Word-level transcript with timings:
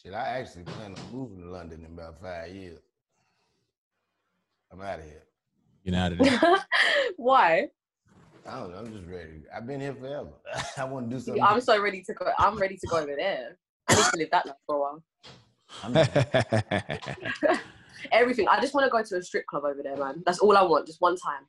Shit, 0.00 0.14
I 0.14 0.38
actually 0.38 0.62
plan 0.62 0.94
on 0.94 1.12
moving 1.12 1.42
to 1.42 1.50
London 1.50 1.84
in 1.84 1.92
about 1.92 2.20
five 2.20 2.54
years. 2.54 2.78
I'm 4.70 4.80
out 4.80 5.00
of 5.00 5.04
here. 5.04 5.24
Get 5.84 5.94
out 5.94 6.12
of 6.12 6.18
there. 6.18 6.64
Why? 7.16 7.66
I 8.46 8.60
don't 8.60 8.70
know. 8.70 8.78
I'm 8.78 8.92
just 8.92 9.06
ready. 9.06 9.42
I've 9.54 9.66
been 9.66 9.80
here 9.80 9.94
forever. 9.94 10.30
I 10.76 10.84
want 10.84 11.10
to 11.10 11.16
do 11.16 11.20
something. 11.20 11.42
I'm 11.42 11.60
so 11.60 11.82
ready 11.82 12.02
to 12.02 12.14
go. 12.14 12.30
I'm 12.38 12.56
ready 12.58 12.76
to 12.76 12.86
go 12.86 12.98
over 12.98 13.16
there. 13.16 13.58
I 13.88 13.94
need 13.96 14.04
to 14.04 14.16
live 14.18 14.30
that 14.30 14.46
life 14.46 14.54
for 14.66 14.76
a 14.76 14.80
while. 14.80 15.02
Everything. 18.12 18.46
I 18.46 18.60
just 18.60 18.74
want 18.74 18.84
to 18.86 18.90
go 18.90 19.02
to 19.02 19.16
a 19.16 19.22
strip 19.22 19.46
club 19.46 19.64
over 19.64 19.82
there, 19.82 19.96
man. 19.96 20.22
That's 20.24 20.38
all 20.38 20.56
I 20.56 20.62
want. 20.62 20.86
Just 20.86 21.00
one 21.00 21.16
time. 21.16 21.42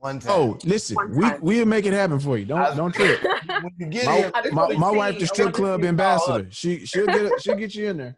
One 0.00 0.18
time. 0.18 0.32
oh, 0.32 0.58
listen, 0.64 0.96
we 1.10 1.30
we'll 1.40 1.66
make 1.66 1.84
it 1.86 1.92
happen 1.92 2.18
for 2.18 2.38
you. 2.38 2.46
Don't 2.46 2.76
don't 2.76 2.94
trip. 2.94 3.22
when 3.22 3.72
you 3.78 3.86
get 3.86 4.06
My, 4.06 4.16
here, 4.16 4.32
my, 4.52 4.72
my 4.76 4.90
wife, 4.90 5.18
the 5.18 5.26
strip 5.26 5.52
club 5.52 5.84
ambassador. 5.84 6.48
She 6.50 6.86
she'll 6.86 7.06
get 7.06 7.40
she'll 7.42 7.56
get 7.56 7.74
you 7.74 7.90
in 7.90 7.96
there. 7.98 8.16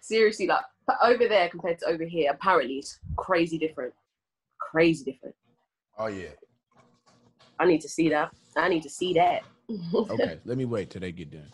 Seriously, 0.00 0.46
like 0.46 0.62
over 1.02 1.28
there 1.28 1.48
compared 1.48 1.78
to 1.80 1.86
over 1.86 2.04
here, 2.04 2.30
apparently 2.32 2.76
it's 2.76 2.98
crazy 3.16 3.58
different. 3.58 3.92
Crazy 4.58 5.04
different. 5.04 5.34
oh 5.98 6.06
yeah. 6.06 6.28
I 7.58 7.66
need 7.66 7.82
to 7.82 7.88
see 7.88 8.08
that. 8.08 8.30
I 8.56 8.68
need 8.68 8.82
to 8.84 8.90
see 8.90 9.12
that. 9.14 9.42
Okay, 9.94 10.38
let 10.44 10.56
me 10.56 10.64
wait 10.64 10.90
till 10.90 11.00
they 11.00 11.12
get 11.12 11.30
done. 11.30 11.46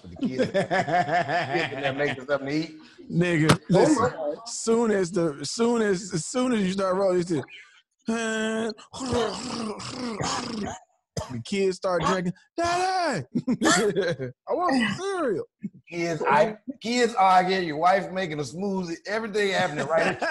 For 0.00 0.06
the 0.08 0.16
kids, 0.16 0.50
kids 0.50 1.98
making 1.98 2.26
something 2.26 2.48
to 2.48 2.54
eat. 2.54 2.78
Nigga, 3.10 3.52
Oh 3.52 3.58
listen. 3.68 4.10
God. 4.10 4.38
soon 4.46 4.90
as 4.90 5.10
the 5.10 5.44
soon 5.44 5.82
as 5.82 6.14
as 6.14 6.24
soon 6.26 6.52
as 6.52 6.62
you 6.62 6.72
start 6.72 6.96
rolling, 6.96 7.20
it's 7.20 7.28
the 7.28 7.44
the 11.30 11.40
kids 11.44 11.76
start 11.76 12.02
drinking. 12.04 12.32
Daddy, 12.56 13.26
I 13.46 14.32
want 14.48 14.74
some 14.74 14.94
cereal. 15.04 15.44
Kids, 15.90 16.22
I 16.22 16.56
kids 16.80 17.14
arguing. 17.14 17.68
Your 17.68 17.76
wife 17.76 18.10
making 18.10 18.38
a 18.38 18.42
smoothie. 18.42 18.96
Everything 19.06 19.52
happening 19.52 19.86
right. 19.86 20.18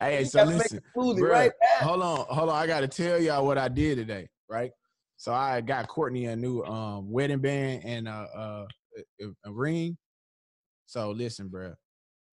hey, 0.00 0.20
You 0.20 0.26
so 0.26 0.38
gotta 0.40 0.50
listen, 0.50 0.80
smoothie 0.96 1.20
bruh, 1.20 1.30
right 1.30 1.52
hold 1.80 2.02
on, 2.02 2.26
hold 2.28 2.50
on. 2.50 2.56
I 2.56 2.66
got 2.66 2.80
to 2.80 2.88
tell 2.88 3.20
y'all 3.20 3.44
what 3.44 3.58
I 3.58 3.68
did 3.68 3.96
today, 3.96 4.28
right? 4.48 4.70
So 5.20 5.34
I 5.34 5.60
got 5.60 5.86
Courtney 5.86 6.24
a 6.24 6.34
new 6.34 6.62
um 6.62 7.10
wedding 7.10 7.40
band 7.40 7.82
and 7.84 8.08
a 8.08 8.66
a, 9.20 9.26
a, 9.44 9.52
ring. 9.52 9.98
So 10.86 11.10
listen, 11.10 11.50
bruh, 11.50 11.74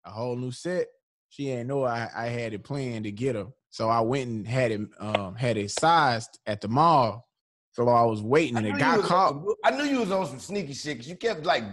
a 0.05 0.11
whole 0.11 0.37
new 0.37 0.53
set. 0.53 0.87
She 1.28 1.51
ain't 1.51 1.67
know 1.67 1.83
I, 1.83 2.09
I 2.17 2.27
had 2.27 2.53
it 2.53 2.62
planned 2.62 3.03
to 3.06 3.11
get 3.11 3.34
her. 3.34 3.48
So 3.70 3.89
I 3.89 4.03
went 4.03 4.28
and 4.28 4.47
had 4.47 4.70
it 4.70 4.83
um 5.01 5.34
had 5.34 5.56
it 5.56 5.73
sized 5.73 6.39
at 6.47 6.61
the 6.61 6.69
mall. 6.69 7.27
So 7.73 7.89
I 7.89 8.05
was 8.05 8.23
waiting 8.23 8.56
and 8.56 8.69
it 8.69 8.78
got 8.78 9.00
caught. 9.00 9.33
on, 9.33 9.55
I 9.65 9.73
knew 9.73 9.83
you 9.83 9.98
was 9.98 10.12
on 10.12 10.25
some 10.27 10.39
sneaky 10.39 10.73
shit 10.73 10.98
because 10.98 11.09
you 11.09 11.17
kept 11.17 11.45
like 11.45 11.65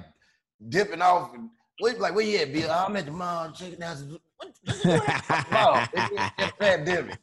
dipping 0.68 1.04
off. 1.04 1.36
And, 1.36 1.52
wait, 1.80 2.00
like 2.00 2.16
where 2.16 2.26
you 2.26 2.40
at, 2.40 2.52
Bill? 2.52 2.72
I'm 2.72 2.96
at 2.96 3.06
the 3.06 3.12
mall 3.12 3.52
checking 3.52 3.84
out. 3.84 3.98
What, 4.38 4.52
what, 4.66 4.84
what, 4.84 5.52
mall? 5.52 5.88
It's 5.94 6.34
just 6.40 6.58
pandemic. 6.58 7.20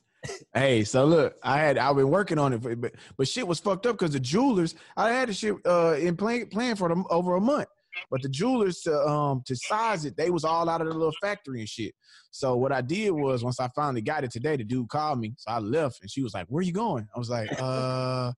Hey, 0.55 0.85
so 0.85 1.05
look, 1.05 1.37
I 1.43 1.59
had 1.59 1.79
I've 1.79 1.97
been 1.97 2.11
working 2.11 2.39
on 2.39 2.53
it, 2.53 2.63
for, 2.63 2.75
but 2.77 2.95
but 3.17 3.29
shit 3.29 3.47
was 3.47 3.61
fucked 3.61 3.87
up 3.87 3.99
because 3.99 4.13
the 4.13 4.21
jewelers 4.21 4.75
I 4.97 5.11
had 5.11 5.29
the 5.29 5.35
shit 5.35 5.55
uh 5.67 5.97
in 5.99 6.17
plan 6.17 6.47
plan 6.47 6.77
for 6.77 6.89
them 6.89 7.05
over 7.09 7.37
a 7.37 7.41
month, 7.41 7.69
but 8.11 8.21
the 8.21 8.29
jewelers 8.29 8.81
to 8.81 8.95
um 9.07 9.43
to 9.47 9.57
size 9.57 10.05
it 10.05 10.17
they 10.17 10.31
was 10.31 10.45
all 10.45 10.69
out 10.69 10.83
of 10.83 10.89
the 10.89 10.93
little 10.93 11.15
factory 11.23 11.61
and 11.61 11.69
shit. 11.69 11.95
So 12.31 12.57
what 12.57 12.73
I 12.73 12.83
did 12.83 13.11
was 13.13 13.43
once 13.43 13.61
I 13.61 13.69
finally 13.75 14.03
got 14.03 14.25
it 14.25 14.31
today, 14.31 14.57
the 14.57 14.65
dude 14.65 14.89
called 14.89 15.21
me, 15.21 15.35
so 15.39 15.53
I 15.53 15.59
left 15.59 16.03
and 16.03 16.11
she 16.11 16.23
was 16.23 16.35
like, 16.35 16.47
"Where 16.49 16.63
you 16.63 16.73
going?" 16.73 17.07
I 17.15 17.19
was 17.19 17.31
like, 17.31 17.51
"Uh." 17.59 18.33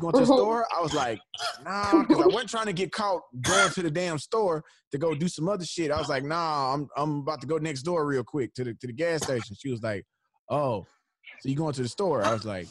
Going 0.00 0.12
to 0.12 0.18
the 0.18 0.26
store, 0.34 0.66
I 0.76 0.82
was 0.82 0.92
like, 0.92 1.20
nah, 1.64 2.02
because 2.02 2.20
I 2.20 2.26
wasn't 2.26 2.50
trying 2.50 2.66
to 2.66 2.72
get 2.72 2.90
caught 2.90 3.22
going 3.42 3.70
to 3.70 3.80
the 3.80 3.92
damn 3.92 4.18
store 4.18 4.64
to 4.90 4.98
go 4.98 5.14
do 5.14 5.28
some 5.28 5.48
other 5.48 5.64
shit. 5.64 5.92
I 5.92 5.98
was 6.00 6.08
like, 6.08 6.24
nah, 6.24 6.74
I'm 6.74 6.88
I'm 6.96 7.18
about 7.20 7.40
to 7.42 7.46
go 7.46 7.58
next 7.58 7.82
door 7.82 8.04
real 8.04 8.24
quick 8.24 8.54
to 8.54 8.64
the 8.64 8.74
to 8.74 8.88
the 8.88 8.92
gas 8.92 9.22
station. 9.22 9.54
She 9.56 9.70
was 9.70 9.84
like, 9.84 10.04
oh, 10.50 10.84
so 11.44 11.50
you 11.50 11.56
going 11.56 11.74
to 11.74 11.82
the 11.82 11.88
store? 11.88 12.24
I 12.24 12.32
was 12.32 12.46
like, 12.46 12.68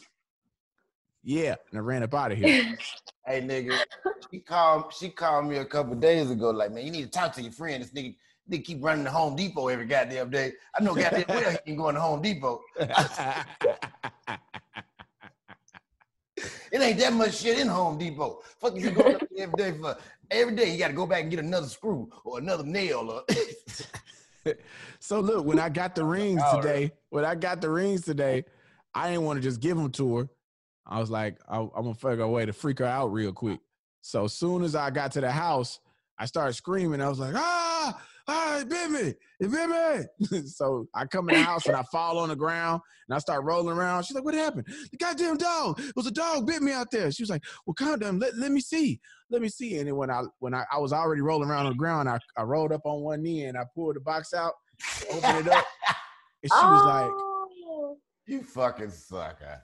yeah, 1.21 1.53
and 1.69 1.77
I 1.77 1.81
ran 1.81 2.01
up 2.01 2.15
out 2.15 2.31
of 2.31 2.39
here. 2.39 2.75
Hey 3.25 3.39
nigga, 3.39 3.79
she 4.29 4.41
called. 4.41 4.93
She 4.93 5.07
called 5.07 5.45
me 5.45 5.55
a 5.55 5.63
couple 5.63 5.95
days 5.95 6.29
ago. 6.29 6.49
Like, 6.49 6.73
man, 6.73 6.83
you 6.83 6.91
need 6.91 7.03
to 7.03 7.09
talk 7.09 7.31
to 7.35 7.41
your 7.41 7.53
friend. 7.53 7.81
This 7.81 7.93
nigga, 7.93 8.17
nigga 8.51 8.65
keep 8.65 8.83
running 8.83 9.05
to 9.05 9.11
Home 9.11 9.37
Depot 9.37 9.69
every 9.69 9.85
goddamn 9.85 10.29
day. 10.29 10.51
I 10.77 10.83
know 10.83 10.93
goddamn 10.93 11.23
well 11.29 11.51
he 11.51 11.57
can 11.65 11.77
go 11.77 11.89
to 11.89 12.01
Home 12.01 12.21
Depot. 12.21 12.59
It 16.73 16.81
ain't 16.81 16.97
that 16.99 17.13
much 17.13 17.35
shit 17.35 17.59
in 17.59 17.67
Home 17.67 17.97
Depot. 17.99 18.41
Fuck 18.59 18.75
he 18.75 18.89
going 18.89 19.15
up 19.15 19.21
there 19.31 19.43
every 19.43 19.55
day 19.55 19.77
for? 19.79 19.95
Every 20.31 20.55
day 20.55 20.71
you 20.73 20.79
got 20.79 20.87
to 20.87 20.93
go 20.93 21.05
back 21.05 21.21
and 21.21 21.29
get 21.29 21.39
another 21.39 21.67
screw 21.67 22.09
or 22.25 22.39
another 22.39 22.63
nail. 22.63 23.09
Or 23.11 23.23
so 24.99 25.19
look, 25.19 25.45
when 25.45 25.59
I 25.59 25.69
got 25.69 25.95
the 25.95 26.03
rings 26.03 26.41
today, 26.55 26.91
when 27.09 27.23
I 27.23 27.35
got 27.35 27.61
the 27.61 27.69
rings 27.69 28.01
today, 28.01 28.43
I 28.95 29.09
didn't 29.09 29.25
want 29.25 29.37
to 29.37 29.43
just 29.43 29.59
give 29.59 29.77
them 29.77 29.91
to 29.91 30.17
her. 30.17 30.29
I 30.85 30.99
was 30.99 31.09
like, 31.09 31.37
I, 31.47 31.57
I'm 31.57 31.69
gonna 31.75 31.93
figure 31.93 32.23
a 32.23 32.29
way 32.29 32.45
to 32.45 32.53
freak 32.53 32.79
her 32.79 32.85
out 32.85 33.07
real 33.07 33.31
quick. 33.31 33.59
So 34.01 34.25
as 34.25 34.33
soon 34.33 34.63
as 34.63 34.75
I 34.75 34.89
got 34.89 35.11
to 35.13 35.21
the 35.21 35.31
house, 35.31 35.79
I 36.19 36.25
started 36.25 36.53
screaming. 36.53 37.01
I 37.01 37.09
was 37.09 37.19
like, 37.19 37.33
ah, 37.35 38.01
ah, 38.27 38.59
it 38.59 38.69
bit 38.69 38.91
me, 38.91 39.13
it 39.39 39.51
bit 39.51 39.69
me. 40.29 40.41
so 40.47 40.87
I 40.93 41.05
come 41.05 41.29
in 41.29 41.35
the 41.35 41.41
house 41.41 41.65
and 41.65 41.75
I 41.75 41.83
fall 41.83 42.19
on 42.19 42.29
the 42.29 42.35
ground 42.35 42.81
and 43.07 43.15
I 43.15 43.19
start 43.19 43.43
rolling 43.45 43.75
around. 43.75 44.03
She's 44.03 44.15
like, 44.15 44.25
what 44.25 44.33
happened? 44.33 44.67
The 44.91 44.97
goddamn 44.97 45.37
dog. 45.37 45.79
It 45.79 45.95
was 45.95 46.07
a 46.07 46.11
dog 46.11 46.45
bit 46.45 46.61
me 46.61 46.73
out 46.73 46.91
there. 46.91 47.11
She 47.11 47.23
was 47.23 47.29
like, 47.29 47.43
well, 47.65 47.73
calm 47.73 47.99
down. 47.99 48.19
Let, 48.19 48.37
let 48.37 48.51
me 48.51 48.59
see. 48.59 48.99
Let 49.29 49.41
me 49.41 49.49
see. 49.49 49.77
And 49.77 49.87
then 49.87 49.95
when 49.95 50.11
I 50.11 50.23
when 50.39 50.53
I, 50.53 50.65
I 50.71 50.79
was 50.79 50.93
already 50.93 51.21
rolling 51.21 51.49
around 51.49 51.65
on 51.65 51.71
the 51.71 51.77
ground, 51.77 52.09
I, 52.09 52.19
I 52.37 52.43
rolled 52.43 52.73
up 52.73 52.81
on 52.85 53.01
one 53.01 53.23
knee 53.23 53.45
and 53.45 53.57
I 53.57 53.63
pulled 53.73 53.95
the 53.95 54.01
box 54.01 54.33
out, 54.33 54.53
opened 55.09 55.47
it 55.47 55.53
up, 55.53 55.65
and 56.43 56.51
she 56.51 56.65
was 56.65 56.85
like. 56.85 57.32
You 58.25 58.43
fucking 58.43 58.89
sucker. 58.91 59.61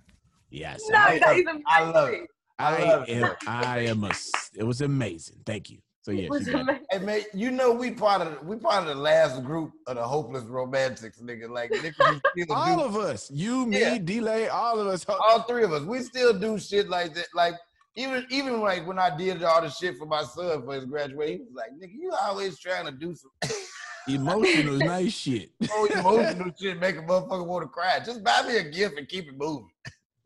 yes, 0.50 0.82
no, 0.90 0.98
I, 1.00 1.20
that 1.20 1.36
is 1.38 1.46
I 1.68 1.84
love 1.84 2.08
amazing. 2.10 2.28
I 2.58 2.76
I 2.76 2.84
love 2.84 3.06
it. 3.10 3.24
am, 3.24 3.36
I 3.48 3.80
am 3.80 4.04
a, 4.04 4.10
s- 4.10 4.52
it 4.56 4.64
was 4.64 4.82
amazing. 4.82 5.38
Thank 5.46 5.70
you. 5.70 5.78
So 6.02 6.12
yeah, 6.12 6.24
It 6.24 6.30
was 6.30 6.48
it. 6.48 6.56
amazing. 6.56 6.84
Hey 6.92 7.00
man, 7.00 7.22
you 7.34 7.52
know 7.52 7.72
we 7.72 7.92
part 7.92 8.22
of 8.22 8.34
the, 8.40 8.46
we 8.46 8.58
part 8.58 8.82
of 8.84 8.88
the 8.88 8.96
last 9.02 9.44
group 9.44 9.72
of 9.88 9.96
the 9.96 10.04
hopeless 10.04 10.44
romantics, 10.46 11.20
nigga. 11.22 11.50
Like 11.50 11.72
niggas 11.72 11.94
who 12.36 12.44
still 12.46 12.56
all 12.58 12.78
do, 12.78 12.84
of 12.84 12.96
us, 12.98 13.30
you, 13.32 13.66
me, 13.66 13.80
Yeah. 13.80 13.98
delay, 13.98 14.48
all 14.50 14.80
of 14.80 14.88
us. 14.88 15.06
all 15.08 15.44
three 15.44 15.64
of 15.64 15.72
us, 15.72 15.84
we 15.84 16.02
still 16.02 16.38
do 16.38 16.58
shit 16.60 16.90
like 16.90 17.14
that. 17.16 17.28
Like 17.34 17.54
even 17.96 18.26
even 18.30 18.62
like 18.62 18.88
when 18.88 19.00
I 19.00 19.16
did 19.16 19.44
all 19.44 19.62
the 19.62 19.70
shit 19.70 19.98
for 19.98 20.06
my 20.06 20.24
son 20.24 20.64
for 20.64 20.74
his 20.74 20.86
graduation, 20.86 21.38
he 21.38 21.44
was 21.44 21.54
like, 21.54 21.72
"Nigga, 21.72 21.94
you 21.94 22.12
always 22.22 22.60
trying 22.60 22.86
to 22.86 22.92
do 22.92 23.16
some 23.16 23.32
Emotional, 24.08 24.78
nice 24.78 25.14
shit. 25.14 25.52
oh, 25.72 25.86
emotional 25.86 26.52
shit, 26.60 26.80
make 26.80 26.96
a 26.98 27.02
motherfucker 27.02 27.46
want 27.46 27.64
to 27.64 27.68
cry. 27.68 28.00
Just 28.04 28.24
buy 28.24 28.42
me 28.48 28.58
a 28.58 28.64
gift 28.64 28.98
and 28.98 29.08
keep 29.08 29.28
it 29.28 29.38
moving." 29.38 29.70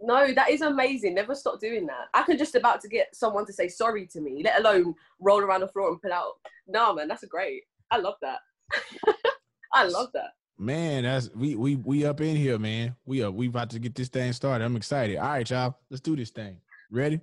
No, 0.06 0.34
that 0.34 0.50
is 0.50 0.62
amazing. 0.62 1.16
Never 1.16 1.34
stop 1.34 1.62
doing 1.62 1.86
that. 1.88 2.08
I 2.14 2.24
can 2.24 2.38
just 2.38 2.56
about 2.56 2.82
to 2.82 2.90
get 2.90 3.16
someone 3.16 3.46
to 3.46 3.54
say 3.54 3.70
sorry 3.70 4.06
to 4.08 4.20
me, 4.20 4.42
let 4.44 4.60
alone 4.60 4.96
roll 5.20 5.40
around 5.40 5.62
the 5.62 5.70
floor 5.70 5.90
and 5.90 6.02
pull 6.02 6.12
out. 6.12 6.34
Nah, 6.68 6.94
man, 6.94 7.08
that's 7.08 7.24
great. 7.26 7.64
I 7.90 7.98
love 7.98 8.16
that. 8.22 8.40
I 9.74 9.86
love 9.86 10.10
that. 10.14 10.32
Man, 10.58 11.04
that's 11.04 11.30
we 11.34 11.56
we 11.56 11.78
we 11.78 12.06
up 12.06 12.22
in 12.22 12.36
here, 12.36 12.60
man. 12.60 12.96
We 13.06 13.24
are 13.24 13.32
we 13.32 13.48
about 13.48 13.70
to 13.72 13.80
get 13.80 13.96
this 13.96 14.10
thing 14.10 14.32
started. 14.34 14.66
I'm 14.66 14.76
excited. 14.76 15.18
All 15.18 15.30
right, 15.30 15.50
y'all. 15.50 15.78
Let's 15.90 16.02
do 16.02 16.16
this 16.16 16.30
thing. 16.30 16.58
Ready? 16.92 17.22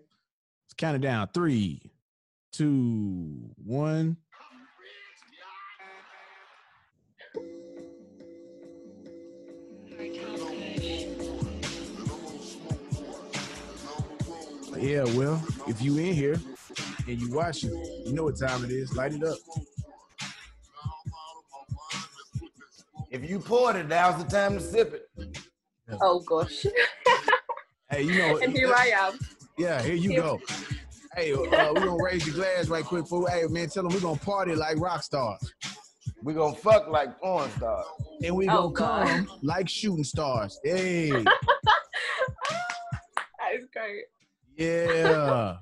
Let's 0.70 0.76
count 0.76 0.94
it 0.94 1.00
down. 1.00 1.28
Three, 1.34 1.82
two, 2.52 3.50
one. 3.56 4.16
Yeah, 14.78 15.02
well, 15.16 15.42
if 15.66 15.82
you 15.82 15.98
in 15.98 16.14
here 16.14 16.40
and 17.08 17.20
you 17.20 17.32
watching, 17.32 17.70
you 18.06 18.12
know 18.12 18.22
what 18.22 18.38
time 18.38 18.64
it 18.64 18.70
is. 18.70 18.94
Light 18.94 19.12
it 19.12 19.24
up. 19.24 19.38
If 23.10 23.28
you 23.28 23.40
poured 23.40 23.74
it, 23.74 23.88
now's 23.88 24.22
the 24.22 24.30
time 24.30 24.54
to 24.54 24.60
sip 24.60 24.94
it. 24.94 25.38
Oh 26.00 26.20
gosh. 26.20 26.64
Hey, 27.90 28.02
you 28.02 28.18
know, 28.18 28.36
and 28.42 28.52
here 28.52 28.72
I 28.72 28.92
am. 28.94 29.18
Yeah, 29.58 29.82
here 29.82 29.94
you 29.94 30.16
go. 30.16 30.40
Hey, 31.14 31.32
uh, 31.32 31.38
we're 31.38 31.74
gonna 31.74 32.02
raise 32.02 32.26
your 32.26 32.36
glass 32.36 32.68
right 32.68 32.84
quick, 32.84 33.06
fool. 33.06 33.26
Hey, 33.26 33.44
man, 33.48 33.68
tell 33.68 33.82
them 33.82 33.92
we're 33.92 34.00
gonna 34.00 34.18
party 34.18 34.54
like 34.54 34.78
rock 34.78 35.02
stars. 35.02 35.52
We're 36.22 36.34
gonna 36.34 36.56
fuck 36.56 36.88
like 36.88 37.18
porn 37.20 37.50
stars. 37.52 37.86
And 38.24 38.36
we 38.36 38.48
Oh, 38.48 38.68
gonna 38.68 38.72
God. 38.72 39.06
come 39.26 39.28
like 39.42 39.68
shooting 39.68 40.04
stars. 40.04 40.58
Hey, 40.64 41.10
That 41.10 41.34
is 43.54 43.66
great. 43.74 44.04
yeah. 44.56 45.56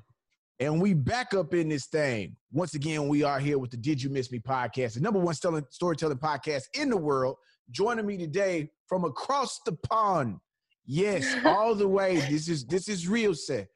And 0.61 0.83
we 0.83 0.93
back 0.93 1.35
up 1.35 1.55
in 1.55 1.69
this 1.69 1.87
thing. 1.87 2.35
Once 2.53 2.75
again, 2.75 3.07
we 3.09 3.23
are 3.23 3.39
here 3.39 3.59
with 3.59 3.71
the 3.71 3.77
Did 3.77 4.03
You 4.03 4.11
Miss 4.11 4.31
Me 4.33 4.41
podcast, 4.41 4.95
the 4.95 5.01
number 5.01 5.21
one 5.21 5.35
story- 5.35 5.63
storytelling 5.71 6.19
podcast 6.19 6.65
in 6.75 6.91
the 6.91 6.97
world. 6.97 7.37
Joining 7.71 8.07
me 8.07 8.17
today 8.19 8.71
from 8.87 9.05
across 9.05 9.61
the 9.65 9.73
pond. 9.73 10.37
Yes, 10.85 11.25
all 11.45 11.75
the 11.75 11.87
way. 11.89 12.17
This 12.29 12.49
is 12.49 12.65
this 12.67 12.89
is 12.89 13.07
real 13.09 13.35
set. 13.35 13.69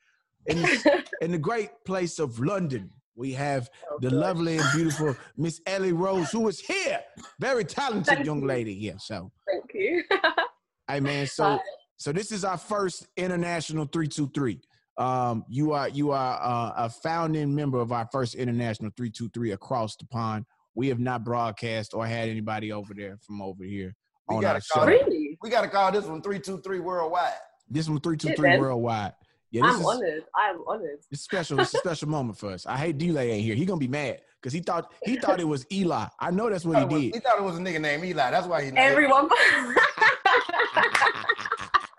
In 0.46 0.62
the, 0.62 1.04
in 1.20 1.32
the 1.32 1.38
great 1.38 1.70
place 1.84 2.18
of 2.18 2.38
London, 2.40 2.90
we 3.14 3.32
have 3.32 3.68
Oh, 3.90 3.98
the 4.00 4.10
gosh. 4.10 4.18
lovely 4.18 4.56
and 4.56 4.64
beautiful 4.74 5.14
Miss 5.36 5.60
Eli 5.68 5.90
Rose, 5.90 6.30
who 6.30 6.48
is 6.48 6.58
here. 6.60 7.00
Very 7.40 7.64
talented 7.64 8.14
Thank 8.14 8.26
young 8.26 8.40
you. 8.40 8.46
lady 8.48 8.74
here. 8.74 8.96
So, 8.98 9.30
Thank 9.46 9.64
you. 9.74 10.02
hey 10.88 11.00
man, 11.00 11.26
so 11.26 11.44
Hi. 11.44 11.58
so 11.96 12.12
this 12.12 12.32
is 12.32 12.44
our 12.44 12.56
first 12.58 13.06
international 13.16 13.84
323. 13.86 14.60
Um, 14.98 15.44
you 15.48 15.72
are 15.72 15.88
you 15.88 16.10
are 16.10 16.38
uh, 16.42 16.72
a 16.86 16.88
founding 16.90 17.54
member 17.54 17.78
of 17.80 17.92
our 17.92 18.08
first 18.10 18.34
international 18.34 18.90
323 18.96 19.52
across 19.52 19.96
the 19.96 20.06
pond. 20.06 20.44
We 20.74 20.88
have 20.88 20.98
not 20.98 21.22
broadcast 21.22 21.92
or 21.94 22.06
had 22.06 22.28
anybody 22.30 22.72
over 22.72 22.94
there 22.94 23.18
from 23.26 23.42
over 23.42 23.62
here 23.64 23.94
We 24.28 24.36
on 24.36 24.42
gotta 24.42 24.56
our 24.56 24.60
call 24.72 24.86
show. 24.86 24.92
it- 24.92 25.06
really? 25.06 25.38
We 25.42 25.50
gotta 25.50 25.68
call 25.68 25.92
this 25.92 26.06
one 26.06 26.22
three 26.22 26.40
two 26.40 26.60
three 26.62 26.80
worldwide. 26.80 27.32
This 27.68 27.88
one 27.88 28.00
three 28.00 28.16
two 28.16 28.28
Shit, 28.28 28.36
three 28.38 28.58
worldwide. 28.58 29.12
Yeah, 29.52 29.66
this 29.66 29.74
I'm 29.74 29.80
is 29.82 29.86
honored. 29.86 30.24
I 30.34 30.48
am 30.50 30.62
honored. 30.66 30.98
it's 31.10 31.20
special. 31.20 31.60
It's 31.60 31.74
a 31.74 31.78
special 31.78 32.08
moment 32.08 32.38
for 32.38 32.50
us. 32.52 32.64
I 32.64 32.78
hate 32.78 32.96
Delay 32.96 33.32
ain't 33.32 33.44
here. 33.44 33.54
He 33.54 33.66
gonna 33.66 33.78
be 33.78 33.86
mad 33.86 34.20
because 34.40 34.54
he 34.54 34.60
thought 34.60 34.90
he 35.04 35.16
thought 35.16 35.40
it 35.40 35.46
was 35.46 35.66
Eli. 35.70 36.06
I 36.18 36.30
know 36.30 36.48
that's 36.48 36.64
what 36.64 36.78
he, 36.78 36.82
it 36.82 36.88
was- 36.88 37.00
he 37.00 37.04
he 37.06 37.10
did. 37.12 37.22
thought 37.22 37.38
it 37.38 37.44
was 37.44 37.58
a 37.58 37.60
nigga 37.60 37.78
named 37.80 38.02
Eli. 38.02 38.30
That's 38.30 38.46
why 38.46 38.64
he. 38.64 38.70
Everyone. 38.74 39.28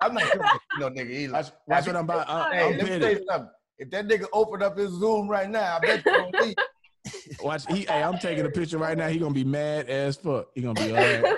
I'm 0.01 0.13
not 0.15 0.23
sure 0.23 0.41
no 0.79 0.89
nigga 0.89 1.11
Eli. 1.11 1.31
That's, 1.31 1.51
that's 1.67 1.87
what 1.87 1.95
I'm 1.95 2.03
about. 2.05 2.27
I, 2.29 2.55
Hey, 2.55 2.63
I'm 2.65 2.77
let 2.77 2.89
me 2.89 2.99
tell 2.99 3.11
you 3.11 3.25
something. 3.29 3.49
If 3.77 3.89
that 3.91 4.07
nigga 4.07 4.25
opened 4.33 4.63
up 4.63 4.75
his 4.77 4.89
Zoom 4.91 5.27
right 5.27 5.49
now, 5.49 5.77
I 5.77 5.79
bet 5.79 6.05
you 6.05 6.11
don't 6.11 6.35
leave. 6.41 6.55
Watch. 7.43 7.65
He, 7.67 7.81
hey, 7.81 8.01
I'm 8.03 8.17
taking 8.17 8.45
a 8.45 8.49
picture 8.49 8.77
right 8.79 8.97
now. 8.97 9.07
He 9.09 9.19
gonna 9.19 9.33
be 9.33 9.43
mad 9.43 9.87
as 9.89 10.15
fuck. 10.17 10.47
He 10.55 10.61
gonna 10.61 10.73
be 10.73 10.91
all 10.91 10.97
right. 10.97 11.37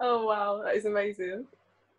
oh 0.00 0.24
wow, 0.26 0.62
that 0.64 0.76
is 0.76 0.84
amazing. 0.86 1.46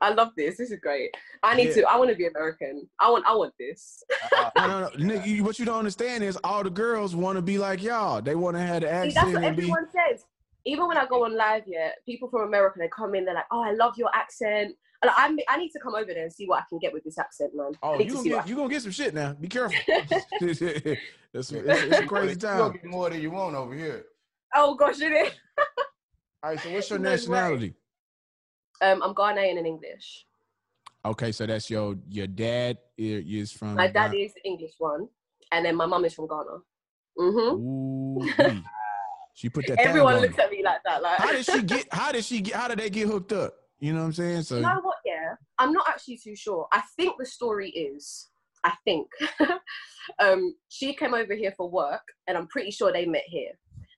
I 0.02 0.12
love 0.14 0.30
this. 0.38 0.58
This 0.58 0.72
is 0.72 0.80
great. 0.80 1.10
I 1.44 1.56
need 1.56 1.70
Yeah. 1.70 1.74
to. 1.76 1.90
I 1.90 1.98
want 1.98 2.10
to 2.12 2.16
be 2.16 2.28
American. 2.28 2.88
I 3.00 3.10
want. 3.10 3.26
I 3.26 3.36
want 3.36 3.54
this. 3.60 4.04
Uh, 4.36 4.50
No, 4.56 4.68
no, 4.68 4.80
no. 4.82 4.90
Nigga, 5.16 5.26
you- 5.26 5.44
what 5.44 5.58
you 5.60 5.66
don't 5.66 5.80
understand 5.80 6.24
is 6.24 6.38
all 6.44 6.64
the 6.64 6.70
girls 6.70 7.16
want 7.16 7.36
to 7.38 7.42
be 7.42 7.58
like 7.58 7.82
y'all. 7.82 8.22
They 8.22 8.36
want 8.36 8.56
to 8.58 8.62
have 8.62 8.82
the 8.82 8.88
See, 9.04 9.12
that's 9.14 9.34
what 9.34 9.44
and 9.44 9.56
be. 9.56 9.64
everyone 9.64 9.88
says. 9.92 10.24
Even 10.66 10.88
when 10.88 10.98
I 10.98 11.06
go 11.06 11.24
on 11.24 11.36
live, 11.36 11.64
yeah, 11.66 11.92
people 12.06 12.30
from 12.30 12.42
America 12.42 12.78
they 12.80 12.90
come 12.90 13.16
in. 13.16 13.24
They're 13.26 13.34
like, 13.36 13.46
"Oh, 13.52 13.62
I 13.64 13.72
love 13.72 13.98
your 13.98 14.10
accent." 14.14 14.76
And 15.02 15.12
I, 15.16 15.34
I 15.48 15.58
need 15.58 15.70
to 15.72 15.80
come 15.80 15.94
over 15.96 16.06
there 16.14 16.24
and 16.24 16.34
see 16.34 16.46
what 16.48 16.60
I 16.60 16.64
can 16.68 16.80
get 16.80 16.92
with 16.92 17.04
this 17.04 17.18
accent, 17.20 17.52
man. 17.56 17.72
Oh, 17.84 18.00
you 18.00 18.06
to 18.10 18.14
gonna 18.16 18.30
get 18.30 18.48
you 18.48 18.56
gonna 18.56 18.70
get 18.70 18.82
some 18.82 18.92
shit 18.92 19.14
now. 19.14 19.34
Be 19.34 19.48
careful. 19.48 19.78
it's, 20.42 20.62
it's, 20.62 21.52
it's 21.54 22.00
a 22.00 22.06
crazy 22.06 22.30
you 22.32 22.36
time. 22.36 22.58
gonna 22.58 22.74
get 22.74 22.86
more 22.86 23.10
than 23.10 23.22
you 23.22 23.32
want 23.32 23.56
over 23.56 23.74
here. 23.74 24.06
Oh 24.56 24.76
gosh, 24.76 25.00
it 25.02 25.12
is. 25.12 25.32
All 26.44 26.50
right. 26.52 26.60
So 26.60 26.72
what's 26.72 26.90
your 26.90 27.00
No 27.00 27.10
way. 27.10 27.16
nationality? 27.16 27.74
Um, 28.82 29.02
I'm 29.02 29.14
Ghanaian 29.14 29.58
and 29.58 29.68
English. 29.68 30.26
Okay, 31.06 31.32
so 31.32 31.46
that's 31.46 31.70
your 31.70 31.96
your 32.10 32.28
dad 32.28 32.78
is 32.98 33.52
from. 33.52 33.76
My 33.76 33.88
dad 33.88 34.12
Ghana. 34.12 34.24
is 34.24 34.34
the 34.34 34.44
English 34.44 34.74
one, 34.78 35.08
and 35.52 35.66
then 35.66 35.76
my 35.76 35.86
mum 35.86 36.06
is 36.06 36.14
from 36.14 36.28
Ghana. 36.28 36.58
Mm-hmm. 37.20 38.60
She 39.38 39.50
put 39.50 39.68
that. 39.68 39.80
Everyone 39.80 40.16
on 40.16 40.22
looks 40.22 40.40
at 40.40 40.50
me 40.50 40.64
like 40.64 40.82
that. 40.84 41.04
Like, 41.04 41.20
How 41.20 41.32
did 41.32 41.46
she 41.46 41.62
get? 41.62 41.86
How 41.92 42.12
did 42.12 42.26
she 42.26 42.42
get? 42.42 42.56
How 42.56 42.68
did 42.70 42.80
they 42.80 42.90
get 42.90 43.08
hooked 43.08 43.32
up? 43.34 43.54
You 43.80 43.94
know 43.94 44.00
what 44.00 44.06
I'm 44.06 44.14
saying? 44.14 44.42
So 44.42 44.56
you 44.56 44.62
know 44.64 44.80
what? 44.82 44.96
Yeah, 45.06 45.36
I'm 45.60 45.72
not 45.72 45.88
actually 45.88 46.18
too 46.18 46.36
sure. 46.36 46.68
I 46.72 46.82
think 46.96 47.18
the 47.20 47.26
story 47.28 47.70
is, 47.70 48.30
I 48.64 48.74
think, 48.84 49.06
um, 50.20 50.56
she 50.70 50.96
came 50.96 51.14
over 51.14 51.36
here 51.36 51.54
for 51.56 51.70
work, 51.70 52.02
and 52.26 52.36
I'm 52.36 52.48
pretty 52.48 52.72
sure 52.72 52.92
they 52.92 53.06
met 53.06 53.26
here. 53.28 53.52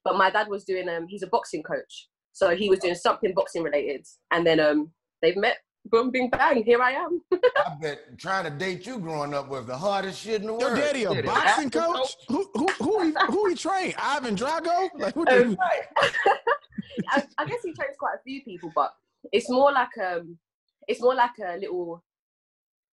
But 0.03 0.17
my 0.17 0.29
dad 0.29 0.49
was 0.49 0.65
doing 0.65 0.89
um, 0.89 1.07
he's 1.07 1.23
a 1.23 1.27
boxing 1.27 1.63
coach, 1.63 2.09
so 2.31 2.55
he 2.55 2.69
was 2.69 2.79
doing 2.79 2.95
something 2.95 3.33
boxing 3.33 3.63
related, 3.63 4.05
and 4.31 4.45
then 4.45 4.59
um, 4.59 4.91
they've 5.21 5.37
met. 5.37 5.57
Boom, 5.85 6.11
bing, 6.11 6.29
bang! 6.29 6.61
Here 6.63 6.81
I 6.81 6.91
am. 6.91 7.21
I 7.33 7.75
bet 7.81 8.17
trying 8.17 8.43
to 8.43 8.49
date 8.49 8.85
you 8.85 8.99
growing 8.99 9.33
up 9.33 9.47
was 9.47 9.65
the 9.65 9.77
hardest 9.77 10.19
shit 10.21 10.41
in 10.41 10.47
the 10.47 10.53
world. 10.53 10.61
your 10.61 10.75
daddy 10.75 11.03
a 11.05 11.23
boxing 11.23 11.69
coach? 11.69 12.15
Who 12.27 12.49
who 12.53 12.67
who 12.79 13.03
he, 13.03 13.13
who 13.27 13.49
he 13.49 13.55
trained? 13.55 13.95
Ivan 13.97 14.35
Drago? 14.35 14.89
Like 14.95 15.15
what? 15.15 15.31
Um, 15.31 15.51
The, 15.51 15.57
Right. 15.57 16.09
I, 17.09 17.23
I 17.37 17.45
guess 17.47 17.59
he 17.63 17.73
trains 17.73 17.95
quite 17.97 18.15
a 18.15 18.23
few 18.23 18.43
people, 18.43 18.71
but 18.75 18.91
it's 19.31 19.49
more 19.49 19.71
like 19.71 19.97
um, 19.97 20.37
it's 20.87 21.01
more 21.01 21.15
like 21.15 21.37
a 21.43 21.57
little. 21.57 22.03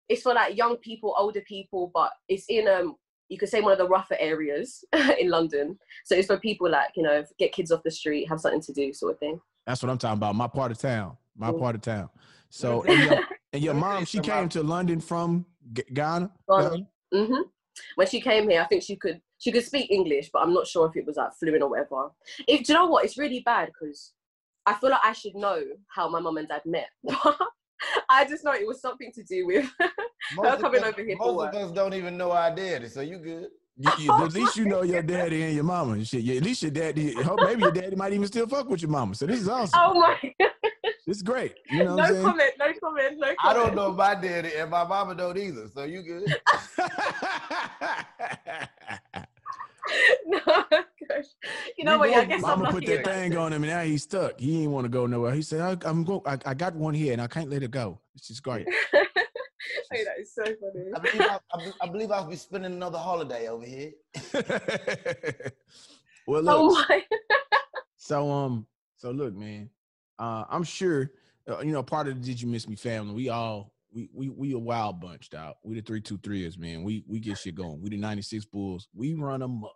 It's 0.09 0.23
for 0.23 0.35
like 0.35 0.57
young 0.57 0.77
people, 0.77 1.15
older 1.19 1.41
people, 1.41 1.91
but 1.93 2.13
it's 2.29 2.45
in 2.49 2.69
um, 2.69 2.95
you 3.29 3.39
could 3.39 3.49
say 3.49 3.61
one 3.61 3.73
of 3.73 3.79
the 3.79 3.89
rougher 3.89 4.17
areas 4.21 4.85
in 5.19 5.31
London. 5.31 5.79
So 6.05 6.15
it's 6.15 6.27
for 6.29 6.39
people 6.39 6.71
like 6.71 6.91
you 6.97 7.03
know 7.03 7.25
get 7.39 7.53
kids 7.53 7.71
off 7.73 7.83
the 7.83 7.91
street, 7.91 8.29
have 8.29 8.41
something 8.41 8.61
to 8.63 8.73
do, 8.73 8.93
sort 8.93 9.13
of 9.15 9.19
thing. 9.19 9.41
that's 9.67 9.83
what 9.83 9.91
I'm 9.91 9.99
talking 9.99 10.19
about. 10.19 10.35
My 10.35 10.49
part 10.49 10.71
of 10.73 10.79
town. 10.79 11.17
My 11.37 11.51
Mm. 11.51 11.59
part 11.59 11.75
of 11.75 11.81
town. 11.83 12.09
So 12.51 12.83
and 12.89 13.03
your, 13.05 13.21
and 13.53 13.63
your 13.63 13.75
Let 13.75 13.77
me 13.77 13.83
tell 13.83 13.95
mom, 13.95 14.05
she 14.05 14.21
came 14.21 14.49
to 14.51 14.63
London 14.63 15.01
from 15.01 15.45
G- 15.73 15.83
Ghana. 15.93 16.31
Ghana. 16.49 16.87
hmm 17.13 17.35
When 17.97 18.07
she 18.07 18.21
came 18.21 18.49
here, 18.49 18.63
I 18.63 18.65
think 18.67 18.83
she 18.83 18.97
could 18.97 19.21
she 19.39 19.53
could 19.53 19.65
speak 19.65 19.91
English, 19.91 20.31
but 20.33 20.41
I'm 20.43 20.55
not 20.55 20.67
sure 20.67 20.87
if 20.89 20.97
it 20.97 21.05
was 21.07 21.17
like 21.17 21.35
fluent 21.35 21.63
or 21.63 21.69
whatever. 21.69 22.11
If, 22.49 22.65
do 22.65 22.73
you 22.73 22.79
know 22.79 22.87
what? 22.87 23.05
It's 23.05 23.19
really 23.19 23.41
bad 23.41 23.69
because 23.69 24.13
I 24.65 24.73
feel 24.75 24.91
like 24.91 25.05
I 25.05 25.13
should 25.13 25.35
know 25.35 25.63
how 25.89 26.09
my 26.09 26.21
mom 26.21 26.39
and 26.39 26.49
dad 26.49 26.63
met. 26.65 26.89
I 28.09 28.25
just 28.25 28.45
know 28.45 28.53
it 28.53 28.67
was 28.67 28.81
something 28.81 29.13
to 29.13 29.23
do 29.25 29.47
with 29.47 29.71
Most, 30.35 30.55
of 30.55 30.61
coming 30.61 30.83
us, 30.83 30.89
over 30.89 31.03
here 31.03 31.17
most 31.17 31.47
of 31.49 31.55
us 31.55 31.73
don't 31.73 31.95
even 31.95 32.17
know 32.17 32.33
our 32.33 32.55
daddy, 32.55 32.89
so 32.89 33.01
you 33.01 33.19
good. 33.19 33.49
You, 33.79 33.91
you, 33.99 34.13
at 34.13 34.33
least 34.33 34.57
you 34.57 34.65
know 34.65 34.83
your 34.83 35.03
daddy 35.03 35.43
and 35.43 35.55
your 35.55 35.65
mama. 35.65 35.93
and 35.93 36.07
Shit, 36.09 36.23
yeah, 36.23 36.37
at 36.37 36.43
least 36.43 36.63
your 36.63 36.71
daddy. 36.71 37.15
Maybe 37.45 37.63
your 37.63 37.71
daddy 37.71 37.95
might 37.95 38.13
even 38.13 38.27
still 38.27 38.47
fuck 38.47 38.69
with 38.69 38.81
your 38.81 38.91
mama. 38.91 39.15
So 39.15 39.27
this 39.27 39.41
is 39.41 39.49
awesome. 39.49 39.79
Oh 39.83 39.95
my! 39.95 40.17
This 41.07 41.19
is 41.19 41.23
great. 41.23 41.55
You 41.71 41.85
know 41.85 41.95
what 41.95 41.97
no 41.97 42.03
I'm 42.03 42.13
saying? 42.15 42.25
comment. 42.25 42.53
No 42.59 42.73
comment. 42.83 43.19
No 43.19 43.27
comment. 43.27 43.39
I 43.45 43.53
don't 43.55 43.77
know 43.77 43.93
my 43.93 44.17
daddy, 44.17 44.55
and 44.57 44.69
my 44.69 44.83
mama 44.83 45.15
don't 45.15 45.39
either, 45.39 45.69
so 45.73 45.85
you 45.85 46.03
good. 46.03 46.25
no, 50.27 50.41
gosh. 50.45 51.25
You 51.79 51.85
know 51.85 51.99
what? 51.99 52.11
Yeah, 52.11 52.21
I 52.21 52.25
guess 52.25 52.43
I'm 52.43 52.61
Mama 52.61 52.73
put 52.73 52.87
that 52.87 53.05
that 53.05 53.15
thing 53.15 53.37
on 53.37 53.53
him, 53.53 53.63
and 53.63 53.73
now 53.73 53.83
he's 53.83 54.03
stuck. 54.03 54.39
He 54.39 54.63
ain't 54.63 54.73
want 54.73 54.85
to 54.85 54.89
go 54.89 55.07
nowhere. 55.07 55.33
He 55.35 55.43
said, 55.43 55.61
I, 55.61 55.89
"I'm 55.89 56.05
go. 56.05 56.23
I, 56.27 56.39
I 56.45 56.55
got 56.55 56.75
one 56.75 56.95
here, 56.95 57.13
and 57.13 57.23
I 57.23 57.27
can't 57.27 57.51
let 57.51 57.63
it 57.63 57.71
go. 57.71 58.01
It's 58.15 58.29
just 58.29 58.43
great." 58.43 58.67
Hey, 59.91 60.05
that 60.05 60.19
is 60.19 60.35
so 60.35 60.45
funny. 60.45 60.91
I 60.95 60.99
believe 60.99 61.21
I, 61.21 61.39
I, 61.53 61.73
I 61.83 61.89
believe 61.89 62.11
I'll 62.11 62.27
be 62.29 62.37
spending 62.37 62.73
another 62.73 62.99
holiday 62.99 63.49
over 63.49 63.65
here. 63.65 63.93
well, 66.27 66.43
look. 66.43 66.57
Oh 66.57 66.85
my! 66.89 67.03
So 67.99 68.31
um, 68.31 68.69
so 68.97 69.11
look, 69.11 69.35
man. 69.35 69.69
Uh, 70.19 70.45
I'm 70.49 70.63
sure 70.63 71.11
uh, 71.51 71.59
you 71.59 71.73
know 71.73 71.83
part 71.83 72.07
of 72.07 72.15
the 72.15 72.21
Did 72.25 72.41
You 72.41 72.47
Miss 72.47 72.69
Me 72.69 72.77
family. 72.77 73.15
We 73.15 73.31
all 73.31 73.73
we 73.93 74.09
we 74.13 74.29
we 74.29 74.53
a 74.53 74.59
wild 74.59 75.01
bunch, 75.01 75.31
out. 75.35 75.57
We 75.65 75.75
the 75.75 75.83
three 75.83 76.01
two 76.01 76.19
threeers, 76.19 76.57
man. 76.57 76.85
We 76.85 77.05
we 77.09 77.19
get 77.19 77.39
shit 77.39 77.57
going. 77.57 77.81
We 77.81 77.91
the 77.91 77.97
ninety 77.97 78.23
six 78.23 78.45
Bulls. 78.45 78.87
We 78.95 79.15
run 79.15 79.43
amok, 79.43 79.75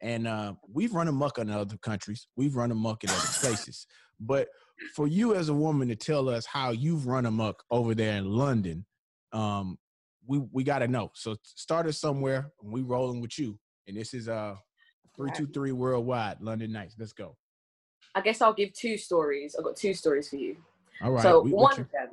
and 0.00 0.26
uh, 0.26 0.54
we've 0.72 0.94
run 0.94 1.08
amok 1.08 1.38
in 1.38 1.50
other 1.50 1.76
countries. 1.76 2.26
We've 2.36 2.56
run 2.56 2.70
amok 2.70 3.04
in 3.04 3.10
other 3.10 3.28
places. 3.40 3.86
But 4.20 4.48
for 4.94 5.06
you 5.06 5.34
as 5.34 5.48
a 5.48 5.54
woman 5.54 5.88
to 5.88 5.96
tell 5.96 6.28
us 6.28 6.46
how 6.46 6.70
you've 6.70 7.06
run 7.06 7.26
amok 7.26 7.62
over 7.70 7.94
there 7.94 8.16
in 8.16 8.24
London, 8.24 8.86
um, 9.32 9.78
we 10.26 10.38
we 10.52 10.64
got 10.64 10.80
to 10.80 10.88
know. 10.88 11.10
So 11.14 11.36
start 11.42 11.86
us 11.86 11.98
somewhere. 11.98 12.50
And 12.62 12.72
we 12.72 12.82
rolling 12.82 13.20
with 13.20 13.38
you. 13.38 13.58
And 13.86 13.96
this 13.96 14.12
is 14.14 14.28
uh 14.28 14.56
three 15.16 15.30
two 15.34 15.46
three 15.46 15.72
worldwide 15.72 16.40
London 16.40 16.72
Nights. 16.72 16.96
Let's 16.98 17.12
go. 17.12 17.36
I 18.14 18.20
guess 18.20 18.40
I'll 18.42 18.52
give 18.54 18.72
two 18.72 18.96
stories. 18.98 19.54
I've 19.58 19.64
got 19.64 19.76
two 19.76 19.94
stories 19.94 20.28
for 20.28 20.36
you. 20.36 20.56
All 21.02 21.12
right. 21.12 21.22
so 21.22 21.40
we- 21.42 21.52
one 21.52 21.74
can- 21.74 21.84
of 21.84 21.90
them 21.92 22.08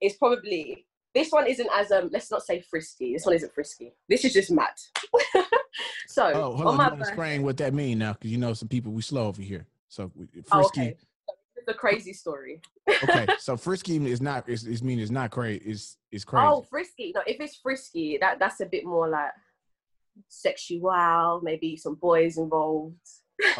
is 0.00 0.14
probably 0.14 0.86
this 1.14 1.30
one 1.30 1.46
isn't 1.46 1.68
as 1.76 1.92
um 1.92 2.08
let's 2.12 2.30
not 2.30 2.42
say 2.42 2.60
frisky. 2.60 3.12
This 3.12 3.24
one 3.26 3.34
isn't 3.36 3.54
frisky. 3.54 3.92
This 4.08 4.24
is 4.24 4.32
just 4.32 4.50
mad. 4.50 4.70
so 6.08 6.30
Oh, 6.34 6.56
hold 6.56 6.60
on 6.60 6.66
on. 6.68 6.76
my 6.76 6.84
You 6.84 6.90
birthday- 6.90 7.08
explain 7.08 7.42
what 7.42 7.56
that 7.58 7.74
mean 7.74 7.98
now? 7.98 8.12
Because 8.14 8.30
you 8.30 8.38
know 8.38 8.52
some 8.54 8.68
people 8.68 8.92
we 8.92 9.02
slow 9.02 9.26
over 9.28 9.42
here. 9.42 9.66
So 9.88 10.10
we- 10.14 10.26
Oh, 10.50 10.62
frisky. 10.62 10.80
okay. 10.80 10.96
It's 11.62 11.76
a 11.76 11.78
crazy 11.78 12.12
story. 12.12 12.60
okay. 13.04 13.26
So 13.38 13.56
frisky 13.56 13.96
is 14.10 14.20
not. 14.20 14.48
Is 14.48 14.66
is 14.66 14.82
mean 14.82 14.98
it's 14.98 15.12
not 15.12 15.30
crazy. 15.30 15.62
Is 15.64 15.96
is 16.10 16.24
crazy. 16.24 16.46
Oh, 16.46 16.62
frisky. 16.62 17.12
No, 17.14 17.22
if 17.24 17.40
it's 17.40 17.56
frisky, 17.56 18.18
that 18.20 18.40
that's 18.40 18.60
a 18.60 18.66
bit 18.66 18.84
more 18.84 19.08
like 19.08 19.30
sexual. 20.28 21.40
Maybe 21.42 21.76
some 21.76 21.94
boys 21.94 22.36
involved. 22.38 22.96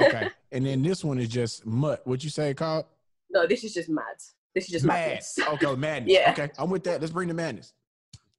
Okay. 0.01 0.31
and 0.53 0.67
then 0.67 0.83
this 0.83 1.05
one 1.05 1.19
is 1.21 1.29
just 1.29 1.65
mutt. 1.65 2.05
What 2.05 2.25
you 2.25 2.31
say 2.31 2.55
called? 2.55 2.87
No, 3.31 3.47
this 3.47 3.63
is 3.63 3.73
just 3.73 3.89
mad. 3.89 4.17
This 4.55 4.65
is 4.65 4.71
just 4.71 4.85
Mad. 4.85 5.09
madness. 5.09 5.39
Okay, 5.39 5.67
oh, 5.67 5.77
madness. 5.87 6.13
Yeah. 6.13 6.33
Okay, 6.33 6.51
I'm 6.59 6.71
with 6.71 6.85
that. 6.85 7.01
Let's 7.01 7.13
bring 7.13 7.29
the 7.29 7.35
madness. 7.35 7.73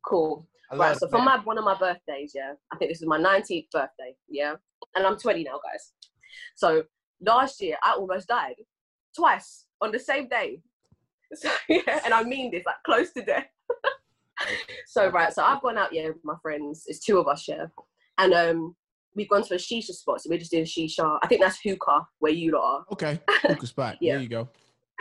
Cool. 0.05 0.46
Right. 0.72 0.98
So 0.98 1.08
for 1.08 1.20
my 1.20 1.39
one 1.39 1.58
of 1.58 1.63
my 1.63 1.77
birthdays, 1.77 2.34
yeah, 2.36 2.53
I 2.72 2.77
think 2.77 2.91
this 2.91 3.01
is 3.01 3.08
my 3.08 3.17
19th 3.17 3.72
birthday, 3.72 4.15
yeah, 4.27 4.55
and 4.96 5.05
I'm 5.05 5.17
20 5.17 5.43
now, 5.43 5.60
guys. 5.63 5.93
So 6.55 6.84
last 7.22 7.62
year 7.62 7.77
I 7.82 7.93
almost 7.93 8.27
died 8.27 8.55
twice 9.15 9.65
on 9.82 9.91
the 9.91 10.00
same 10.00 10.27
day. 10.27 10.62
So 11.36 11.50
yeah, 11.67 12.00
and 12.05 12.13
I 12.13 12.22
mean 12.22 12.51
this 12.51 12.62
like 12.63 12.75
close 12.86 13.12
to 13.13 13.24
death. 13.24 13.48
so 14.86 15.10
right, 15.10 15.34
so 15.34 15.43
I've 15.43 15.63
gone 15.63 15.79
out 15.79 15.91
yeah 15.91 16.10
with 16.10 16.24
my 16.24 16.36
friends. 16.43 16.84
It's 16.86 17.00
two 17.00 17.17
of 17.17 17.27
us, 17.27 17.48
yeah, 17.48 17.65
and 18.20 18.36
um 18.36 18.75
we've 19.15 19.29
gone 19.29 19.43
to 19.43 19.55
a 19.55 19.58
shisha 19.58 19.93
spot. 19.93 20.22
So 20.22 20.29
we're 20.29 20.38
just 20.38 20.51
doing 20.51 20.65
shisha. 20.65 21.17
I 21.24 21.27
think 21.27 21.41
that's 21.41 21.60
hookah 21.62 22.08
where 22.20 22.32
you 22.32 22.51
lot 22.51 22.63
are. 22.63 22.86
Okay. 22.91 23.20
Hookah 23.41 23.67
spot. 23.67 23.98
Yeah. 24.00 24.13
There 24.13 24.24
you 24.24 24.29
go. 24.29 24.50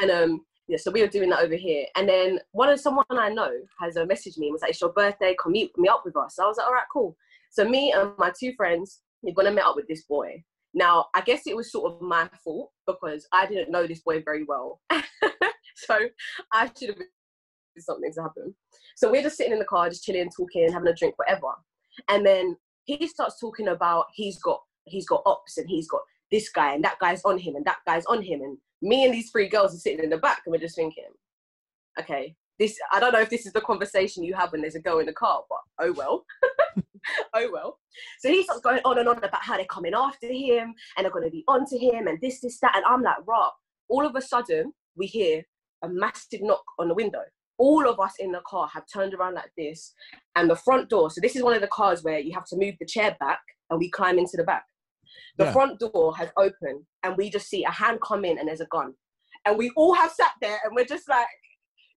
And 0.00 0.10
um 0.10 0.46
yeah, 0.68 0.78
so 0.78 0.90
we 0.90 1.02
were 1.02 1.08
doing 1.08 1.28
that 1.30 1.40
over 1.40 1.56
here. 1.56 1.86
And 1.96 2.08
then 2.08 2.38
one 2.52 2.68
of 2.68 2.80
someone 2.80 3.04
I 3.10 3.28
know 3.28 3.50
has 3.80 3.96
a 3.96 4.06
message 4.06 4.38
me 4.38 4.46
and 4.46 4.52
was 4.52 4.62
like, 4.62 4.70
It's 4.70 4.80
your 4.80 4.92
birthday, 4.92 5.34
come 5.42 5.52
meet 5.52 5.76
me 5.76 5.88
up 5.88 6.02
with 6.04 6.16
us. 6.16 6.36
So 6.36 6.44
I 6.44 6.48
was 6.48 6.56
like, 6.56 6.66
All 6.66 6.72
right, 6.72 6.84
cool. 6.92 7.16
So 7.50 7.68
me 7.68 7.92
and 7.92 8.12
my 8.16 8.32
two 8.38 8.54
friends, 8.56 9.00
we're 9.22 9.34
gonna 9.34 9.50
meet 9.50 9.64
up 9.64 9.76
with 9.76 9.88
this 9.88 10.04
boy. 10.04 10.42
Now, 10.74 11.06
I 11.14 11.20
guess 11.20 11.42
it 11.46 11.56
was 11.56 11.70
sort 11.70 11.92
of 11.92 12.00
my 12.00 12.28
fault 12.42 12.70
because 12.86 13.26
I 13.32 13.46
didn't 13.46 13.70
know 13.70 13.86
this 13.86 14.00
boy 14.00 14.22
very 14.24 14.44
well. 14.44 14.80
so 15.76 15.98
I 16.52 16.70
should 16.78 16.90
have 16.90 16.98
been 16.98 17.06
something 17.78 18.12
to 18.14 18.22
happen. 18.22 18.54
So 18.96 19.10
we're 19.10 19.22
just 19.22 19.36
sitting 19.36 19.52
in 19.52 19.58
the 19.58 19.64
car, 19.64 19.88
just 19.88 20.04
chilling, 20.04 20.30
talking, 20.34 20.72
having 20.72 20.88
a 20.88 20.94
drink, 20.94 21.18
whatever. 21.18 21.48
And 22.08 22.24
then 22.24 22.56
he 22.84 23.06
starts 23.06 23.38
talking 23.38 23.68
about 23.68 24.06
he's 24.14 24.38
got 24.40 24.60
he's 24.84 25.06
got 25.06 25.22
ops 25.26 25.58
and 25.58 25.68
he's 25.68 25.88
got 25.88 26.00
this 26.30 26.48
guy 26.48 26.74
and 26.74 26.82
that 26.82 26.98
guy's 26.98 27.22
on 27.24 27.38
him 27.38 27.54
and 27.54 27.64
that 27.64 27.78
guy's 27.86 28.06
on 28.06 28.22
him 28.22 28.40
and 28.40 28.58
me 28.80 29.04
and 29.04 29.14
these 29.14 29.30
three 29.30 29.48
girls 29.48 29.74
are 29.74 29.78
sitting 29.78 30.02
in 30.02 30.10
the 30.10 30.18
back 30.18 30.42
and 30.44 30.52
we're 30.52 30.58
just 30.58 30.74
thinking, 30.74 31.04
okay, 32.00 32.34
this 32.58 32.78
I 32.92 33.00
don't 33.00 33.12
know 33.12 33.20
if 33.20 33.30
this 33.30 33.46
is 33.46 33.52
the 33.52 33.60
conversation 33.60 34.22
you 34.24 34.34
have 34.34 34.52
when 34.52 34.60
there's 34.60 34.74
a 34.74 34.80
girl 34.80 34.98
in 34.98 35.06
the 35.06 35.12
car, 35.12 35.42
but 35.48 35.58
oh 35.86 35.92
well. 35.92 36.24
oh 37.34 37.50
well. 37.52 37.78
So 38.20 38.28
he 38.28 38.42
starts 38.44 38.62
going 38.62 38.80
on 38.84 38.98
and 38.98 39.08
on 39.08 39.18
about 39.18 39.42
how 39.42 39.56
they're 39.56 39.66
coming 39.66 39.94
after 39.94 40.26
him 40.28 40.74
and 40.96 41.04
they're 41.04 41.12
gonna 41.12 41.30
be 41.30 41.44
onto 41.48 41.78
him 41.78 42.06
and 42.06 42.20
this, 42.20 42.40
this, 42.40 42.58
that. 42.60 42.76
And 42.76 42.84
I'm 42.84 43.02
like, 43.02 43.26
right. 43.26 43.50
All 43.88 44.06
of 44.06 44.14
a 44.16 44.20
sudden 44.22 44.72
we 44.96 45.06
hear 45.06 45.42
a 45.82 45.88
massive 45.88 46.42
knock 46.42 46.64
on 46.78 46.88
the 46.88 46.94
window. 46.94 47.22
All 47.58 47.88
of 47.88 48.00
us 48.00 48.14
in 48.18 48.32
the 48.32 48.40
car 48.46 48.68
have 48.72 48.84
turned 48.92 49.14
around 49.14 49.34
like 49.34 49.52
this, 49.56 49.92
and 50.36 50.48
the 50.50 50.56
front 50.56 50.88
door. 50.88 51.10
So 51.10 51.20
this 51.20 51.36
is 51.36 51.42
one 51.42 51.54
of 51.54 51.60
the 51.60 51.68
cars 51.68 52.02
where 52.02 52.18
you 52.18 52.32
have 52.34 52.46
to 52.46 52.56
move 52.56 52.74
the 52.80 52.86
chair 52.86 53.16
back 53.20 53.40
and 53.70 53.78
we 53.78 53.90
climb 53.90 54.18
into 54.18 54.36
the 54.36 54.44
back. 54.44 54.64
The 55.38 55.44
Yeah. 55.44 55.52
front 55.52 55.78
door 55.78 56.16
has 56.16 56.30
opened 56.36 56.84
and 57.02 57.16
we 57.16 57.30
just 57.30 57.48
see 57.48 57.64
a 57.64 57.70
hand 57.70 58.00
come 58.00 58.24
in 58.24 58.38
and 58.38 58.48
there's 58.48 58.60
a 58.60 58.66
gun. 58.66 58.94
And 59.44 59.58
we 59.58 59.70
all 59.76 59.94
have 59.94 60.12
sat 60.12 60.32
there 60.40 60.58
and 60.64 60.74
we're 60.74 60.84
just 60.84 61.08
like, 61.08 61.26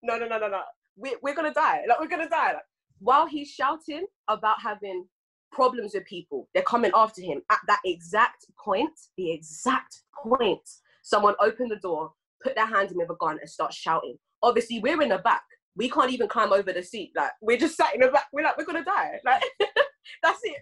no, 0.05 0.17
no, 0.17 0.27
no, 0.27 0.37
no, 0.37 0.47
no. 0.47 0.61
We, 0.95 1.15
we're 1.21 1.35
to 1.35 1.51
die. 1.51 1.81
Like, 1.87 1.99
we're 1.99 2.07
to 2.07 2.29
die. 2.29 2.53
Like, 2.53 2.63
while 2.99 3.27
he's 3.27 3.49
shouting 3.49 4.05
about 4.29 4.61
having 4.61 5.07
problems 5.51 5.93
with 5.93 6.05
people, 6.05 6.47
they're 6.53 6.63
coming 6.63 6.91
after 6.93 7.21
him. 7.21 7.41
At 7.51 7.59
that 7.67 7.81
exact 7.85 8.45
point, 8.63 8.91
the 9.17 9.31
exact 9.31 10.01
point, 10.23 10.61
someone 11.03 11.35
opened 11.41 11.71
the 11.71 11.77
door, 11.77 12.11
put 12.43 12.55
their 12.55 12.67
hand 12.67 12.91
in 12.91 12.97
with 12.97 13.09
a 13.09 13.15
gun 13.19 13.37
and 13.39 13.49
start 13.49 13.73
shouting. 13.73 14.17
Obviously, 14.43 14.79
we're 14.79 15.01
in 15.01 15.09
the 15.09 15.17
back. 15.17 15.43
We 15.75 15.89
can't 15.89 16.11
even 16.11 16.29
climb 16.29 16.53
over 16.53 16.71
the 16.71 16.83
seat. 16.83 17.11
Like, 17.15 17.31
we're 17.41 17.57
just 17.57 17.75
sat 17.75 17.95
in 17.95 18.01
the 18.01 18.07
back. 18.07 18.27
We're 18.31 18.43
like, 18.43 18.57
we're 18.57 18.65
to 18.65 18.83
die. 18.83 19.19
Like, 19.25 19.43
that's 20.23 20.39
it. 20.43 20.57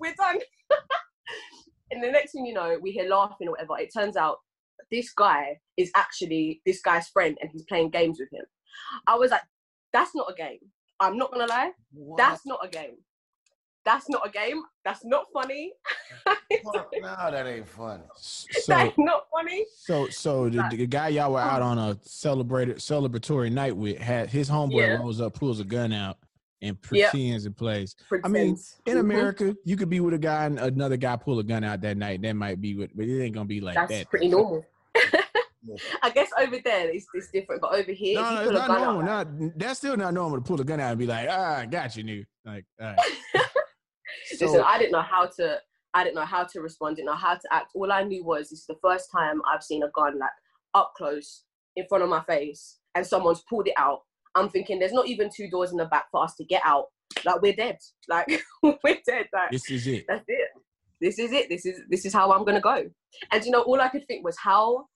We're 0.00 0.14
done. 0.14 0.40
and 1.90 2.02
the 2.02 2.10
next 2.10 2.32
thing 2.32 2.46
you 2.46 2.54
know, 2.54 2.78
we 2.80 2.90
hear 2.90 3.08
laughing 3.08 3.48
or 3.48 3.52
whatever. 3.52 3.78
It 3.78 3.90
turns 3.96 4.16
out 4.16 4.38
this 4.90 5.12
guy 5.12 5.58
is 5.76 5.90
actually 5.94 6.60
this 6.66 6.80
guy's 6.80 7.08
friend 7.08 7.36
and 7.40 7.50
he's 7.52 7.64
playing 7.64 7.90
games 7.90 8.18
with 8.18 8.32
him. 8.32 8.44
I 9.06 9.14
was 9.16 9.30
like, 9.30 9.42
that's 9.92 10.14
not 10.14 10.30
a 10.30 10.34
game. 10.34 10.58
I'm 11.00 11.16
not 11.18 11.30
gonna 11.32 11.46
lie, 11.46 11.72
What? 11.92 12.18
that's 12.18 12.46
not 12.46 12.64
a 12.64 12.68
game. 12.68 12.96
That's 13.84 14.08
not 14.08 14.26
a 14.26 14.30
game. 14.30 14.62
That's 14.84 15.04
not 15.04 15.26
funny. 15.32 15.72
No, 16.50 17.30
that 17.30 17.46
ain't 17.46 17.68
funny. 17.68 18.02
So 18.16 18.62
that's 18.68 18.98
not 18.98 19.26
funny. 19.32 19.64
so 19.76 20.08
so 20.08 20.48
the, 20.48 20.64
the 20.70 20.86
guy 20.86 21.08
y'all 21.08 21.32
were 21.32 21.38
out 21.40 21.62
on 21.62 21.78
a 21.78 21.96
celebrated 22.02 22.76
celebratory 22.78 23.50
night 23.52 23.76
with 23.76 23.98
had 23.98 24.28
his 24.30 24.48
homeboy 24.48 24.80
Yeah. 24.80 24.96
rolls 24.96 25.20
up, 25.20 25.34
pulls 25.34 25.60
a 25.60 25.64
gun 25.64 25.92
out, 25.92 26.18
and 26.62 26.76
Yep. 26.92 27.10
pretends 27.12 27.46
and 27.46 27.56
plays. 27.56 27.94
I 28.24 28.28
mean, 28.28 28.54
Pretends. 28.56 28.80
In 28.86 28.96
Mhm. 28.96 29.00
America, 29.00 29.56
you 29.64 29.76
could 29.76 29.90
be 29.90 30.00
with 30.00 30.14
a 30.14 30.18
guy 30.18 30.46
and 30.46 30.58
another 30.58 30.96
guy 30.96 31.16
pull 31.16 31.38
a 31.38 31.44
gun 31.44 31.62
out 31.64 31.80
that 31.82 31.96
night. 31.96 32.22
That 32.22 32.34
might 32.34 32.60
be 32.60 32.76
what, 32.76 32.90
but 32.96 33.06
it 33.06 33.22
ain't 33.22 33.34
gonna 33.34 33.46
be 33.46 33.60
like 33.60 33.74
that's 33.74 33.90
that. 33.90 34.10
pretty 34.10 34.28
normal. 34.28 34.64
I 36.02 36.10
guess 36.10 36.30
over 36.38 36.58
there 36.64 36.88
it's, 36.90 37.06
it's 37.14 37.30
different, 37.30 37.60
but 37.62 37.74
over 37.74 37.92
here, 37.92 38.20
No, 38.20 38.34
no, 38.34 38.42
you 38.42 38.50
it's 38.50 38.58
pull 38.60 38.68
not 38.68 38.80
normal. 38.80 39.08
out, 39.08 39.32
Not 39.32 39.58
that's 39.58 39.78
still 39.78 39.96
not 39.96 40.14
normal 40.14 40.38
to 40.38 40.44
pull 40.44 40.60
a 40.60 40.64
gun 40.64 40.80
out 40.80 40.90
and 40.90 40.98
be 40.98 41.06
like, 41.06 41.28
ah, 41.30 41.58
I 41.58 41.66
got 41.66 41.96
you, 41.96 42.04
nigga. 42.04 42.26
Like, 42.44 42.64
all 42.80 42.86
right. 42.88 42.98
Listen, 44.40 44.62
I 44.64 44.78
didn't 44.78 44.92
know 44.92 45.02
how 45.02 45.26
to. 45.36 45.60
I 45.94 46.04
didn't 46.04 46.16
know 46.16 46.24
how 46.26 46.44
to 46.44 46.60
respond. 46.60 46.96
Didn't 46.96 47.06
know 47.06 47.14
how 47.14 47.34
to 47.34 47.48
act. 47.50 47.70
All 47.74 47.90
I 47.90 48.02
knew 48.02 48.24
was 48.24 48.50
this 48.50 48.60
is 48.60 48.66
the 48.66 48.76
first 48.82 49.08
time 49.10 49.40
I've 49.50 49.62
seen 49.62 49.82
a 49.82 49.88
gun 49.94 50.18
like 50.18 50.30
up 50.74 50.92
close 50.96 51.44
in 51.76 51.86
front 51.88 52.04
of 52.04 52.10
my 52.10 52.22
face, 52.24 52.78
and 52.94 53.06
someone's 53.06 53.42
pulled 53.48 53.68
it 53.68 53.74
out. 53.78 54.00
I'm 54.34 54.50
thinking 54.50 54.78
there's 54.78 54.92
not 54.92 55.06
even 55.08 55.30
two 55.34 55.48
doors 55.48 55.70
in 55.70 55.78
the 55.78 55.86
back 55.86 56.06
for 56.10 56.22
us 56.22 56.34
to 56.36 56.44
get 56.44 56.60
out. 56.64 56.86
Like 57.24 57.40
we're 57.40 57.54
dead. 57.54 57.78
Like 58.08 58.26
we're 58.62 58.98
dead. 59.06 59.26
Like 59.32 59.50
this 59.50 59.70
is 59.70 59.86
it. 59.86 60.04
that's 60.08 60.24
it. 60.28 60.48
This 61.00 61.18
is 61.18 61.32
it. 61.32 61.48
This 61.48 61.64
is 61.66 61.80
this 61.88 62.04
is 62.04 62.12
how 62.12 62.30
I'm 62.32 62.44
gonna 62.44 62.60
go. 62.60 62.84
And 63.32 63.44
you 63.44 63.50
know, 63.50 63.62
all 63.62 63.80
I 63.80 63.88
could 63.88 64.06
think 64.06 64.24
was 64.24 64.36
how 64.38 64.86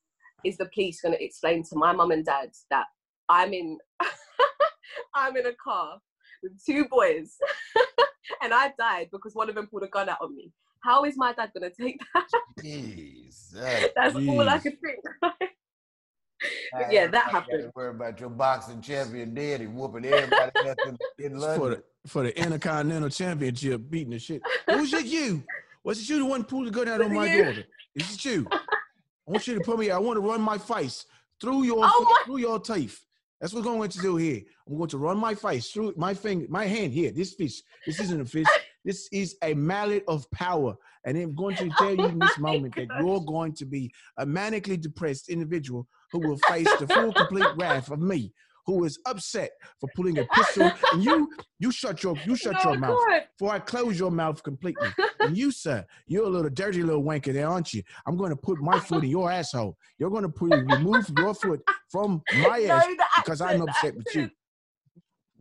is 0.45 0.57
the 0.57 0.69
police 0.73 1.01
gonna 1.01 1.17
explain 1.21 1.63
to 1.65 1.77
my 1.77 1.93
mum 1.93 2.11
and 2.11 2.25
dad 2.25 2.51
that 2.71 2.87
I'm 3.29 3.53
in 3.53 3.79
I'm 5.15 5.37
in 5.37 5.47
a 5.47 5.53
car 5.63 5.99
with 6.43 6.53
two 6.65 6.87
boys 6.87 7.37
and 8.43 8.53
I 8.55 8.73
died 8.79 9.09
because 9.13 9.35
one 9.35 9.49
of 9.49 9.55
them 9.55 9.67
pulled 9.67 9.83
a 9.85 9.89
gun 9.89 10.09
out 10.09 10.19
on 10.21 10.35
me. 10.35 10.53
How 10.83 11.05
is 11.05 11.17
my 11.17 11.33
dad 11.33 11.51
gonna 11.55 11.71
take 11.71 12.01
that? 12.15 12.27
Jesus. 12.63 13.89
That's 13.95 14.15
all 14.17 14.49
I 14.49 14.59
Jeez. 14.59 14.63
could 14.63 14.81
think. 14.81 15.01
But 15.21 16.93
yeah, 16.93 17.07
that 17.09 17.25
happened. 17.31 17.71
Worry 17.75 17.91
about 17.91 18.19
your 18.21 18.31
boxing 18.31 18.81
champion 18.81 19.35
daddy 19.35 19.67
whooping 19.67 20.05
everybody 20.07 20.53
else 20.65 20.79
in, 20.85 20.97
in 21.19 21.39
for 21.39 21.71
the 21.71 21.83
for 22.07 22.23
the 22.23 22.39
Intercontinental 22.39 23.11
Championship, 23.11 23.83
beating 23.91 24.11
the 24.11 24.19
shit. 24.19 24.41
Who's 24.69 24.93
it 24.95 25.05
you? 25.05 25.43
Was 25.85 26.01
it 26.01 26.09
you 26.09 26.19
the 26.19 26.25
one 26.25 26.45
pulled 26.45 26.67
the 26.67 26.71
gun 26.71 26.89
out 26.89 27.03
on 27.03 27.13
my 27.13 27.27
it 27.27 27.37
you? 27.37 27.45
daughter? 27.45 27.65
Is 27.95 28.15
it 28.15 28.25
you? 28.25 28.47
I 29.27 29.33
want 29.33 29.47
you 29.47 29.55
to 29.55 29.61
put 29.61 29.79
me. 29.79 29.91
I 29.91 29.99
want 29.99 30.17
to 30.17 30.21
run 30.21 30.41
my 30.41 30.59
face 30.59 31.07
through 31.41 31.65
your 31.65 31.81
Oh 31.83 32.23
through 32.25 32.39
your 32.39 32.59
teeth. 32.59 33.01
That's 33.41 33.55
what 33.55 33.61
I'm 33.67 33.79
going 33.79 33.91
to 33.91 33.99
do 33.99 34.17
here. 34.17 34.43
I'm 34.69 34.77
going 34.77 34.91
to 34.91 34.99
run 34.99 35.17
my 35.17 35.35
face 35.35 35.71
through 35.71 35.95
my 35.97 36.13
finger, 36.13 36.47
my 36.51 36.67
hand 36.67 36.93
here. 36.93 37.11
This 37.11 37.35
fish. 37.35 37.63
This 37.87 37.99
isn't 38.01 38.21
a 38.21 38.25
fish. 38.25 38.47
This 38.83 39.11
is 39.13 39.37
a 39.45 39.53
mallet 39.53 40.05
of 40.09 40.31
power. 40.31 40.75
And 41.05 41.19
I'm 41.19 41.35
going 41.35 41.55
to 41.57 41.69
tell 41.77 41.95
you 41.95 42.07
in 42.07 42.19
this 42.19 42.33
Oh 42.39 42.41
moment 42.41 42.75
that 42.77 42.89
you're 42.99 43.21
going 43.21 43.53
to 43.57 43.67
be 43.67 43.93
a 44.17 44.25
manically 44.25 44.81
depressed 44.81 45.29
individual 45.29 45.87
who 46.11 46.21
will 46.21 46.39
face 46.49 46.75
the 46.79 46.87
full, 46.89 47.13
complete 47.13 47.47
wrath 47.57 47.91
of 47.91 48.01
me, 48.01 48.33
who 48.67 48.85
is 48.85 48.99
upset 49.07 49.51
for 49.81 49.89
pulling 49.95 50.19
a 50.19 50.25
pistol. 50.27 50.71
And 50.93 51.05
you, 51.05 51.29
you 51.59 51.71
shut 51.73 52.03
your, 52.03 52.17
you 52.25 52.37
shut 52.37 52.57
oh 52.65 52.71
your 52.71 52.79
mouth 52.79 52.99
God. 53.09 53.23
before 53.39 53.55
I 53.55 53.59
close 53.59 53.99
your 53.99 54.11
mouth 54.11 54.43
completely. 54.43 54.89
and 55.21 55.37
you, 55.37 55.51
sir, 55.51 55.85
you're 56.07 56.25
a 56.25 56.29
little 56.29 56.51
dirty 56.51 56.83
little 56.83 57.03
wanker 57.03 57.33
there, 57.33 57.49
aren't 57.49 57.73
you? 57.73 57.83
I'm 58.07 58.17
going 58.17 58.31
to 58.31 58.37
put 58.37 58.61
my 58.61 58.79
foot 58.79 59.05
in 59.05 59.11
your 59.11 59.31
asshole. 59.31 59.77
You're 59.99 60.11
going 60.11 60.23
to 60.23 60.29
put 60.29 60.51
remove 60.51 61.11
your 61.17 61.35
foot 61.35 61.61
from 61.91 62.23
my 62.35 62.67
ass 62.69 62.87
the 62.87 63.05
because 63.17 63.41
I'm 63.41 63.63
accent, 63.63 63.69
upset 63.69 63.97
with 63.97 64.15
you. 64.15 64.31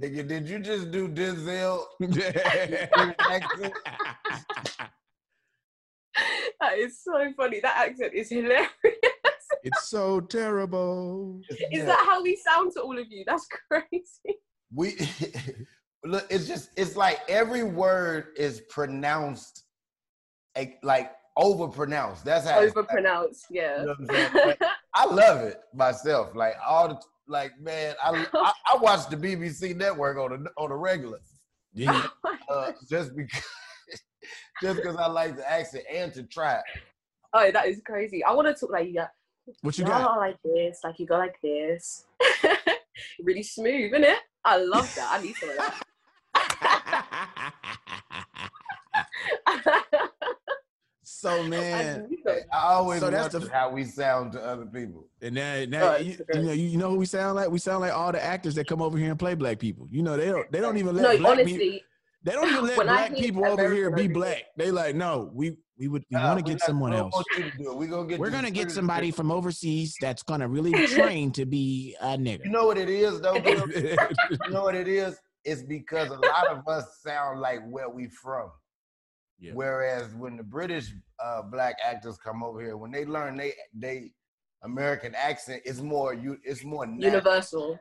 Nigga, 0.02 0.28
did 0.28 0.48
you 0.48 0.60
just 0.60 0.92
do 0.92 1.10
Denzel? 1.10 1.84
accent? 3.20 3.74
That 6.62 6.78
is 6.78 7.02
so 7.02 7.34
funny. 7.36 7.60
That 7.62 7.90
accent 7.90 8.14
is 8.14 8.30
hilarious. 8.30 8.70
It's 9.64 9.90
so 9.90 10.20
terrible. 10.22 11.42
Is 11.50 11.58
Yeah. 11.72 11.86
that 11.86 12.06
how 12.06 12.22
we 12.24 12.36
sound 12.36 12.72
to 12.74 12.82
all 12.82 12.98
of 12.98 13.06
you? 13.10 13.24
That's 13.26 13.48
crazy. 13.72 14.40
we 14.74 14.96
look 16.06 16.26
it's 16.30 16.48
just 16.48 16.70
it's 16.78 16.96
like 16.96 17.20
every 17.28 17.64
word 17.64 18.28
is 18.38 18.62
pronounced 18.70 19.66
like, 20.56 20.80
like 20.84 21.12
overpronounced 21.38 22.24
that's 22.24 22.48
how 22.48 22.62
it's- 22.62 22.74
Overpronounced, 22.74 23.44
yeah. 23.50 23.80
you 23.82 23.86
know 23.88 23.96
I'm 24.00 24.06
saying? 24.06 24.30
Like, 24.34 24.62
i 24.96 25.06
love 25.24 25.42
it 25.42 25.60
myself 25.74 26.36
like 26.36 26.54
all 26.66 26.88
the 26.88 27.00
like 27.28 27.52
man 27.60 27.96
i 28.04 28.26
i, 28.34 28.52
I 28.72 28.78
watch 28.78 29.10
the 29.10 29.18
bbc 29.18 29.76
network 29.76 30.18
on 30.18 30.32
a 30.48 30.62
on 30.62 30.72
a 30.72 30.76
regular 30.78 31.20
Yeah. 31.74 32.08
uh, 32.50 32.72
just 32.90 33.16
because 33.16 33.44
just 34.62 34.76
because 34.78 34.96
i 34.98 35.08
like 35.08 35.36
the 35.36 35.50
accent 35.52 35.84
and 35.94 36.14
to 36.14 36.24
try 36.24 36.56
it. 36.56 36.64
oh, 37.34 37.52
that 37.52 37.68
is 37.68 37.82
crazy. 37.86 38.24
I 38.24 38.32
want 38.34 38.48
to 38.48 38.54
talk 38.54 38.72
like 38.72 38.88
you 38.88 38.96
got, 38.96 39.10
What 39.62 39.78
you 39.78 39.86
you 39.86 39.90
got? 39.92 40.18
like 40.18 40.38
this, 40.44 40.80
like 40.84 41.00
you 41.00 41.06
go 41.06 41.18
like 41.18 41.40
this. 41.42 42.06
really 43.24 43.44
smooth, 43.44 43.92
isn't 43.94 44.04
it? 44.04 44.18
I 44.44 44.58
love 44.58 44.94
that. 44.96 45.20
I 45.20 45.22
need 45.22 45.36
some 45.36 45.50
of 45.50 45.56
that. 45.58 45.82
so 51.04 51.44
man, 51.48 52.08
need 52.10 52.20
i 52.54 52.58
always 52.58 53.00
So 53.02 53.10
that's 53.10 53.34
the- 53.34 53.50
how 53.52 53.70
we 53.72 53.84
sound 53.84 54.34
to 54.34 54.42
other 54.44 54.66
people 54.66 55.08
and 55.22 55.36
now, 55.36 55.66
now 55.68 55.96
Oh, 55.96 55.98
you, 55.98 56.18
you 56.34 56.42
know 56.42 56.52
you 56.52 56.78
know 56.78 56.90
who 56.92 56.98
we 56.98 57.06
sound 57.06 57.36
like? 57.36 57.50
We 57.50 57.60
sound 57.60 57.82
like 57.82 57.94
all 57.94 58.12
the 58.12 58.24
actors 58.24 58.56
that 58.56 58.68
come 58.68 58.82
over 58.82 58.98
here 58.98 59.10
and 59.10 59.20
play 59.20 59.36
black 59.36 59.60
people. 59.60 59.88
You 59.92 60.04
know 60.04 60.16
they 60.16 60.28
don't 60.28 60.50
they 60.52 60.60
don't 60.62 60.78
even 60.78 60.96
let 60.96 61.04
No, 61.04 61.18
black 61.18 61.38
people 61.46 61.54
honestly, 61.54 61.84
they 62.24 62.32
don't 62.34 62.50
even 62.50 62.66
let 62.66 62.78
when 62.78 62.88
black 62.88 63.16
people 63.16 63.46
over 63.46 63.72
here 63.74 63.90
be 63.92 64.08
black. 64.08 64.44
They 64.58 64.72
like 64.72 64.96
no, 64.96 65.30
we 65.34 65.56
we 65.78 65.88
would 65.88 66.04
we 66.12 66.18
Nah, 66.18 66.34
want 66.34 66.46
to 66.46 66.52
get 66.52 66.62
someone 66.62 66.94
else. 66.94 67.14
want 67.14 67.26
you 67.38 67.50
to 67.50 67.58
do 67.58 67.72
it. 67.72 67.78
We're 67.78 67.88
gonna 67.88 68.08
get 68.08 68.20
We're 68.20 68.30
gonna 68.30 68.52
get 68.52 68.64
through. 68.64 68.72
somebody 68.76 69.12
from 69.12 69.32
overseas 69.32 69.96
that's 70.02 70.24
gonna 70.24 70.48
really 70.48 70.88
train 70.88 71.32
to 71.34 71.46
be 71.46 71.96
a 72.02 72.18
nigga. 72.18 72.44
You 72.46 72.52
know 72.52 72.66
what 72.66 72.78
it 72.78 72.90
is 72.90 73.22
though, 73.22 73.36
you 73.36 73.96
know 74.50 74.64
what 74.64 74.76
it 74.76 74.88
is? 74.88 75.18
It's 75.46 75.64
because 75.64 76.10
a 76.10 76.18
lot 76.20 76.48
of 76.48 76.68
us 76.68 77.00
sound 77.02 77.40
like 77.40 77.62
where 77.70 77.90
we 77.90 78.08
from. 78.08 78.52
Yeah. 79.40 79.52
Whereas 79.54 80.14
when 80.16 80.36
the 80.36 80.44
British 80.44 80.92
uh, 81.24 81.44
black 81.44 81.76
actors 81.86 82.18
come 82.18 82.44
over 82.44 82.60
here, 82.62 82.76
when 82.76 82.92
they 82.92 83.06
learn 83.06 83.38
they 83.38 83.54
they 83.74 84.12
American 84.64 85.16
accent 85.16 85.62
is 85.64 85.82
more 85.82 86.14
you. 86.14 86.38
It's 86.44 86.66
more 86.66 86.86
nat- 86.86 87.06
Universal. 87.06 87.80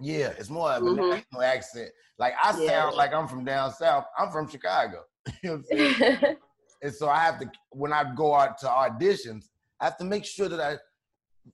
Yeah, 0.00 0.28
it's 0.38 0.48
more 0.50 0.70
of 0.72 0.82
a 0.82 0.86
Mhm. 0.86 1.10
national 1.10 1.42
accent. 1.42 1.90
Like 2.18 2.34
I 2.42 2.52
sound 2.52 2.64
Yeah. 2.64 2.84
like 2.90 3.12
I'm 3.12 3.26
from 3.28 3.44
down 3.44 3.72
south. 3.72 4.04
I'm 4.16 4.30
from 4.30 4.48
Chicago. 4.48 5.04
you 5.42 5.50
know 5.50 5.56
what 5.56 5.58
I'm 5.58 5.64
saying? 6.20 6.36
and 6.82 6.94
so 6.94 7.08
I 7.08 7.18
have 7.18 7.38
to 7.40 7.50
when 7.70 7.92
I 7.92 8.14
go 8.14 8.34
out 8.34 8.58
to 8.58 8.66
auditions, 8.66 9.46
I 9.80 9.84
have 9.86 9.96
to 9.98 10.04
make 10.04 10.24
sure 10.24 10.48
that 10.48 10.60
I 10.60 10.78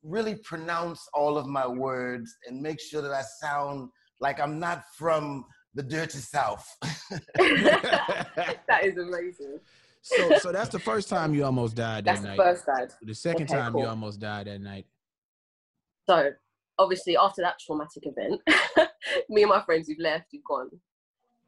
really 0.02 0.34
pronounce 0.36 1.06
all 1.14 1.38
of 1.38 1.46
my 1.46 1.66
words 1.66 2.36
and 2.46 2.60
make 2.60 2.80
sure 2.80 3.00
that 3.02 3.12
I 3.12 3.22
sound 3.22 3.90
like 4.20 4.40
I'm 4.40 4.58
not 4.58 4.82
from 4.96 5.44
the 5.74 5.82
dirty 5.82 6.18
south. 6.18 6.66
that 7.36 8.80
is 8.82 8.96
amazing. 8.98 9.58
so 10.02 10.34
so 10.36 10.52
that's 10.52 10.68
the 10.70 10.78
first 10.78 11.08
time 11.08 11.34
you 11.34 11.44
almost 11.44 11.74
died 11.76 12.04
that 12.04 12.22
night. 12.22 12.36
That's 12.36 12.62
that 12.64 12.76
the 12.76 12.82
first 12.82 12.90
side. 12.90 12.98
The 13.02 13.14
second 13.14 13.44
Okay, 13.50 13.54
time 13.54 13.76
you 13.78 13.86
almost 13.86 14.20
died 14.20 14.46
that 14.46 14.60
night. 14.60 14.86
So 16.08 16.30
obviously 16.78 17.16
after 17.16 17.42
that 17.42 17.58
traumatic 17.58 18.04
event, 18.06 18.40
me 19.28 19.42
and 19.42 19.50
my 19.50 19.62
friends 19.62 19.88
we've 19.88 19.98
left, 19.98 20.26
we've 20.32 20.44
gone. 20.44 20.70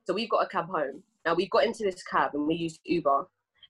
So 0.05 0.15
we've 0.15 0.31
got 0.31 0.45
a 0.45 0.49
cab 0.49 0.67
home. 0.67 1.03
Now 1.25 1.35
we 1.35 1.49
got 1.49 1.65
into 1.65 1.85
this 1.85 2.03
cab 2.03 2.31
and 2.35 2.47
we 2.47 2.55
used 2.55 2.81
Uber. 2.85 3.27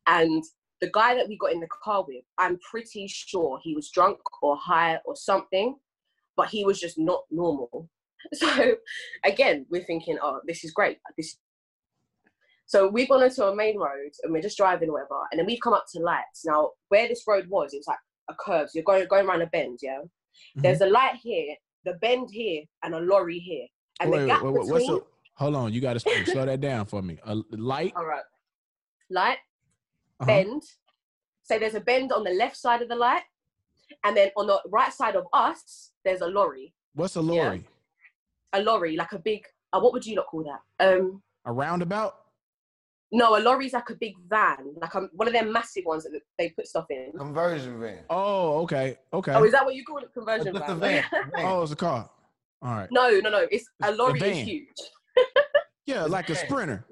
And 0.07 0.45
the 0.81 0.91
guy 0.93 1.15
that 1.15 1.29
we 1.29 1.39
got 1.39 1.53
in 1.53 1.61
the 1.61 1.69
car 1.83 2.05
with, 2.07 2.25
I'm 2.39 2.59
pretty 2.71 3.09
sure 3.09 3.59
he 3.63 3.75
was 3.75 3.91
drunk 3.91 4.19
or 4.43 4.57
high 4.57 5.01
or 5.05 5.17
something, 5.17 5.77
but 6.37 6.49
he 6.49 6.65
was 6.65 6.81
just 6.81 6.99
not 6.99 7.23
normal. 7.31 7.89
So 8.33 8.75
again, 9.25 9.67
we're 9.71 9.85
thinking, 9.85 10.19
oh, 10.21 10.41
this 10.49 10.65
is 10.65 10.73
great. 10.73 10.99
This 11.17 11.37
so 12.67 12.89
we've 12.89 13.09
gone 13.09 13.23
onto 13.23 13.43
a 13.43 13.55
main 13.55 13.79
road 13.79 14.11
and 14.23 14.33
we're 14.33 14.43
just 14.43 14.57
driving 14.57 14.89
or 14.89 14.95
whatever, 14.95 15.21
and 15.31 15.39
then 15.39 15.47
we've 15.47 15.61
come 15.63 15.73
up 15.73 15.85
to 15.93 16.01
lights. 16.01 16.45
Now, 16.45 16.71
where 16.89 17.07
this 17.07 17.23
road 17.27 17.47
was, 17.49 17.73
it 17.73 17.79
was 17.79 17.87
like 17.87 17.99
a 18.29 18.35
curve. 18.35 18.69
So 18.69 18.73
you're 18.75 18.85
going 18.85 19.07
going 19.09 19.27
around 19.27 19.43
a 19.43 19.47
bend, 19.47 19.79
yeah. 19.83 20.01
Mm-hmm. 20.57 20.63
There's 20.63 20.81
a 20.81 20.87
light 20.87 21.17
here, 21.23 21.55
the 21.85 21.95
bend 21.95 22.31
here, 22.31 22.63
and 22.83 22.95
a 22.95 23.01
lorry 23.01 23.39
here. 23.39 23.67
And 24.01 24.11
wait, 24.11 24.19
the 24.19 24.25
wait, 24.25 24.29
gap 24.29 24.43
wait, 24.43 24.53
wait, 24.53 24.67
what's 24.67 24.85
between. 24.85 24.97
up? 24.97 25.07
Hold 25.35 25.55
on, 25.55 25.73
you 25.73 25.81
got 25.81 25.99
to 25.99 26.25
slow 26.27 26.47
that 26.47 26.61
down 26.61 26.87
for 26.87 27.03
me. 27.03 27.19
A 27.25 27.37
light. 27.51 27.93
All 27.95 28.07
right. 28.07 28.23
Light, 29.11 29.39
uh-huh. 30.21 30.27
bend. 30.27 30.63
So 31.43 31.59
there's 31.59 31.75
a 31.75 31.81
bend 31.81 32.11
on 32.13 32.25
the 32.25 32.31
left 32.31 32.57
side 32.57 32.83
of 32.83 32.89
the 32.89 32.97
light, 32.97 33.23
and 34.05 34.17
then 34.17 34.31
on 34.37 34.47
the 34.47 34.61
right 34.69 34.93
side 34.93 35.15
of 35.15 35.27
us, 35.33 35.93
there's 36.05 36.23
a 36.23 36.27
lorry. 36.27 36.75
What's 36.95 37.17
a 37.17 37.21
lorry? 37.21 37.65
A 38.53 38.63
lorry, 38.63 38.97
like 38.97 39.13
a 39.13 39.19
big. 39.19 39.45
Uh, 39.73 39.81
what 39.81 39.93
would 39.93 40.07
you 40.07 40.17
not 40.17 40.27
call 40.27 40.45
that? 40.45 40.97
Um, 40.97 41.23
A 41.45 41.53
roundabout? 41.53 42.17
No, 43.13 43.37
a 43.37 43.41
lorry's 43.41 43.73
like 43.73 43.89
a 43.91 43.95
big 43.95 44.15
van, 44.29 44.75
like 44.81 44.95
um, 44.95 45.09
one 45.13 45.29
of 45.29 45.35
them 45.35 45.53
massive 45.53 45.85
ones 45.85 46.05
that 46.05 46.21
they 46.39 46.51
put 46.51 46.67
stuff 46.67 46.87
in. 46.91 47.13
Conversion 47.17 47.81
van. 47.81 48.01
Oh, 48.11 48.59
okay, 48.63 48.99
okay. 49.13 49.33
Oh, 49.35 49.45
is 49.45 49.53
that 49.53 49.65
what 49.65 49.75
you 49.75 49.85
call 49.85 49.99
it? 49.99 50.13
Conversion 50.13 50.53
Just 50.55 50.67
van. 50.67 50.81
van. 50.81 51.05
van. 51.13 51.31
Oh, 51.47 51.63
it's 51.63 51.73
a 51.73 51.77
car. 51.77 52.11
All 52.63 52.73
right. 52.75 52.89
no, 52.91 53.11
no, 53.21 53.31
no. 53.31 53.47
It's 53.51 53.69
a 53.83 53.89
It's 53.89 53.95
a 53.95 54.03
lorry 54.03 54.21
is 54.21 54.39
huge. 54.47 54.69
Yeah, 55.87 56.03
It's 56.03 56.11
like 56.11 56.29
a 56.31 56.35
van. 56.35 56.47
sprinter. 56.47 56.87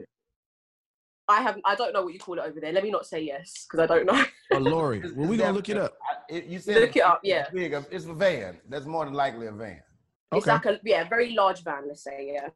I 1.27 1.41
have. 1.43 1.59
I 1.65 1.75
don't 1.75 1.93
know 1.93 2.05
what 2.05 2.13
you 2.13 2.21
call 2.21 2.39
it 2.39 2.45
over 2.45 2.61
there. 2.61 2.71
Let 2.73 2.85
me 2.85 2.91
not 2.91 3.07
say 3.07 3.21
yes 3.23 3.67
because 3.67 3.83
I 3.83 3.87
don't 3.93 4.07
know. 4.07 4.25
A 4.53 4.61
lorry. 4.61 5.01
Well, 5.17 5.27
we 5.27 5.35
it's 5.35 5.43
gonna 5.43 5.53
look 5.57 5.69
it 5.69 5.79
up. 5.79 5.95
I- 6.09 6.35
it- 6.37 6.45
you 6.47 6.59
said 6.61 6.77
Look 6.77 6.95
it 6.97 7.01
up, 7.03 7.21
it's 7.25 7.29
yeah. 7.31 7.51
Big. 7.51 7.73
It's 7.91 8.05
a 8.05 8.13
van. 8.13 8.61
That's 8.69 8.87
more 8.87 9.05
than 9.05 9.15
likely 9.15 9.47
a 9.49 9.53
van. 9.53 9.81
It's 10.33 10.47
Okay. 10.47 10.53
like 10.53 10.67
a 10.67 10.81
yeah, 10.85 11.09
very 11.09 11.33
large 11.33 11.63
van, 11.65 11.89
let's 11.89 12.05
say, 12.05 12.31
yeah. 12.35 12.49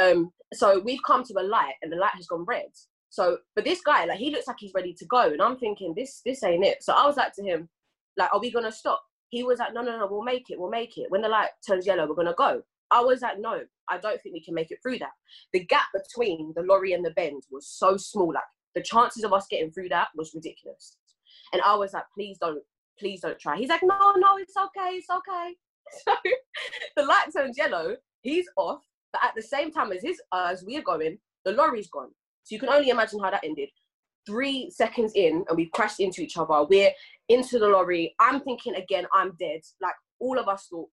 Um, 0.00 0.32
so 0.52 0.80
we've 0.80 1.02
come 1.06 1.24
to 1.24 1.34
a 1.38 1.42
light 1.42 1.74
and 1.82 1.92
the 1.92 1.96
light 1.96 2.14
has 2.14 2.26
gone 2.26 2.44
red. 2.44 2.70
So 3.08 3.38
but 3.54 3.64
this 3.64 3.80
guy, 3.82 4.04
like 4.04 4.18
he 4.18 4.30
looks 4.30 4.46
like 4.46 4.56
he's 4.58 4.74
ready 4.74 4.94
to 4.94 5.04
go. 5.06 5.22
And 5.22 5.42
I'm 5.42 5.56
thinking, 5.56 5.94
this 5.96 6.22
this 6.24 6.42
ain't 6.42 6.64
it. 6.64 6.82
So 6.82 6.92
I 6.92 7.06
was 7.06 7.16
like 7.16 7.34
to 7.34 7.42
him, 7.42 7.68
like, 8.16 8.32
are 8.32 8.40
we 8.40 8.50
gonna 8.50 8.72
stop? 8.72 9.02
He 9.30 9.42
was 9.42 9.58
like, 9.58 9.74
no, 9.74 9.82
no, 9.82 9.98
no, 9.98 10.08
we'll 10.10 10.22
make 10.22 10.50
it, 10.50 10.58
we'll 10.58 10.70
make 10.70 10.96
it. 10.96 11.06
When 11.10 11.22
the 11.22 11.28
light 11.28 11.50
turns 11.66 11.86
yellow, 11.86 12.06
we're 12.08 12.14
gonna 12.14 12.34
go. 12.36 12.62
I 12.90 13.00
was 13.00 13.22
like, 13.22 13.38
no, 13.38 13.60
I 13.88 13.98
don't 13.98 14.20
think 14.20 14.32
we 14.32 14.42
can 14.42 14.54
make 14.54 14.70
it 14.70 14.78
through 14.82 14.98
that. 14.98 15.12
The 15.52 15.64
gap 15.64 15.86
between 15.94 16.52
the 16.56 16.62
lorry 16.62 16.92
and 16.92 17.04
the 17.04 17.12
bend 17.12 17.44
was 17.50 17.68
so 17.68 17.96
small, 17.96 18.32
like 18.32 18.44
the 18.74 18.82
chances 18.82 19.24
of 19.24 19.32
us 19.32 19.46
getting 19.50 19.70
through 19.70 19.88
that 19.90 20.08
was 20.16 20.32
ridiculous. 20.34 20.96
And 21.52 21.62
I 21.62 21.74
was 21.74 21.92
like, 21.92 22.04
please 22.14 22.38
don't, 22.40 22.62
please 22.98 23.20
don't 23.20 23.38
try. 23.38 23.56
He's 23.56 23.68
like, 23.68 23.82
no, 23.82 24.14
no, 24.16 24.36
it's 24.38 24.56
okay, 24.56 24.96
it's 24.96 25.10
okay. 25.10 25.54
So 26.04 26.14
the 26.96 27.02
light 27.02 27.26
turns 27.36 27.58
yellow, 27.58 27.96
he's 28.22 28.46
off, 28.56 28.82
but 29.12 29.22
at 29.24 29.32
the 29.34 29.42
same 29.42 29.72
time 29.72 29.92
as 29.92 30.02
his 30.02 30.20
as 30.32 30.64
we're 30.64 30.82
going, 30.82 31.18
the 31.44 31.52
lorry's 31.52 31.88
gone. 31.88 32.10
So 32.44 32.54
you 32.54 32.60
can 32.60 32.68
only 32.68 32.90
imagine 32.90 33.20
how 33.20 33.30
that 33.30 33.44
ended. 33.44 33.68
Three 34.26 34.70
seconds 34.70 35.12
in, 35.14 35.44
and 35.48 35.56
we've 35.56 35.70
crashed 35.72 36.00
into 36.00 36.20
each 36.20 36.36
other. 36.36 36.64
We're 36.64 36.90
into 37.28 37.58
the 37.58 37.68
lorry. 37.68 38.14
I'm 38.20 38.40
thinking 38.40 38.74
again, 38.74 39.06
I'm 39.14 39.32
dead. 39.38 39.60
Like 39.80 39.94
all 40.20 40.38
of 40.38 40.48
us 40.48 40.66
thought, 40.70 40.88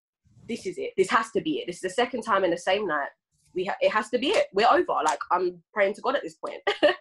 this 0.47 0.65
is 0.65 0.77
it. 0.77 0.91
This 0.97 1.09
has 1.09 1.31
to 1.31 1.41
be 1.41 1.59
it. 1.59 1.67
This 1.67 1.77
is 1.77 1.81
the 1.81 1.89
second 1.89 2.21
time 2.21 2.43
in 2.43 2.51
the 2.51 2.57
same 2.57 2.87
night. 2.87 3.09
We 3.53 3.65
ha- 3.65 3.75
it 3.81 3.91
has 3.91 4.09
to 4.09 4.19
be 4.19 4.29
it. 4.29 4.47
We're 4.53 4.67
over. 4.67 5.01
Like 5.05 5.19
I'm 5.31 5.61
praying 5.73 5.95
to 5.95 6.01
God 6.01 6.15
at 6.15 6.23
this 6.23 6.35
point. 6.35 6.61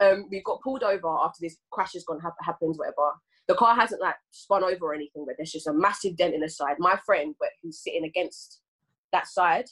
um, 0.00 0.26
we 0.30 0.42
got 0.44 0.60
pulled 0.62 0.82
over 0.82 1.08
after 1.08 1.38
this 1.40 1.56
crash 1.70 1.94
has 1.94 2.04
gone 2.04 2.20
hap- 2.20 2.34
happens, 2.42 2.78
whatever. 2.78 3.12
The 3.48 3.54
car 3.54 3.74
hasn't 3.74 4.02
like 4.02 4.16
spun 4.30 4.62
over 4.62 4.86
or 4.86 4.94
anything, 4.94 5.24
but 5.26 5.36
there's 5.38 5.52
just 5.52 5.66
a 5.66 5.72
massive 5.72 6.16
dent 6.16 6.34
in 6.34 6.40
the 6.40 6.48
side. 6.50 6.76
My 6.78 6.98
friend, 7.06 7.34
but 7.40 7.48
who's 7.62 7.82
sitting 7.82 8.04
against 8.04 8.60
that 9.12 9.26
side, 9.26 9.64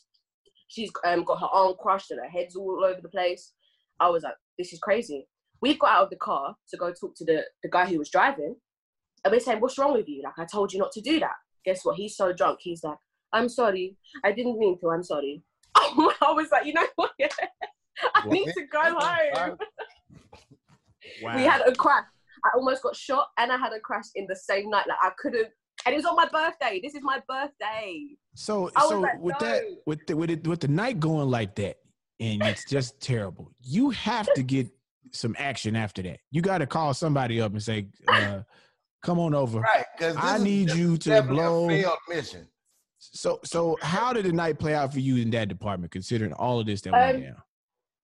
she's 0.69 0.91
um, 1.05 1.25
got 1.25 1.41
her 1.41 1.47
arm 1.47 1.75
crushed 1.81 2.11
and 2.11 2.21
her 2.21 2.29
head's 2.29 2.57
all 2.57 2.85
over 2.85 3.01
the 3.01 3.09
place. 3.09 3.53
I 4.01 4.09
was 4.09 4.23
like, 4.23 4.35
this 4.59 4.73
is 4.73 4.79
crazy. 4.79 5.27
We've 5.63 5.79
got 5.79 5.93
out 5.93 6.05
of 6.05 6.11
the 6.11 6.17
car 6.17 6.55
to 6.71 6.77
go 6.77 6.93
talk 6.93 7.15
to 7.17 7.25
the, 7.25 7.45
the 7.63 7.71
guy 7.71 7.87
who 7.87 7.99
was 7.99 8.11
driving. 8.11 8.57
And 9.25 9.33
we're 9.33 9.41
saying, 9.41 9.61
what's 9.61 9.79
wrong 9.79 9.95
with 9.95 10.09
you? 10.09 10.23
Like, 10.23 10.39
I 10.39 10.45
told 10.45 10.73
you 10.73 10.79
not 10.79 10.93
to 10.93 11.01
do 11.01 11.19
that. 11.21 11.35
Guess 11.65 11.85
what? 11.85 11.97
He's 11.97 12.17
so 12.17 12.33
drunk. 12.33 12.59
He's 12.61 12.85
like, 12.85 12.99
I'm 13.33 13.49
sorry. 13.49 13.97
I 14.25 14.33
didn't 14.33 14.59
mean 14.59 14.79
to. 14.81 14.91
I'm 14.91 15.03
sorry. 15.03 15.43
I 15.77 16.33
was 16.33 16.49
like, 16.53 16.67
you 16.67 16.75
know 16.75 16.87
what? 16.97 17.11
I 18.15 18.29
need 18.29 18.47
to 18.47 18.67
go 18.71 18.81
home. 18.83 19.29
Wow. 19.33 19.59
We 21.23 21.43
had 21.43 21.63
a 21.63 21.73
crash. 21.73 22.05
I 22.45 22.51
almost 22.57 22.83
got 22.83 22.97
shot 22.97 23.29
and 23.39 23.53
I 23.53 23.57
had 23.57 23.73
a 23.73 23.79
crash 23.79 24.07
in 24.17 24.27
the 24.29 24.35
same 24.35 24.71
night. 24.71 24.87
Like, 24.89 24.99
I 25.01 25.11
couldn't. 25.17 25.49
And 25.87 25.95
it 25.95 25.97
was 25.99 26.05
on 26.05 26.17
my 26.17 26.27
birthday. 26.29 26.81
This 26.83 26.95
is 26.95 27.03
my 27.03 27.23
birthday. 27.29 28.05
So 28.35 28.71
so 28.89 29.01
like, 29.01 29.21
with 29.21 29.39
that 29.39 29.63
with 29.87 30.05
the, 30.07 30.17
with 30.17 30.31
it 30.31 30.47
with 30.47 30.61
the 30.61 30.69
night 30.69 30.99
going 31.01 31.31
like 31.31 31.55
that 31.57 31.79
and 32.21 32.43
it's 32.43 32.65
just 32.69 33.01
terrible. 33.01 33.53
You 33.63 33.91
have 33.91 34.33
to 34.35 34.43
get 34.43 34.69
some 35.13 35.35
action 35.39 35.77
after 35.77 36.03
that. 36.03 36.19
You 36.31 36.43
got 36.43 36.59
to 36.59 36.67
call 36.67 36.93
somebody 36.93 37.41
up 37.41 37.53
and 37.53 37.63
say, 37.63 37.87
uh, 38.09 38.41
"Come 39.03 39.19
on 39.21 39.33
over." 39.35 39.61
Right. 39.61 39.87
Because 39.97 40.17
I 40.19 40.39
need 40.39 40.71
you 40.73 40.97
to 40.99 41.23
blow- 41.23 41.67
a 41.67 41.83
failed 41.83 41.99
mission. 42.09 42.49
So 42.99 43.39
so 43.45 43.79
how 43.81 44.13
did 44.13 44.25
the 44.25 44.33
night 44.33 44.59
play 44.59 44.75
out 44.75 44.93
for 44.93 44.99
you 45.01 45.17
in 45.17 45.31
that 45.31 45.49
department, 45.49 45.93
considering 45.93 46.33
all 46.33 46.59
of 46.59 46.67
this 46.67 46.81
that 46.83 46.93
went 46.93 47.17
Um, 47.17 47.23
down? 47.23 47.43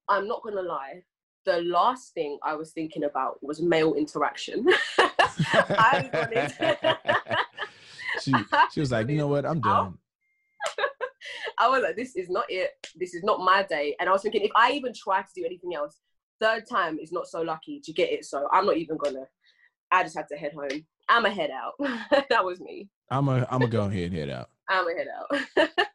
I'm 0.08 0.28
not 0.28 0.42
gonna 0.42 0.62
lie. 0.62 1.02
The 1.44 1.60
last 1.62 2.14
thing 2.14 2.38
I 2.44 2.54
was 2.54 2.72
thinking 2.72 3.02
about 3.02 3.42
was 3.42 3.60
male 3.60 3.94
interaction. 3.94 4.64
I 4.98 6.08
was 6.12 7.36
she 8.22 8.32
she 8.72 8.80
was 8.80 8.92
like, 8.92 9.08
you 9.08 9.16
know 9.16 9.28
what, 9.28 9.44
I'm 9.44 9.58
oh. 9.64 9.68
done. 9.68 9.98
I 11.58 11.68
was 11.68 11.82
like, 11.82 11.96
this 11.96 12.16
is 12.16 12.28
not 12.28 12.44
it. 12.48 12.70
This 12.96 13.14
is 13.14 13.22
not 13.22 13.40
my 13.40 13.62
day. 13.62 13.94
And 14.00 14.08
I 14.08 14.12
was 14.12 14.22
thinking, 14.22 14.42
if 14.42 14.50
I 14.56 14.72
even 14.72 14.92
try 14.92 15.22
to 15.22 15.28
do 15.35 15.44
anything 15.44 15.74
else, 15.74 15.98
third 16.40 16.66
time 16.68 16.98
is 16.98 17.12
not 17.12 17.26
so 17.26 17.42
lucky 17.42 17.80
to 17.85 17.92
get 17.92 18.11
it. 18.11 18.24
So 18.24 18.48
I'm 18.52 18.66
not 18.66 18.76
even 18.76 18.96
gonna. 18.96 19.26
I 19.90 20.02
just 20.02 20.16
had 20.16 20.28
to 20.28 20.37
head 20.37 20.52
home. 20.52 20.85
I'm 21.08 21.26
a 21.26 21.30
head 21.30 21.50
out. 21.50 21.74
that 22.30 22.44
was 22.44 22.61
me. 22.61 22.88
I'm 23.11 23.28
a 23.28 23.46
I'm 23.50 23.61
gonna 23.61 23.68
go 23.68 23.82
ahead 23.82 24.04
and 24.04 24.14
head 24.14 24.30
out. 24.30 24.48
I'm 24.68 24.88
a 24.88 24.94
head 24.94 25.06
out. 25.08 25.44
but 25.54 25.87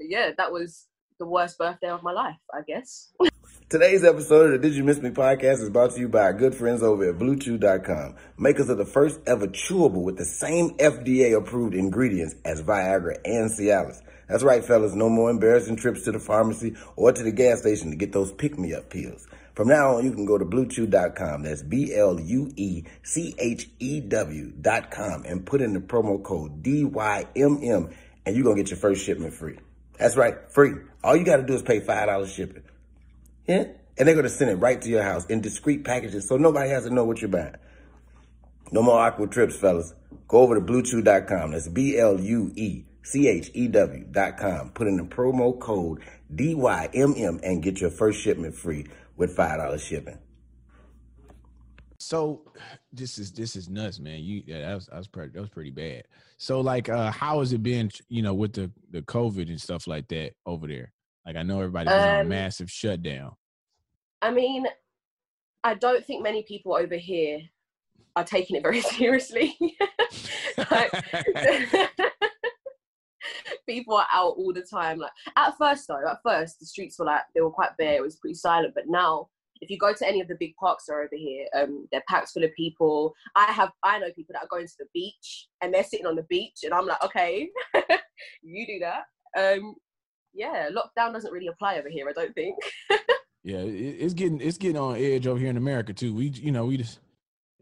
yeah, 0.00 0.30
that 0.36 0.52
was 0.52 0.86
the 1.18 1.26
worst 1.26 1.58
birthday 1.58 1.88
of 1.88 2.02
my 2.02 2.12
life, 2.12 2.36
I 2.52 2.60
guess. 2.66 3.12
Today's 3.68 4.04
episode 4.04 4.44
of 4.44 4.52
the 4.52 4.58
Did 4.68 4.76
You 4.76 4.84
Miss 4.84 5.02
Me 5.02 5.10
podcast 5.10 5.60
is 5.60 5.70
brought 5.70 5.90
to 5.90 5.98
you 5.98 6.08
by 6.08 6.20
our 6.20 6.32
good 6.32 6.54
friends 6.54 6.84
over 6.84 7.10
at 7.10 7.18
BlueChew.com, 7.18 8.14
makers 8.38 8.68
of 8.68 8.78
the 8.78 8.84
first 8.84 9.18
ever 9.26 9.48
chewable 9.48 10.04
with 10.04 10.16
the 10.16 10.24
same 10.24 10.76
FDA 10.76 11.36
approved 11.36 11.74
ingredients 11.74 12.36
as 12.44 12.62
Viagra 12.62 13.16
and 13.24 13.50
Cialis. 13.50 14.02
That's 14.28 14.44
right, 14.44 14.64
fellas, 14.64 14.94
no 14.94 15.08
more 15.08 15.30
embarrassing 15.30 15.74
trips 15.78 16.04
to 16.04 16.12
the 16.12 16.20
pharmacy 16.20 16.76
or 16.94 17.10
to 17.10 17.24
the 17.24 17.32
gas 17.32 17.62
station 17.62 17.90
to 17.90 17.96
get 17.96 18.12
those 18.12 18.30
pick 18.30 18.56
me 18.56 18.72
up 18.72 18.88
pills. 18.88 19.26
From 19.54 19.66
now 19.66 19.96
on, 19.96 20.04
you 20.04 20.12
can 20.12 20.26
go 20.26 20.38
to 20.38 20.44
BlueChew.com, 20.44 21.42
that's 21.42 21.62
B 21.62 21.92
L 21.92 22.20
U 22.20 22.52
E 22.54 22.84
C 23.02 23.34
H 23.36 23.68
E 23.80 23.98
W.com, 23.98 25.24
and 25.26 25.44
put 25.44 25.60
in 25.60 25.72
the 25.72 25.80
promo 25.80 26.22
code 26.22 26.62
DYMM, 26.62 27.92
and 28.26 28.36
you're 28.36 28.44
going 28.44 28.56
to 28.58 28.62
get 28.62 28.70
your 28.70 28.78
first 28.78 29.04
shipment 29.04 29.34
free. 29.34 29.58
That's 29.98 30.16
right, 30.16 30.36
free. 30.52 30.74
All 31.02 31.16
you 31.16 31.24
got 31.24 31.38
to 31.38 31.42
do 31.42 31.54
is 31.54 31.62
pay 31.62 31.80
$5 31.80 32.28
shipping. 32.28 32.62
Yeah. 33.48 33.64
And 33.98 34.08
they're 34.08 34.14
going 34.14 34.24
to 34.24 34.30
send 34.30 34.50
it 34.50 34.56
right 34.56 34.80
to 34.82 34.88
your 34.88 35.02
house 35.02 35.26
in 35.26 35.40
discreet 35.40 35.84
packages 35.84 36.28
so 36.28 36.36
nobody 36.36 36.70
has 36.70 36.84
to 36.84 36.90
know 36.90 37.04
what 37.04 37.20
you're 37.22 37.30
buying. 37.30 37.54
No 38.72 38.82
more 38.82 39.00
awkward 39.00 39.32
trips, 39.32 39.56
fellas. 39.56 39.94
Go 40.28 40.38
over 40.38 40.56
to 40.56 40.60
bluechew.com. 40.60 41.52
That's 41.52 41.68
B 41.68 41.98
L 41.98 42.20
U 42.20 42.52
E 42.56 42.84
C 43.02 43.28
H 43.28 43.50
E 43.54 43.68
W.com. 43.68 44.70
Put 44.70 44.88
in 44.88 44.96
the 44.98 45.04
promo 45.04 45.58
code 45.58 46.02
DYMM 46.34 47.40
and 47.42 47.62
get 47.62 47.80
your 47.80 47.90
first 47.90 48.20
shipment 48.20 48.54
free 48.56 48.86
with 49.16 49.36
$5 49.36 49.80
shipping. 49.80 50.18
so 51.98 52.42
this 52.92 53.18
is 53.18 53.32
this 53.32 53.56
is 53.56 53.68
nuts, 53.68 53.98
man. 54.00 54.20
You 54.20 54.42
yeah, 54.46 54.60
that 54.60 54.74
was 54.74 54.86
that 54.86 54.96
was 54.98 55.08
pretty 55.08 55.32
that 55.32 55.40
was 55.40 55.50
pretty 55.50 55.70
bad. 55.70 56.04
So 56.38 56.60
like, 56.60 56.88
uh, 56.88 57.10
how 57.12 57.40
has 57.40 57.52
it 57.52 57.62
been? 57.62 57.90
You 58.08 58.22
know, 58.22 58.34
with 58.34 58.54
the 58.54 58.70
the 58.90 59.02
COVID 59.02 59.48
and 59.48 59.60
stuff 59.60 59.86
like 59.86 60.08
that 60.08 60.32
over 60.46 60.66
there. 60.66 60.92
Like 61.26 61.36
I 61.36 61.42
know 61.42 61.58
everybody's 61.60 61.92
been 61.92 62.00
on 62.00 62.16
a 62.18 62.20
Um, 62.20 62.28
massive 62.28 62.70
shutdown. 62.70 63.32
I 64.22 64.30
mean, 64.30 64.66
I 65.64 65.74
don't 65.74 66.04
think 66.06 66.22
many 66.22 66.44
people 66.44 66.74
over 66.74 66.94
here 66.96 67.40
are 68.14 68.24
taking 68.24 68.56
it 68.56 68.62
very 68.62 68.80
seriously. 68.96 69.56
Like, 70.70 70.90
people 73.68 73.96
are 73.96 74.06
out 74.12 74.34
all 74.36 74.52
the 74.52 74.62
time. 74.62 74.98
Like 74.98 75.10
at 75.36 75.56
first 75.58 75.88
though, 75.88 76.00
at 76.08 76.18
first 76.24 76.60
the 76.60 76.66
streets 76.66 76.98
were 76.98 77.06
like 77.06 77.22
they 77.34 77.40
were 77.40 77.50
quite 77.50 77.76
bare, 77.76 77.96
it 77.96 78.02
was 78.02 78.16
pretty 78.16 78.34
silent. 78.34 78.74
But 78.74 78.84
now 78.86 79.28
if 79.60 79.70
you 79.70 79.78
go 79.78 79.92
to 79.92 80.06
any 80.06 80.20
of 80.20 80.28
the 80.28 80.36
big 80.38 80.54
parks 80.56 80.84
that 80.86 80.92
are 80.92 81.02
over 81.02 81.16
here, 81.16 81.46
um, 81.54 81.88
they're 81.90 82.02
packed 82.08 82.28
full 82.28 82.44
of 82.44 82.52
people. 82.54 83.14
I 83.34 83.46
have 83.52 83.72
I 83.82 83.98
know 83.98 84.12
people 84.14 84.34
that 84.34 84.44
are 84.44 84.48
going 84.50 84.66
to 84.66 84.72
the 84.78 84.86
beach 84.94 85.48
and 85.60 85.74
they're 85.74 85.82
sitting 85.84 86.06
on 86.06 86.14
the 86.14 86.26
beach 86.28 86.58
and 86.62 86.72
I'm 86.72 86.86
like, 86.86 87.02
okay, 87.04 87.48
you 88.42 88.66
do 88.66 88.78
that. 88.80 89.04
Um 89.36 89.74
yeah, 90.36 90.68
lockdown 90.70 91.12
doesn't 91.12 91.32
really 91.32 91.48
apply 91.48 91.78
over 91.78 91.88
here, 91.88 92.08
I 92.08 92.12
don't 92.12 92.34
think. 92.34 92.56
Yeah, 93.46 93.58
it's 93.58 94.12
getting 94.12 94.40
it's 94.40 94.58
getting 94.58 94.76
on 94.76 94.96
edge 94.96 95.28
over 95.28 95.38
here 95.38 95.50
in 95.50 95.56
America 95.56 95.92
too. 95.92 96.12
We 96.12 96.30
you 96.30 96.50
know 96.50 96.66
we 96.66 96.76
just 96.78 96.98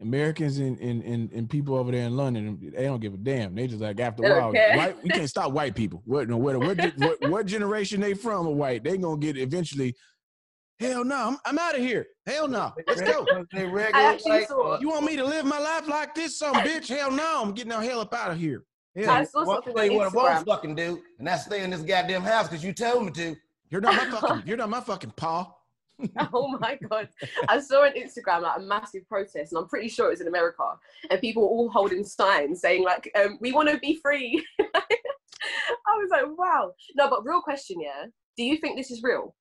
Americans 0.01 0.57
and 0.57 0.79
and, 0.79 1.03
and, 1.03 1.31
and 1.31 1.47
people 1.47 1.75
over 1.75 1.91
there 1.91 2.07
in 2.07 2.17
London 2.17 2.59
they 2.75 2.85
don't 2.85 2.99
give 2.99 3.13
a 3.13 3.17
damn. 3.17 3.53
They 3.53 3.67
just 3.67 3.81
like 3.81 3.99
after 3.99 4.23
a 4.25 4.39
while, 4.39 4.51
care. 4.51 4.75
white, 4.75 5.03
we 5.03 5.11
can't 5.11 5.29
stop 5.29 5.51
white 5.51 5.75
people. 5.75 6.01
What 6.05 6.27
no 6.27 6.37
what 6.37 6.57
what, 6.57 6.79
what 6.97 7.29
what 7.29 7.45
generation 7.45 8.01
they 8.01 8.15
from 8.15 8.47
are 8.47 8.51
white? 8.51 8.83
They 8.83 8.97
gonna 8.97 9.17
get 9.17 9.37
eventually. 9.37 9.93
Hell 10.79 11.05
no, 11.05 11.15
I'm, 11.15 11.37
I'm 11.45 11.59
out 11.59 11.75
of 11.75 11.81
here. 11.81 12.07
Hell 12.25 12.47
no, 12.47 12.73
let's 12.87 13.01
go. 13.01 13.23
Regular 13.53 13.89
actually 13.93 14.45
saw- 14.45 14.79
You 14.79 14.89
want 14.89 15.05
me 15.05 15.15
to 15.17 15.23
live 15.23 15.45
my 15.45 15.59
life 15.59 15.87
like 15.87 16.15
this, 16.15 16.39
some 16.39 16.55
bitch? 16.55 16.87
Hell 16.89 17.11
no, 17.11 17.43
I'm 17.43 17.51
getting 17.53 17.69
the 17.69 17.79
hell 17.79 18.01
up 18.01 18.13
out 18.13 18.31
of 18.31 18.39
here. 18.39 18.63
I 18.97 19.01
Hell, 19.01 19.25
saw 19.25 19.45
Well, 19.45 19.55
something 19.57 19.73
tell 19.75 19.85
you 19.85 19.91
on 19.91 19.97
what 19.97 20.07
I 20.07 20.15
won't 20.15 20.45
Instagram. 20.45 20.45
fucking 20.45 20.75
do, 20.75 21.03
and 21.19 21.27
that's 21.27 21.45
stay 21.45 21.63
in 21.63 21.69
this 21.69 21.81
goddamn 21.81 22.21
house 22.23 22.47
because 22.47 22.63
you 22.63 22.73
told 22.73 23.05
me 23.05 23.11
to. 23.13 23.35
you're 23.69 23.81
not 23.81 23.93
my 23.95 24.05
fucking 24.19 24.43
you're 24.47 24.57
not 24.57 24.69
my 24.69 24.79
fucking 24.81 25.11
paw. 25.15 25.51
oh 26.33 26.57
my 26.59 26.77
god! 26.89 27.07
I 27.47 27.59
saw 27.61 27.83
on 27.85 27.93
Instagram 27.93 28.41
like 28.41 28.57
a 28.57 28.61
massive 28.61 29.07
protest, 29.07 29.53
and 29.53 29.59
I'm 29.59 29.67
pretty 29.67 29.87
sure 29.89 30.07
it 30.07 30.11
was 30.11 30.21
in 30.21 30.27
America, 30.27 30.63
and 31.09 31.21
people 31.21 31.43
were 31.43 31.49
all 31.49 31.69
holding 31.69 32.03
signs 32.03 32.61
saying 32.61 32.83
like, 32.83 33.09
um, 33.15 33.37
"We 33.41 33.51
want 33.53 33.69
to 33.69 33.77
be 33.79 33.99
free." 34.01 34.45
I 34.59 35.97
was 35.97 36.09
like, 36.11 36.37
"Wow!" 36.37 36.73
No, 36.95 37.09
but 37.09 37.25
real 37.25 37.41
question, 37.41 37.79
yeah. 37.79 38.05
Do 38.37 38.43
you 38.43 38.57
think 38.57 38.77
this 38.77 38.91
is 38.91 39.03
real? 39.03 39.35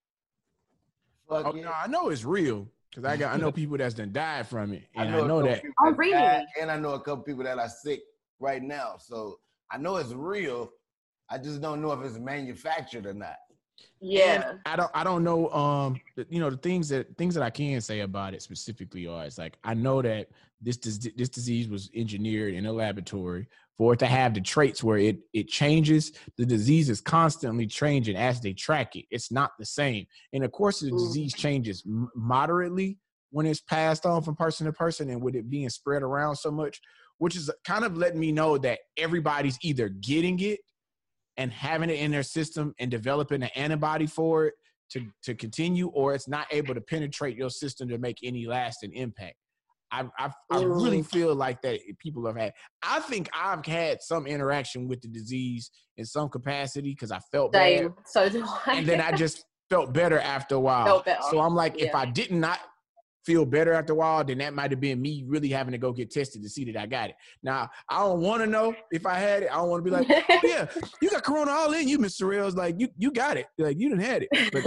Fuck 1.29 1.47
Oh 1.47 1.55
yeah. 1.57 1.65
no, 1.65 1.73
I 1.73 1.87
know 1.89 2.09
it's 2.11 2.25
real 2.25 2.69
because 2.91 3.05
I 3.05 3.17
got 3.17 3.35
I 3.35 3.37
know 3.39 3.51
people 3.51 3.77
that's 3.77 3.95
done 3.95 4.13
died 4.13 4.47
from 4.47 4.73
it, 4.75 4.85
and 4.95 5.09
I 5.15 5.21
know 5.27 5.41
couple 5.41 5.43
that. 5.43 5.63
Oh, 5.81 5.91
really? 5.93 6.47
and 6.61 6.71
I 6.71 6.77
know 6.79 6.93
a 6.93 7.01
couple 7.01 7.25
people 7.25 7.45
that 7.45 7.59
are 7.59 7.69
sick 7.69 8.01
right 8.41 8.63
now. 8.63 8.97
So 8.99 9.39
I 9.71 9.79
know 9.79 9.97
it's 9.97 10.13
real. 10.13 10.71
I 11.31 11.39
just 11.39 11.61
don't 11.61 11.81
know 11.81 11.93
if 11.93 12.05
it's 12.05 12.19
manufactured 12.19 13.07
or 13.07 13.15
not. 13.15 13.37
Yeah. 14.01 14.43
And 14.51 14.61
I 14.67 14.77
don't 14.77 14.91
I 14.95 15.03
don't 15.05 15.25
know 15.25 15.49
um 15.51 16.01
you 16.29 16.39
know 16.39 16.51
the 16.51 16.57
things 16.57 16.89
that 16.91 17.17
things 17.17 17.35
that 17.35 17.43
I 17.43 17.51
can 17.51 17.81
say 17.81 18.01
about 18.01 18.35
it 18.35 18.43
specifically 18.43 19.07
are 19.07 19.25
it's 19.25 19.39
like 19.39 19.57
I 19.65 19.75
know 19.75 20.03
that 20.03 20.29
this 20.61 20.77
dis- 20.77 21.11
this 21.17 21.29
disease 21.29 21.69
was 21.69 21.91
engineered 21.95 22.55
in 22.55 22.67
a 22.67 22.73
laboratory 22.73 23.49
for 23.77 23.95
it 23.95 23.99
to 23.99 24.07
have 24.07 24.35
the 24.35 24.41
traits 24.41 24.85
where 24.85 24.99
it 24.99 25.19
it 25.33 25.49
changes 25.49 26.13
the 26.37 26.47
disease 26.47 26.89
is 26.89 27.01
constantly 27.01 27.67
changing 27.67 28.17
as 28.17 28.41
they 28.41 28.53
track 28.53 28.95
it 28.95 29.07
it's 29.11 29.33
not 29.33 29.53
the 29.59 29.67
same 29.67 30.07
and 30.33 30.45
of 30.45 30.53
course 30.53 30.81
the 30.81 30.91
Mm. 30.91 30.99
disease 30.99 31.35
changes 31.35 31.83
moderately 32.15 32.99
when 33.31 33.47
it's 33.47 33.61
passed 33.61 34.07
on 34.07 34.23
from 34.23 34.37
person 34.37 34.67
to 34.67 34.73
person 34.73 35.11
and 35.11 35.21
with 35.21 35.35
it 35.35 35.51
being 35.51 35.69
spread 35.69 36.03
around 36.03 36.37
so 36.37 36.51
much 36.53 36.81
which 37.19 37.37
is 37.37 37.51
kind 37.65 37.85
of 37.85 37.97
letting 37.97 38.21
me 38.21 38.33
know 38.33 38.59
that 38.59 38.81
everybody's 38.97 39.59
either 39.63 39.89
getting 39.89 40.39
it 40.41 40.61
and 41.37 41.53
having 41.53 41.91
it 41.91 41.95
in 41.99 42.11
their 42.11 42.23
system 42.23 42.75
and 42.79 42.91
developing 42.91 43.43
an 43.43 43.51
antibody 43.57 44.07
for 44.07 44.47
it 44.47 44.55
to, 44.91 45.07
to 45.23 45.35
continue, 45.35 45.89
or 45.89 46.15
it's 46.15 46.29
not 46.29 46.47
able 46.51 46.75
to 46.75 46.81
penetrate 46.81 47.37
your 47.37 47.51
system 47.51 47.89
to 47.89 47.99
make 47.99 48.19
any 48.23 48.47
lasting 48.47 48.93
impact. 48.95 49.35
I, 49.91 50.05
I, 50.19 50.31
I 50.51 50.63
really 50.65 51.01
Mm. 51.01 51.07
feel 51.07 51.35
like 51.35 51.63
that 51.63 51.79
people 51.99 52.27
have 52.27 52.37
had. 52.37 52.53
I 52.83 53.01
think 53.01 53.29
I've 53.33 53.65
had 53.65 54.03
some 54.03 54.27
interaction 54.27 54.89
with 54.89 55.01
the 55.01 55.09
disease 55.09 55.71
in 55.97 56.05
some 56.05 56.29
capacity 56.29 56.91
because 56.91 57.13
I 57.13 57.21
felt 57.31 57.53
bad, 57.53 57.93
So 58.07 58.29
do 58.29 58.45
I. 58.45 58.79
and 58.79 58.87
then 58.87 59.01
I 59.01 59.13
just 59.13 59.45
felt 59.71 59.93
better 59.95 60.19
after 60.19 60.57
a 60.57 60.61
while. 60.61 61.05
So 61.31 61.41
I'm 61.41 61.55
like, 61.55 61.81
if 61.81 61.95
I 61.95 62.07
did 62.07 62.33
not 62.33 62.59
feel 63.25 63.45
better 63.45 63.73
after 63.73 63.93
a 63.93 63.97
while, 63.97 64.25
then 64.25 64.39
that 64.39 64.55
might 64.55 64.71
have 64.71 64.81
been 64.81 65.01
me 65.01 65.25
really 65.27 65.49
having 65.49 65.73
to 65.73 65.79
go 65.79 65.93
get 65.93 66.11
tested 66.11 66.43
to 66.43 66.49
see 66.49 66.65
that 66.71 66.77
I 66.81 66.87
got 66.87 67.11
it. 67.11 67.17
Now 67.43 67.71
I 67.89 68.01
don't 68.01 68.21
want 68.21 68.43
to 68.43 68.47
know 68.47 68.75
if 68.93 69.07
I 69.07 69.15
had 69.15 69.43
it. 69.45 69.51
I 69.51 69.57
don't 69.57 69.71
want 69.71 69.85
to 69.85 69.91
be 69.91 69.97
like, 69.97 70.07
oh 70.11 70.41
yeah, 70.45 70.67
you 71.03 71.11
got 71.11 71.25
corona 71.25 71.51
all 71.51 71.73
in 71.73 71.89
you, 71.89 71.99
Mr. 71.99 72.29
Rails. 72.29 72.55
Like 72.55 72.77
you, 72.79 72.89
you 72.99 73.11
got 73.11 73.37
it. 73.37 73.47
Like 73.59 73.79
you 73.79 73.89
didn't 73.89 74.05
had 74.05 74.27
it. 74.31 74.53
But 74.53 74.65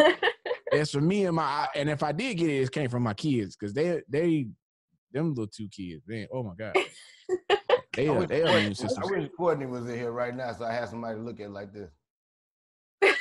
as 0.74 0.92
for 0.92 1.02
me 1.02 1.26
and 1.26 1.36
my, 1.36 1.68
and 1.76 1.90
if 1.90 2.04
I 2.04 2.12
did 2.12 2.36
get 2.36 2.50
it, 2.50 2.62
it 2.62 2.72
came 2.72 2.90
from 2.90 3.04
my 3.04 3.14
kids 3.14 3.56
because 3.56 3.74
they, 3.74 4.02
they, 4.10 4.48
them 5.14 5.30
little 5.30 5.48
two 5.48 5.70
kids, 5.70 6.04
man. 6.08 6.28
Oh 6.34 6.44
my 6.44 6.54
god, 6.58 6.74
they 7.94 8.08
I 8.10 8.12
are, 8.12 8.20
wish 8.20 8.28
they 8.28 8.42
are 8.42 8.46
Courtney- 8.46 8.60
immune 8.60 8.76
systems. 8.76 9.08
I 9.08 9.12
wish 9.12 9.30
Courtney 9.38 9.66
was 9.66 9.88
in 9.90 9.96
here 9.96 10.12
right 10.12 10.36
now, 10.36 10.52
so 10.54 10.66
I 10.66 10.74
had 10.74 10.90
somebody 10.90 11.16
to 11.16 11.22
look 11.22 11.40
at 11.40 11.46
it 11.46 11.52
like 11.52 11.72
this. 11.74 11.90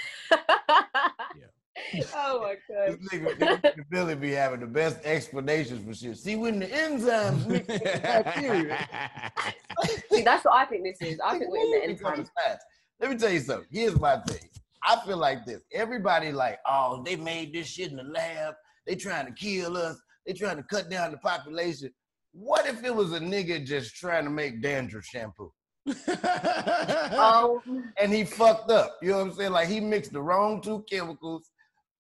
Oh 2.14 2.40
my 2.42 2.54
god. 2.68 2.98
This 2.98 3.20
nigga, 3.20 3.74
Billy 3.90 4.14
be 4.14 4.32
having 4.32 4.60
the 4.60 4.66
best 4.66 4.98
explanations 5.04 5.84
for 5.84 5.94
shit. 5.94 6.16
See, 6.16 6.36
when 6.36 6.58
the 6.58 6.66
enzymes 6.66 7.46
mix 7.46 7.68
with 7.68 7.82
the 7.82 8.00
bacteria, 8.02 8.88
See, 10.12 10.22
that's 10.22 10.44
what 10.44 10.54
I 10.54 10.64
think 10.66 10.84
this 10.84 11.08
is. 11.08 11.20
I 11.24 11.38
think 11.38 11.50
we're 11.50 11.82
in 11.82 11.90
the 11.90 11.94
Become 11.94 12.26
Let 13.00 13.10
me 13.10 13.16
tell 13.16 13.30
you 13.30 13.40
something. 13.40 13.68
Here's 13.70 13.98
my 14.00 14.16
thing. 14.20 14.48
I 14.82 15.00
feel 15.04 15.16
like 15.18 15.44
this. 15.44 15.62
Everybody 15.72 16.32
like, 16.32 16.58
oh, 16.66 17.02
they 17.04 17.16
made 17.16 17.52
this 17.52 17.68
shit 17.68 17.90
in 17.90 17.96
the 17.96 18.04
lab. 18.04 18.54
They 18.86 18.94
trying 18.94 19.26
to 19.26 19.32
kill 19.32 19.76
us. 19.76 20.00
They 20.26 20.32
trying 20.32 20.56
to 20.56 20.62
cut 20.62 20.88
down 20.88 21.12
the 21.12 21.18
population. 21.18 21.90
What 22.32 22.66
if 22.66 22.84
it 22.84 22.94
was 22.94 23.12
a 23.12 23.20
nigga 23.20 23.64
just 23.64 23.96
trying 23.96 24.24
to 24.24 24.30
make 24.30 24.62
dandruff 24.62 25.04
shampoo? 25.04 25.52
Oh, 27.18 27.62
and 28.00 28.12
he 28.12 28.24
fucked 28.24 28.70
up. 28.70 28.96
You 29.02 29.10
know 29.10 29.18
what 29.18 29.26
I'm 29.28 29.32
saying? 29.34 29.52
Like 29.52 29.68
he 29.68 29.80
mixed 29.80 30.12
the 30.12 30.22
wrong 30.22 30.60
two 30.60 30.84
chemicals, 30.90 31.50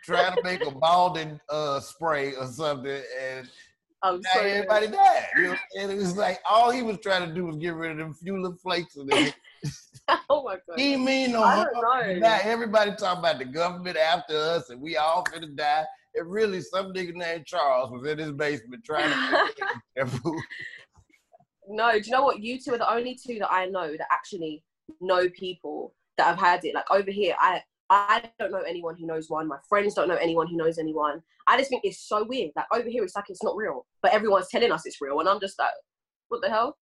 trying 0.06 0.36
to 0.36 0.42
make 0.42 0.64
a 0.64 0.70
balding 0.70 1.38
uh, 1.50 1.80
spray 1.80 2.34
or 2.34 2.46
something, 2.46 3.02
and 3.20 3.48
I'm 4.02 4.20
now 4.20 4.30
so 4.34 4.40
everybody 4.40 4.86
died. 4.88 5.26
You 5.36 5.42
know 5.42 5.56
what 5.74 5.90
It 5.90 5.96
was 5.96 6.16
like 6.16 6.40
all 6.48 6.70
he 6.70 6.82
was 6.82 6.98
trying 7.02 7.28
to 7.28 7.34
do 7.34 7.46
was 7.46 7.56
get 7.56 7.74
rid 7.74 7.92
of 7.92 7.98
them 7.98 8.14
few 8.14 8.40
little 8.40 8.56
flakes 8.56 8.96
of 8.96 9.08
it. 9.10 9.34
Oh 10.30 10.44
my 10.44 10.54
god. 10.68 10.78
He 10.78 10.96
mean 10.96 11.32
no 11.32 11.42
I 11.42 11.54
harm. 11.56 11.68
don't 11.72 12.20
know. 12.20 12.28
Now 12.28 12.38
everybody 12.44 12.92
talking 12.92 13.18
about 13.18 13.38
the 13.38 13.44
government 13.44 13.96
after 13.96 14.36
us 14.36 14.70
and 14.70 14.80
we 14.80 14.96
all 14.96 15.24
finna 15.24 15.54
die. 15.56 15.84
And 16.14 16.30
really, 16.30 16.60
some 16.62 16.92
nigga 16.92 17.14
named 17.14 17.44
Charles 17.44 17.90
was 17.90 18.06
in 18.08 18.18
his 18.18 18.32
basement 18.32 18.84
trying 18.84 19.10
to. 19.10 20.32
No, 21.68 21.90
do 21.90 21.98
you 21.98 22.12
know 22.12 22.22
what? 22.22 22.38
You 22.38 22.60
two 22.60 22.74
are 22.74 22.78
the 22.78 22.88
only 22.88 23.16
two 23.16 23.40
that 23.40 23.50
I 23.50 23.66
know 23.66 23.90
that 23.90 24.06
actually 24.12 24.62
know 25.00 25.28
people 25.30 25.94
that 26.16 26.26
have 26.26 26.38
had 26.38 26.64
it. 26.64 26.76
Like 26.76 26.88
over 26.92 27.10
here, 27.10 27.34
I 27.40 27.60
I 27.90 28.22
don't 28.38 28.50
know 28.50 28.62
anyone 28.62 28.96
who 28.96 29.06
knows 29.06 29.30
one. 29.30 29.46
My 29.46 29.58
friends 29.68 29.94
don't 29.94 30.08
know 30.08 30.16
anyone 30.16 30.48
who 30.48 30.56
knows 30.56 30.78
anyone. 30.78 31.22
I 31.46 31.56
just 31.56 31.70
think 31.70 31.84
it's 31.84 32.00
so 32.00 32.24
weird. 32.24 32.50
Like 32.56 32.66
over 32.72 32.88
here, 32.88 33.04
it's 33.04 33.14
like 33.14 33.26
it's 33.28 33.42
not 33.42 33.56
real, 33.56 33.86
but 34.02 34.12
everyone's 34.12 34.48
telling 34.48 34.72
us 34.72 34.82
it's 34.84 35.00
real, 35.00 35.20
and 35.20 35.28
I'm 35.28 35.40
just 35.40 35.58
like, 35.58 35.70
what 36.28 36.42
the 36.42 36.48
hell? 36.50 36.76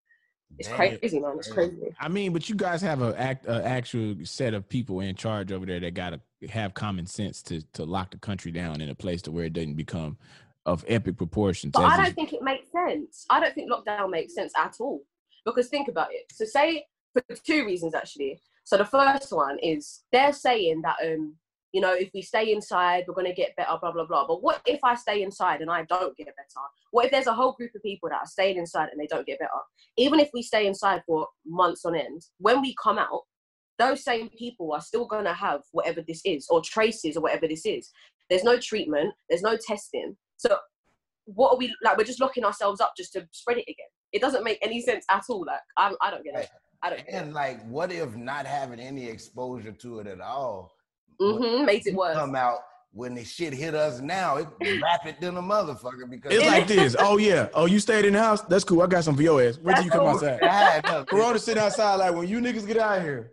It's 0.59 0.69
Damn. 0.69 0.77
crazy, 0.99 1.21
man. 1.21 1.35
It's 1.39 1.51
Crazy. 1.51 1.77
crazy. 1.77 1.97
I 1.99 2.09
mean, 2.09 2.33
but 2.33 2.49
you 2.49 2.55
guys 2.55 2.81
have 2.83 3.03
a 3.03 3.19
act, 3.21 3.47
a 3.47 3.67
actual 3.67 4.15
set 4.25 4.55
of 4.55 4.69
people 4.69 5.01
in 5.01 5.17
charge 5.17 5.51
over 5.51 5.67
there 5.67 5.81
that 5.81 5.95
gotta 5.95 6.21
have 6.49 6.75
common 6.75 7.07
sense 7.07 7.43
to 7.45 7.61
to 7.73 7.85
lock 7.85 8.13
the 8.13 8.19
country 8.19 8.53
down 8.53 8.81
in 8.81 8.89
a 8.89 8.95
place 8.95 9.21
to 9.23 9.33
where 9.33 9.45
it 9.45 9.53
doesn't 9.53 9.75
become 9.75 10.17
of 10.67 10.85
epic 10.89 11.17
proportions. 11.17 11.73
But 11.73 11.85
I 11.85 12.05
don't 12.05 12.15
think 12.15 12.33
it 12.33 12.43
makes 12.43 12.71
sense. 12.71 13.27
I 13.29 13.41
don't 13.41 13.55
think 13.55 13.71
lockdown 13.71 14.11
makes 14.11 14.35
sense 14.35 14.53
at 14.57 14.77
all. 14.81 15.03
Because 15.45 15.69
think 15.69 15.89
about 15.89 16.09
it. 16.11 16.25
So 16.33 16.45
say 16.45 16.87
for 17.13 17.23
two 17.45 17.67
reasons 17.67 17.95
actually. 17.95 18.41
So 18.65 18.77
the 18.77 18.85
first 18.85 19.31
one 19.31 19.59
is 19.63 20.03
they're 20.13 20.33
saying 20.33 20.83
that 20.83 20.97
um, 21.05 21.37
you 21.75 21.81
know, 21.81 21.93
if 21.93 22.11
we 22.15 22.23
stay 22.23 22.53
inside, 22.53 23.05
we're 23.09 23.15
gonna 23.15 23.35
get 23.35 23.57
better, 23.57 23.77
blah 23.81 23.91
blah 23.91 24.07
blah. 24.07 24.27
But 24.29 24.43
what 24.43 24.63
if 24.65 24.79
I 24.85 24.95
stay 24.95 25.23
inside 25.23 25.61
and 25.61 25.71
I 25.71 25.85
don't 25.85 26.17
get 26.17 26.27
better? 26.27 26.67
What 26.93 27.07
if 27.07 27.11
there's 27.11 27.27
a 27.27 27.35
whole 27.35 27.53
group 27.53 27.73
of 27.75 27.83
people 27.83 28.09
that 28.11 28.21
are 28.21 28.27
staying 28.27 28.59
inside 28.59 28.91
and 28.91 29.01
they 29.01 29.09
don't 29.09 29.27
get 29.27 29.41
better? 29.41 29.51
Even 29.97 30.21
if 30.21 30.31
we 30.33 30.41
stay 30.41 30.69
inside 30.69 31.03
for 31.05 31.27
months 31.45 31.85
on 31.85 31.97
end, 31.97 32.23
when 32.39 32.63
we 32.63 32.77
come 32.81 32.97
out, 32.97 33.23
those 33.81 34.05
same 34.05 34.29
people 34.31 34.73
are 34.73 34.81
still 34.81 35.05
gonna 35.05 35.35
have 35.35 35.63
whatever 35.73 36.01
this 36.07 36.23
is, 36.25 36.47
or 36.49 36.63
traces 36.63 37.17
or 37.17 37.23
whatever 37.23 37.49
this 37.49 37.67
is. 37.67 37.91
There's 38.31 38.45
no 38.45 38.57
treatment, 38.57 39.13
there's 39.29 39.43
no 39.43 39.57
testing. 39.57 40.17
So 40.37 40.57
what 41.25 41.55
are 41.55 41.59
we 41.59 41.75
like? 41.83 41.99
We're 41.99 42.05
just 42.05 42.21
locking 42.21 42.45
ourselves 42.45 42.81
up 42.81 42.93
just 42.97 43.13
to 43.15 43.27
spread 43.33 43.59
it 43.59 43.65
again. 43.65 43.89
It 44.13 44.21
doesn't 44.23 44.45
make 44.45 44.59
any 44.63 44.81
sense 44.81 45.05
at 45.11 45.25
all. 45.29 45.45
Like 45.45 45.61
I, 45.77 45.93
I 46.01 46.13
don't 46.13 46.23
get 46.25 46.39
it. 46.39 46.49
I 46.85 46.91
don't 46.91 46.99
get 46.99 47.09
it. 47.09 47.15
And 47.15 47.33
like, 47.33 47.67
what 47.67 47.91
if 47.91 48.15
not 48.15 48.47
having 48.47 48.79
any 48.79 49.07
exposure 49.07 49.73
to 49.73 50.01
it 50.01 50.07
at 50.07 50.21
all? 50.21 50.73
hmm 51.21 51.65
makes 51.65 51.87
it 51.87 51.95
worse. 51.95 52.17
Come 52.17 52.35
out, 52.35 52.59
when 52.93 53.15
the 53.15 53.25
shit 53.25 53.55
hit 53.55 53.75
us 53.75 54.01
now, 54.01 54.37
it's 54.37 54.51
rapid 54.83 55.17
than 55.21 55.37
a 55.37 55.43
motherfucker 55.43 56.09
because 56.11 56.33
It's 56.35 56.47
like 56.47 56.67
this. 56.67 56.95
Oh 56.99 57.17
yeah. 57.17 57.49
Oh, 57.55 57.67
you 57.67 57.81
stayed 57.81 58.05
in 58.05 58.13
the 58.13 58.19
house? 58.19 58.43
That's 58.43 58.65
cool. 58.65 58.83
I 58.83 58.87
got 58.87 59.03
some 59.03 59.17
for 59.17 59.23
your 59.23 59.43
ass. 59.43 59.59
Wait 59.59 59.77
till 59.77 59.85
you 59.85 59.91
come 59.91 60.07
outside. 60.07 60.41
God, 60.41 61.09
Corona 61.09 61.39
sitting 61.39 61.63
outside 61.63 61.95
like 61.97 62.15
when 62.15 62.29
you 62.29 62.41
niggas 62.41 62.67
get 62.67 62.77
out 62.79 63.01
here. 63.01 63.33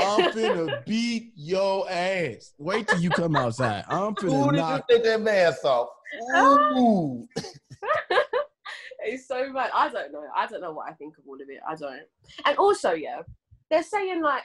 I'm 0.00 0.30
finna 0.32 0.84
beat 0.86 1.32
your 1.36 1.90
ass. 1.90 2.52
Wait 2.58 2.88
till 2.88 3.00
you 3.00 3.10
come 3.10 3.36
outside. 3.36 3.84
I'm 3.88 4.14
finna 4.14 4.30
Who 4.30 4.52
finna 4.52 4.68
did 4.68 4.76
you 4.76 4.82
take 4.90 5.04
that 5.04 5.20
mask 5.20 5.64
off? 5.64 5.88
Ooh. 6.76 7.28
it's 9.08 9.26
so 9.26 9.52
bad. 9.52 9.70
I 9.74 9.88
don't 9.88 10.12
know. 10.12 10.24
I 10.36 10.46
don't 10.46 10.60
know 10.60 10.72
what 10.72 10.88
I 10.88 10.92
think 10.92 11.18
of 11.18 11.24
all 11.26 11.34
of 11.34 11.48
it. 11.48 11.60
I 11.68 11.74
don't. 11.74 12.02
And 12.44 12.56
also, 12.58 12.92
yeah, 12.92 13.22
they're 13.70 13.82
saying 13.82 14.22
like, 14.22 14.42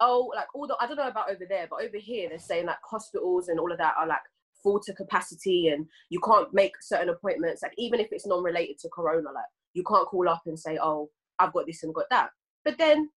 oh, 0.00 0.30
like 0.34 0.46
all 0.54 0.66
the 0.66 0.76
I 0.80 0.86
don't 0.86 0.96
know 0.96 1.08
about 1.08 1.30
over 1.30 1.44
there, 1.48 1.66
but 1.70 1.82
over 1.82 1.96
here 1.96 2.28
they're 2.28 2.38
saying 2.38 2.66
like 2.66 2.78
hospitals 2.84 3.48
and 3.48 3.58
all 3.58 3.72
of 3.72 3.78
that 3.78 3.94
are 3.98 4.06
like 4.06 4.20
full 4.62 4.80
to 4.80 4.92
capacity, 4.94 5.68
and 5.68 5.86
you 6.10 6.20
can't 6.20 6.52
make 6.52 6.74
certain 6.82 7.08
appointments. 7.08 7.62
Like 7.62 7.74
even 7.78 8.00
if 8.00 8.08
it's 8.10 8.26
non-related 8.26 8.78
to 8.80 8.88
corona, 8.88 9.32
like 9.32 9.44
you 9.74 9.82
can't 9.84 10.08
call 10.08 10.28
up 10.28 10.42
and 10.46 10.58
say, 10.58 10.78
oh, 10.82 11.10
I've 11.38 11.52
got 11.52 11.66
this 11.66 11.82
and 11.82 11.94
got 11.94 12.06
that. 12.10 12.30
But 12.64 12.78
then, 12.78 13.10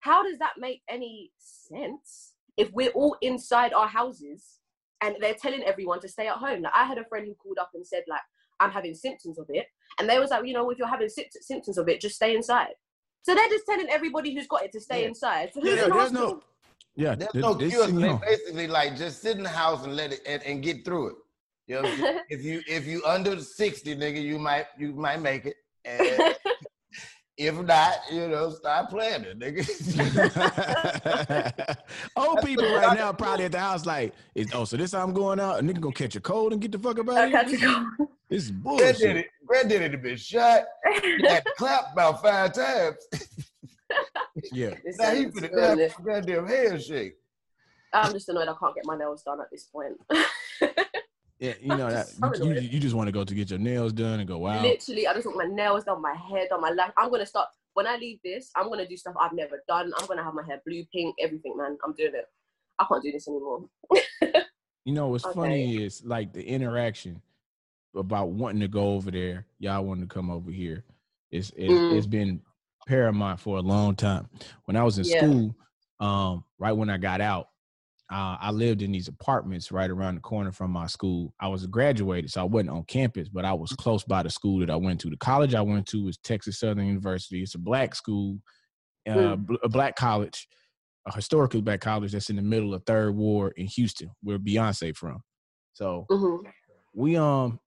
how 0.00 0.22
does 0.22 0.38
that 0.38 0.54
make 0.58 0.82
any 0.88 1.32
sense 1.38 2.34
if 2.56 2.72
we're 2.72 2.90
all 2.90 3.16
inside 3.20 3.72
our 3.72 3.88
houses 3.88 4.60
and 5.00 5.16
they're 5.20 5.34
telling 5.34 5.62
everyone 5.64 6.00
to 6.00 6.08
stay 6.08 6.28
at 6.28 6.36
home? 6.36 6.62
Like 6.62 6.74
I 6.74 6.84
had 6.84 6.98
a 6.98 7.04
friend 7.04 7.26
who 7.26 7.34
called 7.34 7.58
up 7.60 7.70
and 7.74 7.86
said 7.86 8.04
like. 8.08 8.22
I'm 8.60 8.70
having 8.70 8.94
symptoms 8.94 9.38
of 9.38 9.46
it. 9.50 9.66
And 9.98 10.08
they 10.08 10.18
was 10.18 10.30
like, 10.30 10.46
you 10.46 10.52
know, 10.52 10.68
if 10.70 10.78
you're 10.78 10.88
having 10.88 11.08
symptoms 11.08 11.78
of 11.78 11.88
it, 11.88 12.00
just 12.00 12.16
stay 12.16 12.34
inside. 12.34 12.74
So 13.22 13.34
they're 13.34 13.48
just 13.48 13.64
telling 13.66 13.88
everybody 13.90 14.34
who's 14.34 14.46
got 14.46 14.64
it 14.64 14.72
to 14.72 14.80
stay 14.80 15.02
Yeah. 15.02 15.08
inside. 15.08 15.50
So 15.54 15.60
who's 15.60 15.76
Yeah, 15.76 15.84
in 15.86 15.90
there's 15.92 16.12
no. 16.12 16.20
hospital? 16.20 16.44
Yeah, 16.96 17.14
There's 17.16 17.34
no 17.34 17.54
cure. 17.56 17.86
They 17.86 17.92
you 17.92 17.98
know. 18.00 18.20
basically 18.24 18.66
like 18.68 18.96
just 18.96 19.20
sit 19.22 19.36
in 19.36 19.42
the 19.42 19.48
house 19.48 19.84
and 19.84 19.96
let 19.96 20.12
it 20.12 20.20
and, 20.26 20.42
and 20.44 20.62
get 20.62 20.84
through 20.84 21.08
it. 21.08 21.14
You 21.66 21.74
know, 21.76 21.82
what 21.82 21.90
I'm 21.92 21.98
saying? 21.98 22.18
if 22.28 22.44
you 22.44 22.62
if 22.68 22.86
you 22.86 23.02
under 23.04 23.40
sixty, 23.40 23.96
nigga, 23.96 24.22
you 24.22 24.38
might 24.38 24.66
you 24.78 24.92
might 24.92 25.20
make 25.20 25.44
it. 25.46 25.56
And 25.84 26.36
if 27.36 27.54
not, 27.62 27.94
you 28.12 28.28
know, 28.28 28.50
start 28.50 28.90
playing 28.90 29.24
it, 29.24 29.38
nigga. 29.38 29.64
Old 32.16 32.40
people 32.42 32.64
right 32.74 32.96
now 32.96 33.12
probably 33.12 33.46
at 33.46 33.52
the 33.52 33.58
house 33.58 33.84
like, 33.86 34.12
oh, 34.52 34.64
so 34.64 34.76
this 34.76 34.92
how 34.92 35.02
I'm 35.02 35.12
going 35.12 35.40
out? 35.40 35.58
A 35.58 35.62
nigga 35.62 35.80
gonna 35.80 35.94
catch 35.94 36.14
a 36.16 36.20
cold 36.20 36.52
and 36.52 36.62
get 36.62 36.72
the 36.72 36.78
fuck 36.78 36.98
about 36.98 37.16
out 37.16 37.22
I 37.22 37.26
of 37.26 37.32
got 37.32 37.48
here? 37.48 37.58
to 37.58 37.66
go. 37.98 38.08
This 38.28 38.44
is 38.44 38.50
Granddaddy, 38.52 38.92
bullshit. 39.02 39.26
granddaddy 39.46 39.82
had 39.82 40.02
been 40.02 40.16
shot. 40.16 40.62
He 41.02 41.26
had 41.26 41.44
clapped 41.56 41.92
about 41.92 42.22
five 42.22 42.52
times. 42.52 42.96
Yeah. 44.50 44.70
Now 44.98 45.10
he 45.14 45.26
Listen, 45.26 45.42
to 45.42 45.48
finna 45.48 45.54
be 45.54 45.60
honest, 45.62 45.96
damn 45.98 46.04
goddamn 46.06 46.46
head 46.48 46.82
shake. 46.82 47.16
I'm 47.92 48.12
just 48.12 48.28
annoyed 48.28 48.48
I 48.48 48.54
can't 48.58 48.74
get 48.74 48.84
my 48.86 48.96
nails 48.96 49.22
done 49.22 49.40
at 49.40 49.50
this 49.52 49.64
point. 49.64 49.94
Yeah, 51.44 51.52
you 51.60 51.76
know 51.76 51.90
that 51.92 52.08
you, 52.40 52.54
you 52.54 52.80
just 52.80 52.94
want 52.94 53.08
to 53.08 53.12
go 53.12 53.22
to 53.22 53.34
get 53.34 53.50
your 53.50 53.58
nails 53.58 53.92
done 53.92 54.18
and 54.18 54.26
go 54.26 54.46
out. 54.46 54.62
Literally, 54.62 55.06
I 55.06 55.12
just 55.12 55.26
want 55.26 55.36
my 55.36 55.44
nails 55.44 55.84
done, 55.84 56.00
my 56.00 56.14
hair 56.14 56.46
done, 56.48 56.62
my 56.62 56.70
life. 56.70 56.92
I'm 56.96 57.10
gonna 57.10 57.26
start 57.26 57.48
when 57.74 57.86
I 57.86 57.96
leave 57.96 58.18
this. 58.24 58.50
I'm 58.56 58.70
gonna 58.70 58.88
do 58.88 58.96
stuff 58.96 59.14
I've 59.20 59.34
never 59.34 59.62
done. 59.68 59.92
I'm 59.98 60.06
gonna 60.06 60.24
have 60.24 60.32
my 60.32 60.42
hair 60.42 60.62
blue, 60.64 60.84
pink, 60.90 61.14
everything, 61.20 61.54
man. 61.58 61.76
I'm 61.84 61.92
doing 61.92 62.14
it. 62.14 62.24
I 62.78 62.86
can't 62.88 63.02
do 63.02 63.12
this 63.12 63.28
anymore. 63.28 63.68
You 64.86 64.94
know 64.94 65.08
what's 65.08 65.24
Okay. 65.26 65.34
funny 65.34 65.84
is 65.84 66.02
like 66.02 66.32
the 66.32 66.42
interaction 66.42 67.20
about 67.94 68.30
wanting 68.30 68.60
to 68.60 68.68
go 68.68 68.94
over 68.94 69.10
there. 69.10 69.46
Y'all 69.58 69.84
wanting 69.84 70.08
to 70.08 70.14
come 70.14 70.30
over 70.30 70.50
here. 70.50 70.82
It's 71.30 71.50
it, 71.50 71.70
Mm. 71.70 71.90
it's 71.90 72.06
been 72.06 72.40
paramount 72.88 73.38
for 73.38 73.58
a 73.58 73.62
long 73.62 73.96
time. 73.96 74.30
When 74.64 74.76
I 74.76 74.82
was 74.82 74.96
in 74.96 75.04
Yeah. 75.04 75.20
school, 75.20 75.54
um, 76.00 76.42
right 76.58 76.72
when 76.72 76.88
I 76.88 76.96
got 76.96 77.20
out, 77.20 77.50
uh, 78.12 78.36
I 78.40 78.50
lived 78.50 78.82
in 78.82 78.92
these 78.92 79.08
apartments 79.08 79.72
right 79.72 79.90
around 79.90 80.16
the 80.16 80.20
corner 80.20 80.52
from 80.52 80.70
my 80.70 80.86
school. 80.86 81.34
I 81.40 81.48
was 81.48 81.66
graduated, 81.66 82.30
so 82.30 82.42
I 82.42 82.44
wasn't 82.44 82.70
on 82.70 82.84
campus, 82.84 83.28
but 83.28 83.44
I 83.44 83.52
was 83.54 83.72
close 83.72 84.04
by 84.04 84.22
the 84.22 84.30
school 84.30 84.60
that 84.60 84.70
I 84.70 84.76
went 84.76 85.00
to. 85.00 85.10
The 85.10 85.16
college 85.16 85.54
I 85.54 85.62
went 85.62 85.86
to 85.88 86.04
was 86.04 86.18
Texas 86.18 86.58
Southern 86.60 86.86
University. 86.86 87.42
It's 87.42 87.54
a 87.54 87.58
black 87.58 87.94
school, 87.94 88.38
uh, 89.08 89.36
Mm. 89.36 89.56
a 89.62 89.68
black 89.68 89.96
college, 89.96 90.46
a 91.06 91.14
historically 91.14 91.62
black 91.62 91.80
college 91.80 92.12
that's 92.12 92.30
in 92.30 92.36
the 92.36 92.42
middle 92.42 92.74
of 92.74 92.84
Third 92.84 93.16
Ward 93.16 93.54
in 93.56 93.66
Houston, 93.66 94.10
where 94.22 94.38
Beyonce 94.38 94.94
from. 94.94 95.22
So 95.72 96.06
hmm 96.10 96.36
we 96.92 97.16
um 97.16 97.58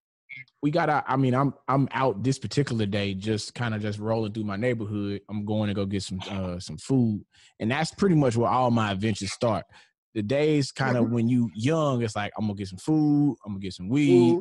we 0.62 0.71
got 0.71 0.89
out. 0.89 1.04
I 1.08 1.15
mean, 1.17 1.34
I'm 1.34 1.54
I'm 1.67 1.88
out 1.91 2.23
this 2.23 2.39
particular 2.39 2.86
day, 2.86 3.13
just 3.13 3.54
kind 3.54 3.73
of 3.73 3.82
just 3.82 4.00
rolling 4.00 4.34
through 4.34 4.43
my 4.43 4.56
neighborhood. 4.56 5.21
I'm 5.30 5.45
going 5.45 5.67
to 5.67 5.73
go 5.73 5.86
get 5.86 6.04
some 6.04 6.19
uh 6.30 6.60
some 6.60 6.78
food, 6.78 7.26
and 7.60 7.71
that's 7.71 7.93
pretty 7.93 8.15
much 8.15 8.36
where 8.36 8.50
all 8.50 8.71
my 8.71 8.91
adventures 8.91 9.32
start. 9.32 9.65
The 10.17 10.23
days 10.23 10.71
kind 10.71 10.97
of 10.97 11.12
when 11.12 11.27
you 11.30 11.51
young, 11.53 12.01
it's 12.01 12.15
like 12.15 12.34
I'm 12.36 12.45
gonna 12.45 12.56
get 12.56 12.69
some 12.69 12.80
food, 12.80 13.38
I'm 13.45 13.53
gonna 13.53 13.60
get 13.62 13.73
some 13.73 13.88
weed. 13.88 14.32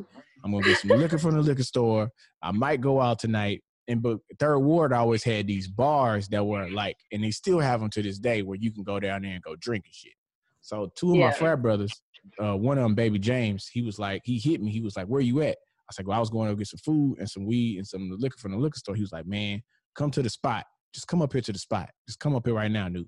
I'm 0.43 0.51
gonna 0.51 0.63
get 0.65 0.79
some 0.79 0.89
liquor 0.89 1.19
from 1.19 1.35
the 1.35 1.41
liquor 1.43 1.61
store. 1.61 2.09
I 2.41 2.51
might 2.51 2.81
go 2.81 2.99
out 2.99 3.19
tonight. 3.19 3.61
And 3.87 4.01
but 4.01 4.17
Third 4.39 4.57
Ward 4.57 4.91
always 4.91 5.23
had 5.23 5.45
these 5.45 5.67
bars 5.67 6.29
that 6.29 6.43
were 6.43 6.67
like, 6.71 6.97
and 7.11 7.23
they 7.23 7.29
still 7.29 7.59
have 7.59 7.79
them 7.79 7.91
to 7.91 8.01
this 8.01 8.17
day, 8.17 8.41
where 8.41 8.57
you 8.59 8.71
can 8.71 8.81
go 8.81 8.99
down 8.99 9.21
there 9.21 9.33
and 9.33 9.43
go 9.43 9.55
drink 9.55 9.85
and 9.85 9.93
shit. 9.93 10.13
So 10.61 10.91
two 10.95 11.11
of 11.11 11.17
my 11.19 11.31
frat 11.31 11.61
brothers, 11.61 11.91
uh, 12.41 12.57
one 12.57 12.79
of 12.79 12.83
them, 12.83 12.95
baby 12.95 13.19
James, 13.19 13.67
he 13.67 13.83
was 13.83 13.99
like, 13.99 14.23
he 14.25 14.39
hit 14.39 14.59
me. 14.59 14.71
He 14.71 14.81
was 14.81 14.97
like, 14.97 15.05
"Where 15.05 15.21
you 15.21 15.43
at?" 15.43 15.57
I 15.89 15.93
said, 15.93 16.05
like, 16.05 16.07
"Well, 16.07 16.17
I 16.17 16.21
was 16.21 16.31
going 16.31 16.49
to 16.49 16.55
get 16.55 16.69
some 16.69 16.79
food 16.83 17.17
and 17.19 17.29
some 17.29 17.45
weed 17.45 17.77
and 17.77 17.85
some 17.85 18.09
liquor 18.17 18.39
from 18.39 18.53
the 18.53 18.57
liquor 18.57 18.79
store." 18.79 18.95
He 18.95 19.01
was 19.01 19.11
like, 19.11 19.27
"Man, 19.27 19.61
come 19.93 20.09
to 20.09 20.23
the 20.23 20.29
spot. 20.31 20.65
Just 20.91 21.07
come 21.07 21.21
up 21.21 21.33
here 21.33 21.43
to 21.43 21.53
the 21.53 21.59
spot. 21.59 21.91
Just 22.07 22.19
come 22.19 22.35
up 22.35 22.47
here 22.47 22.55
right 22.55 22.71
now, 22.71 22.89
dude." 22.89 23.07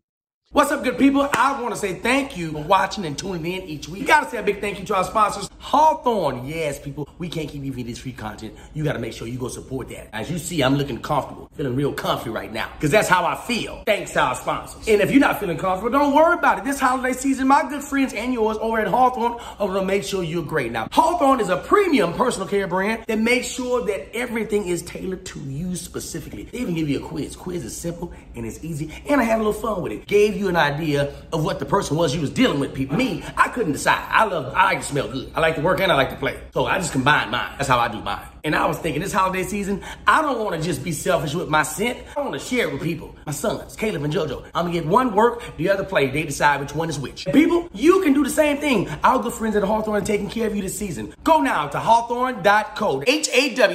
What's 0.51 0.71
up, 0.71 0.83
good 0.83 0.97
people? 0.97 1.29
I 1.33 1.61
want 1.61 1.75
to 1.75 1.79
say 1.79 1.93
thank 1.93 2.35
you 2.35 2.53
for 2.53 2.63
watching 2.63 3.05
and 3.05 3.15
tuning 3.15 3.45
in 3.45 3.69
each 3.69 3.87
week. 3.87 4.07
Gotta 4.07 4.27
say 4.27 4.37
a 4.37 4.41
big 4.41 4.59
thank 4.59 4.79
you 4.79 4.85
to 4.85 4.95
our 4.95 5.03
sponsors, 5.03 5.47
Hawthorne. 5.59 6.47
Yes, 6.47 6.79
people, 6.79 7.07
we 7.19 7.29
can't 7.29 7.47
keep 7.47 7.61
giving 7.61 7.85
this 7.85 7.99
free 7.99 8.13
content. 8.13 8.55
You 8.73 8.83
gotta 8.83 8.97
make 8.97 9.13
sure 9.13 9.27
you 9.27 9.37
go 9.37 9.47
support 9.47 9.89
that. 9.89 10.09
As 10.11 10.31
you 10.31 10.39
see, 10.39 10.63
I'm 10.63 10.75
looking 10.75 10.99
comfortable, 11.03 11.51
feeling 11.53 11.75
real 11.75 11.93
comfy 11.93 12.31
right 12.31 12.51
now, 12.51 12.67
because 12.73 12.89
that's 12.89 13.07
how 13.07 13.27
I 13.27 13.35
feel. 13.35 13.83
Thanks 13.85 14.13
to 14.13 14.21
our 14.21 14.33
sponsors. 14.33 14.87
And 14.87 15.01
if 15.01 15.11
you're 15.11 15.19
not 15.19 15.39
feeling 15.39 15.59
comfortable, 15.59 15.91
don't 15.91 16.15
worry 16.15 16.33
about 16.33 16.57
it. 16.57 16.63
This 16.63 16.79
holiday 16.79 17.13
season, 17.13 17.47
my 17.47 17.69
good 17.69 17.83
friends 17.83 18.15
and 18.15 18.33
yours 18.33 18.57
over 18.59 18.79
at 18.79 18.87
Hawthorne 18.87 19.39
are 19.59 19.67
gonna 19.67 19.85
make 19.85 20.03
sure 20.03 20.23
you're 20.23 20.41
great. 20.41 20.71
Now, 20.71 20.87
Hawthorne 20.91 21.41
is 21.41 21.49
a 21.49 21.57
premium 21.57 22.11
personal 22.13 22.47
care 22.47 22.65
brand 22.65 23.03
that 23.05 23.19
makes 23.19 23.45
sure 23.45 23.85
that 23.85 24.15
everything 24.15 24.65
is 24.65 24.81
tailored 24.81 25.27
to 25.27 25.39
you 25.41 25.75
specifically. 25.75 26.45
They 26.45 26.57
even 26.57 26.73
give 26.73 26.89
you 26.89 27.05
a 27.05 27.07
quiz. 27.07 27.35
Quiz 27.35 27.63
is 27.63 27.77
simple 27.77 28.11
and 28.33 28.47
it's 28.47 28.63
easy, 28.63 28.91
and 29.07 29.21
I 29.21 29.25
had 29.25 29.35
a 29.35 29.43
little 29.43 29.53
fun 29.53 29.83
with 29.83 29.91
it. 29.91 30.07
Gave 30.07 30.38
you 30.39 30.47
an 30.47 30.55
idea 30.55 31.13
of 31.31 31.43
what 31.43 31.59
the 31.59 31.65
person 31.65 31.97
was 31.97 32.15
you 32.15 32.21
was 32.21 32.31
dealing 32.31 32.59
with. 32.59 32.73
People, 32.73 32.97
me, 32.97 33.23
I 33.37 33.49
couldn't 33.49 33.73
decide. 33.73 34.03
I 34.09 34.23
love, 34.25 34.53
I 34.55 34.65
like 34.65 34.79
to 34.79 34.85
smell 34.85 35.07
good. 35.07 35.31
I 35.35 35.39
like 35.39 35.55
to 35.55 35.61
work 35.61 35.79
and 35.79 35.91
I 35.91 35.95
like 35.95 36.09
to 36.09 36.15
play. 36.15 36.39
So 36.53 36.65
I 36.65 36.77
just 36.79 36.91
combine 36.91 37.29
mine. 37.29 37.53
That's 37.57 37.69
how 37.69 37.77
I 37.77 37.89
do 37.89 38.01
mine. 38.01 38.25
And 38.43 38.55
I 38.55 38.65
was 38.65 38.77
thinking 38.77 39.01
this 39.01 39.11
holiday 39.11 39.43
season, 39.43 39.81
I 40.07 40.21
don't 40.21 40.39
want 40.43 40.55
to 40.55 40.61
just 40.61 40.83
be 40.83 40.91
selfish 40.91 41.33
with 41.35 41.49
my 41.49 41.63
scent. 41.63 41.97
I 42.15 42.21
want 42.21 42.33
to 42.33 42.39
share 42.39 42.67
it 42.67 42.73
with 42.73 42.81
people. 42.81 43.15
My 43.25 43.31
sons, 43.31 43.75
Caleb 43.75 44.03
and 44.03 44.13
JoJo. 44.13 44.45
I'm 44.55 44.65
gonna 44.65 44.73
get 44.73 44.85
one 44.85 45.13
work, 45.13 45.43
the 45.57 45.69
other 45.69 45.83
play. 45.83 46.09
They 46.09 46.23
decide 46.23 46.61
which 46.61 46.73
one 46.73 46.89
is 46.89 46.97
which. 46.99 47.25
People, 47.33 47.69
you 47.73 48.01
can 48.01 48.13
do 48.13 48.23
the 48.23 48.29
same 48.29 48.57
thing. 48.57 48.87
Our 49.03 49.21
good 49.21 49.33
friends 49.33 49.55
at 49.55 49.63
Hawthorne 49.63 50.01
are 50.01 50.05
taking 50.05 50.29
care 50.29 50.47
of 50.47 50.55
you 50.55 50.61
this 50.61 50.77
season. 50.77 51.13
Go 51.23 51.41
now 51.41 51.67
to 51.67 51.79
hawthorne.co. 51.79 53.03
H-A-W-T-H-O-R-N-E 53.05 53.65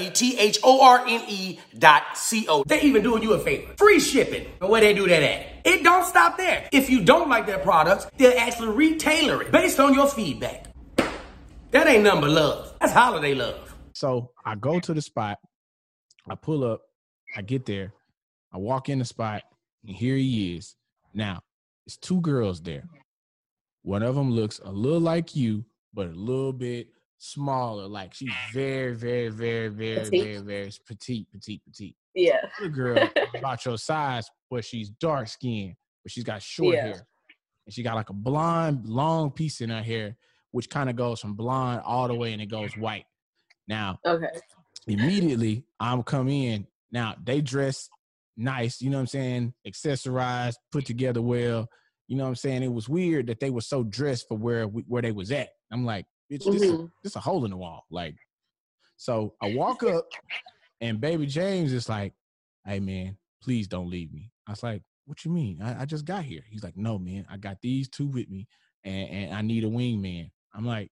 dot 1.78 2.02
C-O. 2.14 2.64
They 2.66 2.80
even 2.82 3.02
doing 3.02 3.22
you 3.22 3.34
a 3.34 3.38
favor. 3.38 3.74
Free 3.76 4.00
shipping. 4.00 4.46
And 4.60 4.70
where 4.70 4.80
they 4.80 4.94
do 4.94 5.06
that 5.08 5.22
at? 5.22 5.46
It 5.64 5.82
don't 5.82 6.04
stop 6.04 6.36
there. 6.36 6.68
If 6.72 6.90
you 6.90 7.04
don't 7.04 7.28
like 7.28 7.46
their 7.46 7.58
products, 7.58 8.06
they'll 8.18 8.38
actually 8.38 8.68
retailor 8.68 9.42
it 9.42 9.50
based 9.50 9.80
on 9.80 9.94
your 9.94 10.08
feedback. 10.08 10.66
That 11.70 11.88
ain't 11.88 12.04
number 12.04 12.28
love. 12.28 12.74
That's 12.80 12.92
holiday 12.92 13.34
love. 13.34 13.63
So 13.94 14.32
I 14.44 14.56
go 14.56 14.80
to 14.80 14.92
the 14.92 15.00
spot, 15.00 15.38
I 16.28 16.34
pull 16.34 16.64
up, 16.64 16.82
I 17.36 17.42
get 17.42 17.64
there, 17.64 17.92
I 18.52 18.58
walk 18.58 18.88
in 18.88 18.98
the 18.98 19.04
spot, 19.04 19.42
and 19.86 19.96
here 19.96 20.16
he 20.16 20.56
is. 20.56 20.74
Now, 21.14 21.42
it's 21.86 21.96
two 21.96 22.20
girls 22.20 22.60
there. 22.60 22.84
One 23.82 24.02
of 24.02 24.16
them 24.16 24.30
looks 24.32 24.60
a 24.64 24.70
little 24.70 25.00
like 25.00 25.36
you, 25.36 25.64
but 25.92 26.08
a 26.08 26.10
little 26.12 26.52
bit 26.52 26.88
smaller. 27.18 27.86
Like 27.86 28.14
she's 28.14 28.32
very, 28.52 28.94
very, 28.94 29.28
very, 29.28 29.68
very, 29.68 30.00
Petite. 30.00 30.22
very, 30.24 30.38
very 30.38 30.72
petite, 30.86 31.30
petite, 31.30 31.62
petite. 31.64 31.96
Yeah. 32.16 32.40
The 32.60 32.68
girl 32.68 33.08
about 33.38 33.64
your 33.64 33.78
size, 33.78 34.28
but 34.50 34.64
she's 34.64 34.90
dark 34.90 35.28
skinned, 35.28 35.76
but 36.02 36.10
she's 36.10 36.24
got 36.24 36.42
short 36.42 36.74
Yeah. 36.74 36.82
hair. 36.86 37.06
And 37.66 37.72
she 37.72 37.82
got 37.84 37.94
like 37.94 38.10
a 38.10 38.14
blonde, 38.14 38.86
long 38.86 39.30
piece 39.30 39.60
in 39.60 39.70
her 39.70 39.82
hair, 39.82 40.16
which 40.50 40.68
kind 40.68 40.90
of 40.90 40.96
goes 40.96 41.20
from 41.20 41.34
blonde 41.34 41.82
all 41.84 42.08
the 42.08 42.14
way 42.14 42.32
and 42.32 42.42
it 42.42 42.46
goes 42.46 42.76
white. 42.76 43.04
Now, 43.68 43.98
Okay. 44.04 44.28
immediately 44.86 45.64
I'm 45.80 46.02
come 46.02 46.28
in. 46.28 46.66
Now 46.90 47.14
they 47.22 47.40
dress 47.40 47.88
nice, 48.36 48.80
you 48.80 48.90
know 48.90 48.98
what 48.98 49.02
I'm 49.02 49.06
saying? 49.08 49.54
Accessorized, 49.66 50.56
put 50.72 50.86
together 50.86 51.22
well. 51.22 51.68
You 52.08 52.16
know 52.16 52.24
what 52.24 52.30
I'm 52.30 52.34
saying? 52.36 52.62
It 52.62 52.72
was 52.72 52.88
weird 52.88 53.28
that 53.28 53.40
they 53.40 53.50
were 53.50 53.60
so 53.62 53.82
dressed 53.82 54.28
for 54.28 54.36
where 54.36 54.68
we, 54.68 54.82
where 54.82 55.02
they 55.02 55.12
was 55.12 55.32
at. 55.32 55.48
I'm 55.72 55.84
like, 55.84 56.06
bitch, 56.30 56.44
this, 56.44 56.62
is, 56.62 56.72
Mhm. 56.72 56.90
this 57.02 57.16
a 57.16 57.20
hole 57.20 57.44
in 57.44 57.50
the 57.50 57.56
wall. 57.56 57.84
Like, 57.90 58.16
so 58.96 59.34
I 59.40 59.46
walk 59.46 59.82
up 59.82 60.06
and 60.80 61.00
baby 61.00 61.26
James 61.26 61.72
is 61.72 61.88
like, 61.88 62.12
hey 62.66 62.80
man, 62.80 63.16
please 63.42 63.66
don't 63.68 63.88
leave 63.88 64.12
me. 64.12 64.30
I 64.46 64.52
was 64.52 64.62
like, 64.62 64.82
what 65.06 65.24
you 65.24 65.30
mean? 65.30 65.60
I, 65.62 65.82
I 65.82 65.84
just 65.86 66.04
got 66.04 66.24
here. 66.24 66.42
He's 66.48 66.62
like, 66.62 66.76
no, 66.76 66.98
man, 66.98 67.26
I 67.30 67.36
got 67.38 67.60
these 67.60 67.88
two 67.88 68.06
with 68.06 68.28
me 68.28 68.46
and, 68.84 69.08
and 69.10 69.34
I 69.34 69.42
need 69.42 69.64
a 69.64 69.68
wingman. 69.68 70.30
I'm 70.54 70.66
like, 70.66 70.90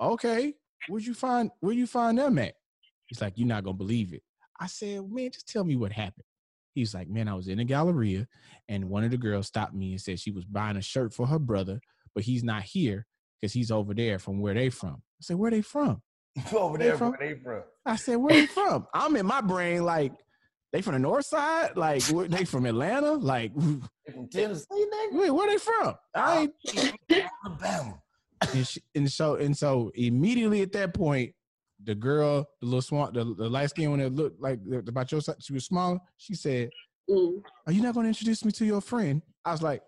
okay, 0.00 0.54
where'd 0.88 1.04
you 1.04 1.14
find 1.14 1.50
where 1.60 1.74
you 1.74 1.86
find 1.86 2.18
them 2.18 2.38
at? 2.38 2.54
He's 3.06 3.20
like, 3.20 3.34
you're 3.36 3.48
not 3.48 3.64
gonna 3.64 3.76
believe 3.76 4.12
it. 4.12 4.22
I 4.58 4.66
said, 4.66 5.10
man, 5.10 5.30
just 5.32 5.48
tell 5.48 5.64
me 5.64 5.76
what 5.76 5.92
happened. 5.92 6.24
He's 6.74 6.94
like, 6.94 7.08
man, 7.08 7.28
I 7.28 7.34
was 7.34 7.48
in 7.48 7.58
a 7.58 7.64
Galleria 7.64 8.28
and 8.68 8.88
one 8.88 9.04
of 9.04 9.10
the 9.10 9.16
girls 9.16 9.46
stopped 9.46 9.74
me 9.74 9.92
and 9.92 10.00
said 10.00 10.20
she 10.20 10.30
was 10.30 10.44
buying 10.44 10.76
a 10.76 10.82
shirt 10.82 11.12
for 11.12 11.26
her 11.26 11.38
brother, 11.38 11.80
but 12.14 12.24
he's 12.24 12.44
not 12.44 12.62
here 12.62 13.06
because 13.40 13.52
he's 13.52 13.70
over 13.70 13.94
there 13.94 14.18
from 14.18 14.40
where 14.40 14.54
they 14.54 14.70
from. 14.70 14.96
I 14.96 15.22
said, 15.22 15.36
where 15.36 15.50
they 15.50 15.62
from? 15.62 16.02
Over 16.54 16.78
there, 16.78 16.96
from- 16.96 17.10
where 17.10 17.18
they 17.34 17.40
from? 17.40 17.62
I 17.84 17.96
said, 17.96 18.16
where 18.16 18.34
they 18.34 18.46
from? 18.46 18.86
I'm 18.94 19.16
in 19.16 19.26
my 19.26 19.40
brain 19.40 19.84
like, 19.84 20.12
they 20.72 20.80
from 20.82 20.92
the 20.92 21.00
north 21.00 21.26
side? 21.26 21.76
Like, 21.76 22.04
they 22.04 22.44
from 22.44 22.66
Atlanta? 22.66 23.12
Like, 23.12 23.52
They 24.06 24.12
from 24.12 24.28
Tennessee, 24.28 24.66
nigga? 24.70 25.12
wait, 25.18 25.30
where 25.30 25.48
they 25.48 25.58
from? 25.58 25.94
I 26.14 26.48
oh, 26.68 26.76
ain't 26.78 27.26
Alabama. 27.44 28.00
And, 28.54 28.66
she, 28.66 28.82
and 28.94 29.10
so 29.10 29.34
and 29.36 29.56
so 29.56 29.90
immediately 29.94 30.62
at 30.62 30.72
that 30.72 30.94
point, 30.94 31.34
the 31.84 31.94
girl, 31.94 32.48
the 32.60 32.66
little 32.66 32.82
swan, 32.82 33.12
the, 33.12 33.24
the 33.24 33.48
light 33.48 33.70
skin 33.70 33.90
one 33.90 34.00
that 34.00 34.12
looked 34.12 34.40
like 34.40 34.58
about 34.86 35.10
your 35.12 35.20
size, 35.20 35.36
she 35.40 35.52
was 35.52 35.64
smaller. 35.64 35.98
She 36.16 36.34
said, 36.34 36.70
Mm. 37.08 37.42
"Are 37.66 37.72
you 37.72 37.82
not 37.82 37.94
going 37.94 38.04
to 38.04 38.08
introduce 38.08 38.44
me 38.44 38.52
to 38.52 38.64
your 38.64 38.80
friend?" 38.80 39.20
I 39.44 39.52
was 39.52 39.62
like, 39.62 39.82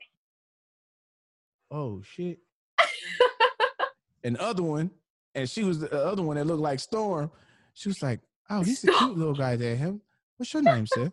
"Oh 1.70 2.02
shit!" 2.02 2.38
and 4.24 4.34
the 4.36 4.42
other 4.42 4.62
one, 4.62 4.90
and 5.34 5.48
she 5.48 5.62
was 5.62 5.78
the 5.80 6.04
other 6.04 6.22
one 6.22 6.36
that 6.36 6.46
looked 6.46 6.62
like 6.62 6.80
Storm. 6.80 7.30
She 7.74 7.88
was 7.88 8.02
like, 8.02 8.20
"Oh, 8.50 8.62
he's 8.62 8.82
a 8.84 8.88
cute 8.88 9.16
little 9.16 9.34
guy 9.34 9.56
there. 9.56 9.76
Him. 9.76 10.00
What's 10.36 10.52
your 10.52 10.62
name, 10.62 10.86
sir?" 10.86 11.12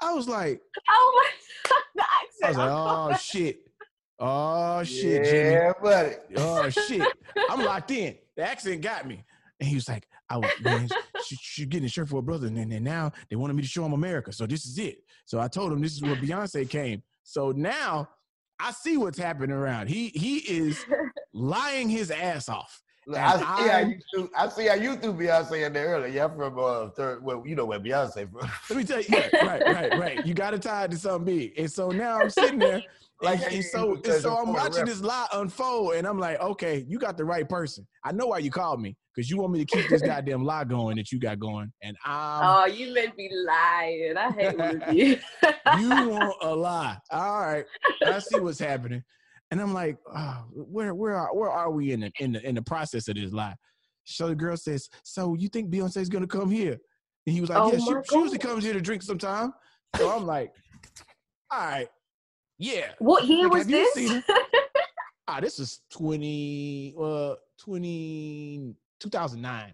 I 0.00 0.12
was 0.14 0.28
like, 0.28 0.60
Oh 0.88 1.22
my 1.22 1.30
the 1.94 2.02
I 2.46 2.48
was 2.48 2.56
like, 2.56 2.70
"Oh 2.70 3.16
shit." 3.20 3.60
Oh 4.24 4.84
shit, 4.84 5.24
Jimmy. 5.24 5.72
Buddy. 5.82 6.14
oh 6.36 6.68
shit, 6.88 7.02
I'm 7.50 7.64
locked 7.64 7.90
in. 7.90 8.16
The 8.36 8.42
accent 8.48 8.80
got 8.80 9.06
me. 9.06 9.24
And 9.58 9.68
he 9.68 9.74
was 9.74 9.88
like, 9.88 10.06
I 10.30 10.36
was 10.36 10.50
man, 10.60 10.88
she, 11.26 11.36
she 11.40 11.66
getting 11.66 11.86
a 11.86 11.88
shirt 11.88 12.08
for 12.08 12.18
a 12.18 12.22
brother, 12.22 12.46
and 12.46 12.56
then 12.56 12.70
and 12.70 12.84
now 12.84 13.10
they 13.28 13.36
wanted 13.36 13.54
me 13.54 13.62
to 13.62 13.68
show 13.68 13.84
him 13.84 13.92
America. 13.92 14.32
So 14.32 14.46
this 14.46 14.64
is 14.64 14.78
it. 14.78 14.98
So 15.24 15.40
I 15.40 15.48
told 15.48 15.72
him 15.72 15.80
this 15.82 15.92
is 15.94 16.02
where 16.02 16.14
Beyonce 16.14 16.68
came. 16.70 17.02
So 17.24 17.50
now 17.52 18.08
I 18.60 18.70
see 18.70 18.96
what's 18.96 19.18
happening 19.18 19.50
around. 19.50 19.88
He 19.88 20.08
he 20.14 20.36
is 20.38 20.84
lying 21.32 21.88
his 21.88 22.10
ass 22.12 22.48
off. 22.48 22.80
Look, 23.08 23.18
I 23.18 23.36
see 23.36 23.44
how 23.44 23.56
I'm- 23.76 23.90
you 23.90 23.98
threw. 24.14 24.30
I 24.36 24.48
see 24.48 24.66
how 24.68 24.74
you 24.74 24.94
threw 24.94 25.14
Beyonce 25.14 25.66
in 25.66 25.72
there 25.72 25.88
earlier. 25.88 26.12
Yeah, 26.12 26.28
from 26.28 26.56
uh, 26.60 26.90
third. 26.90 27.24
Well, 27.24 27.42
you 27.44 27.56
know 27.56 27.64
where 27.64 27.80
Beyonce 27.80 28.30
from. 28.30 28.48
Let 28.70 28.76
me 28.78 28.84
tell 28.84 29.00
you, 29.00 29.06
yeah, 29.08 29.44
right, 29.44 29.62
right, 29.66 29.98
right. 29.98 30.26
You 30.26 30.34
got 30.34 30.52
to 30.52 30.60
tie 30.60 30.84
it 30.84 30.92
to 30.92 30.96
something 30.96 31.24
big. 31.36 31.58
And 31.58 31.70
so 31.70 31.88
now 31.90 32.20
I'm 32.20 32.30
sitting 32.30 32.60
there, 32.60 32.80
like, 33.22 33.40
Yeah, 33.40 33.48
and 33.50 33.64
so, 33.64 33.96
can 33.96 34.12
and 34.12 34.22
so 34.22 34.36
I'm 34.36 34.52
watching 34.52 34.84
this 34.84 35.00
lie 35.00 35.26
unfold, 35.32 35.94
and 35.94 36.06
I'm 36.06 36.18
like, 36.18 36.40
okay, 36.40 36.84
you 36.88 36.98
got 36.98 37.16
the 37.16 37.24
right 37.24 37.48
person. 37.48 37.86
I 38.04 38.12
know 38.12 38.26
why 38.26 38.38
you 38.38 38.50
called 38.50 38.80
me 38.80 38.96
because 39.14 39.30
you 39.30 39.38
want 39.38 39.52
me 39.52 39.64
to 39.64 39.64
keep 39.64 39.88
this 39.88 40.02
goddamn 40.06 40.44
lie 40.44 40.64
going 40.64 40.96
that 40.96 41.12
you 41.12 41.20
got 41.20 41.38
going, 41.38 41.72
and 41.82 41.96
I'm 42.04 42.44
Oh, 42.44 42.66
you 42.66 42.92
made 42.92 43.16
me 43.16 43.30
lying. 43.32 44.16
I 44.16 44.30
hate 44.30 44.82
you. 44.92 45.18
you 45.78 46.08
want 46.08 46.36
a 46.42 46.54
lie. 46.54 46.98
All 47.10 47.40
right, 47.40 47.64
I 48.04 48.18
see 48.18 48.40
what's 48.40 48.58
happening, 48.58 49.02
and 49.50 49.60
I'm 49.60 49.72
like, 49.72 49.96
oh, 50.14 50.44
where 50.52 50.94
where 50.94 51.14
are 51.14 51.34
where 51.34 51.50
are 51.50 51.70
we 51.70 51.92
in 51.92 52.00
the 52.00 52.12
in 52.18 52.32
the 52.32 52.46
in 52.46 52.54
the 52.54 52.62
process 52.62 53.08
of 53.08 53.14
this 53.14 53.32
lie? 53.32 53.54
So 54.04 54.28
the 54.28 54.34
girl 54.34 54.56
says, 54.56 54.88
so 55.04 55.34
you 55.34 55.48
think 55.48 55.70
Beyonce's 55.70 56.08
gonna 56.08 56.26
come 56.26 56.50
here? 56.50 56.78
And 57.26 57.34
he 57.34 57.40
was 57.40 57.50
like, 57.50 57.60
Oh 57.60 57.72
yeah, 57.72 57.78
she, 57.78 57.94
she 58.10 58.18
usually 58.18 58.38
comes 58.38 58.64
here 58.64 58.72
to 58.72 58.80
drink 58.80 59.02
sometime. 59.02 59.52
So 59.94 60.08
I'm 60.08 60.26
like, 60.26 60.50
all 61.50 61.66
right, 61.66 61.88
yeah. 62.62 62.92
what 62.98 63.24
year 63.26 63.44
Like, 63.44 63.52
was 63.52 63.66
this? 63.66 63.94
seen 63.94 64.22
Ah, 65.28 65.40
this 65.40 65.58
is 65.58 65.80
20, 65.92 66.94
uh, 67.00 67.34
20, 67.60 68.74
2009. 69.00 69.72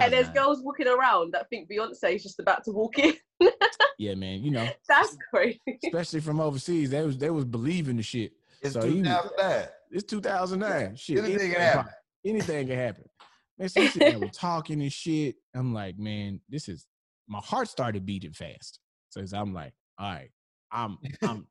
and 0.00 0.12
there's 0.12 0.28
girls 0.30 0.62
walking 0.62 0.86
around 0.88 1.32
that 1.34 1.48
think 1.50 1.68
Beyonce 1.70 2.14
is 2.14 2.22
just 2.22 2.38
about 2.38 2.62
to 2.64 2.72
walk 2.72 2.98
in. 2.98 3.14
Yeah, 3.98 4.14
man, 4.16 4.42
you 4.42 4.50
know, 4.50 4.68
That's 4.88 5.16
crazy. 5.32 5.60
especially 5.84 6.20
from 6.20 6.40
overseas, 6.40 6.90
they 6.90 7.02
was 7.04 7.18
they 7.18 7.30
was 7.30 7.44
believing 7.44 7.96
the 7.96 8.02
shit. 8.02 8.32
It's 8.60 8.72
So 8.74 8.80
he- 8.82 9.02
2009. 9.02 9.68
It's 9.92 10.04
2009. 10.04 10.96
Shit, 10.96 11.18
Anything 11.18 11.34
anything, 11.34 11.52
can 11.52 11.60
happen. 11.60 11.82
pop- 11.84 11.92
anything 12.26 12.66
can 12.66 12.76
happen. 12.78 13.04
Man, 13.58 13.68
so 13.68 13.80
we 13.80 13.86
sitting 13.88 14.10
there, 14.10 14.18
we're 14.18 14.28
talking 14.32 14.80
and 14.82 14.92
shit. 14.92 15.36
I'm 15.54 15.72
like, 15.72 15.98
man, 15.98 16.40
this 16.48 16.68
is 16.68 16.86
my 17.28 17.38
heart 17.40 17.68
started 17.68 18.04
beating 18.04 18.32
fast. 18.32 18.80
So 19.10 19.22
I'm 19.36 19.54
like, 19.54 19.72
all 19.98 20.10
right, 20.10 20.30
I'm 20.72 20.98
I'm 21.22 21.46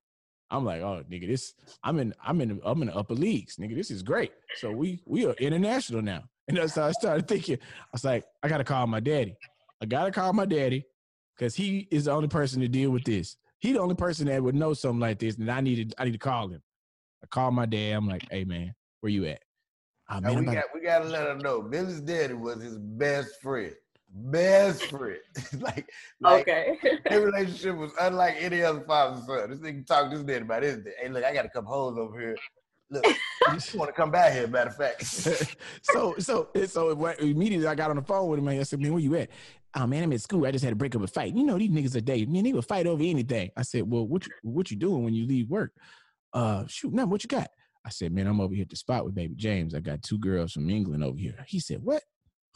I'm 0.52 0.66
like, 0.66 0.82
oh 0.82 1.04
nigga, 1.10 1.28
this 1.28 1.54
I'm 1.84 1.98
in 2.00 2.14
I'm 2.24 2.42
in 2.42 2.62
I'm 2.64 2.82
in 2.82 2.90
the 2.90 2.96
upper 2.96 3.16
leagues, 3.16 3.56
nigga. 3.56 3.76
This 3.76 3.90
is 3.90 4.04
great. 4.04 4.34
So 4.58 4.72
we 4.72 5.02
we 5.06 5.26
are 5.26 5.34
international 5.34 6.02
now. 6.02 6.24
And 6.48 6.58
that's 6.58 6.76
how 6.76 6.88
I 6.88 6.92
started 6.92 7.30
thinking. 7.30 7.60
I 7.62 7.88
was 7.94 8.04
like, 8.04 8.26
I 8.44 8.50
gotta 8.50 8.66
call 8.66 8.86
my 8.86 9.00
daddy. 9.00 9.38
I 9.82 9.86
gotta 9.86 10.12
call 10.12 10.34
my 10.34 10.46
daddy 10.46 10.84
because 11.38 11.56
he 11.56 11.88
is 11.92 12.06
the 12.06 12.12
only 12.12 12.28
person 12.28 12.60
to 12.62 12.68
deal 12.68 12.90
with 12.90 13.06
this. 13.06 13.38
He 13.60 13.72
the 13.72 13.80
only 13.80 13.96
person 13.96 14.26
that 14.26 14.44
would 14.44 14.56
know 14.56 14.74
something 14.74 15.00
like 15.00 15.20
this, 15.20 15.38
and 15.38 15.50
I 15.50 15.62
needed 15.62 15.94
I 15.98 16.04
need 16.04 16.12
to 16.12 16.18
call 16.18 16.50
him. 16.50 16.62
I 17.24 17.28
called 17.28 17.54
my 17.54 17.66
dad. 17.66 17.94
I'm 17.94 18.08
like, 18.08 18.26
hey 18.30 18.44
man, 18.44 18.74
where 19.00 19.12
you 19.12 19.26
at? 19.28 19.42
Ah, 20.10 20.20
man, 20.20 20.40
we 20.40 20.46
got 20.46 20.66
we 20.74 20.82
gotta 20.82 21.06
let 21.06 21.28
her 21.28 21.38
know. 21.38 21.62
Billy's 21.62 22.02
daddy 22.02 22.34
was 22.34 22.62
his 22.62 22.78
best 22.78 23.40
friend. 23.42 23.74
Best 24.14 24.84
friend. 24.86 25.18
like, 25.60 25.90
like 26.20 26.42
okay. 26.42 26.78
their 27.10 27.22
relationship 27.22 27.78
was 27.78 27.94
unlike 28.00 28.36
any 28.40 28.62
other 28.62 28.82
father 28.82 29.16
and 29.16 29.24
son. 29.26 29.50
This 29.50 29.60
nigga 29.60 29.88
talk 29.88 30.10
this 30.10 30.20
his 30.20 30.24
daddy 30.26 30.44
about 30.44 30.64
his 30.64 30.78
day. 30.78 30.92
Hey, 31.02 31.10
look, 31.10 31.24
I 31.24 31.34
got 31.34 31.46
a 31.46 31.50
couple 31.50 31.72
hoes 31.72 31.98
over 31.98 32.20
here. 32.20 32.36
Look, 32.90 33.06
you 33.06 33.16
just 33.54 33.74
want 33.74 33.88
to 33.88 33.94
come 33.94 34.12
back 34.12 34.34
here, 34.34 34.48
matter 34.48 34.70
of 34.70 34.76
fact. 34.76 35.06
so 35.84 36.14
so 36.20 36.50
so 36.66 37.14
immediately 37.20 37.66
I 37.66 37.74
got 37.74 37.90
on 37.90 37.96
the 37.96 38.02
phone 38.02 38.30
with 38.30 38.40
him. 38.40 38.50
and 38.50 38.60
I 38.60 38.64
said, 38.64 38.82
man, 38.82 38.92
where 38.92 39.02
you 39.02 39.16
at? 39.16 39.30
Oh 39.78 39.88
man, 39.88 40.04
I'm 40.04 40.12
at 40.12 40.20
school. 40.20 40.46
I 40.46 40.52
just 40.52 40.66
had 40.66 40.72
to 40.72 40.76
break 40.76 40.94
up 40.94 41.02
a 41.02 41.08
fight. 41.08 41.34
You 41.34 41.46
know 41.46 41.58
these 41.58 41.70
niggas 41.70 41.96
are 41.96 42.02
dating. 42.02 42.34
Man, 42.34 42.44
they 42.44 42.52
would 42.52 42.66
fight 42.66 42.88
over 42.88 43.02
anything. 43.02 43.52
I 43.56 43.62
said, 43.62 43.90
well, 43.90 44.06
what 44.06 44.28
you, 44.28 44.34
what 44.44 44.70
you 44.70 44.76
doing 44.76 45.06
when 45.06 45.14
you 45.14 45.26
leave 45.26 45.50
work? 45.50 45.72
Uh, 46.34 46.66
shoot, 46.68 46.94
nothing. 46.94 47.12
What 47.12 47.24
you 47.24 47.30
got? 47.30 47.50
I 47.86 47.90
said, 47.90 48.12
man, 48.12 48.28
I'm 48.28 48.42
over 48.42 48.54
here 48.54 48.64
at 48.64 48.70
the 48.70 48.76
spot 48.76 49.06
with 49.06 49.16
baby 49.16 49.36
James. 49.38 49.74
I 49.74 49.80
got 49.80 50.04
two 50.04 50.18
girls 50.18 50.52
from 50.52 50.70
England 50.70 51.04
over 51.04 51.18
here. 51.18 51.46
He 51.48 51.62
said, 51.62 51.82
what? 51.82 52.04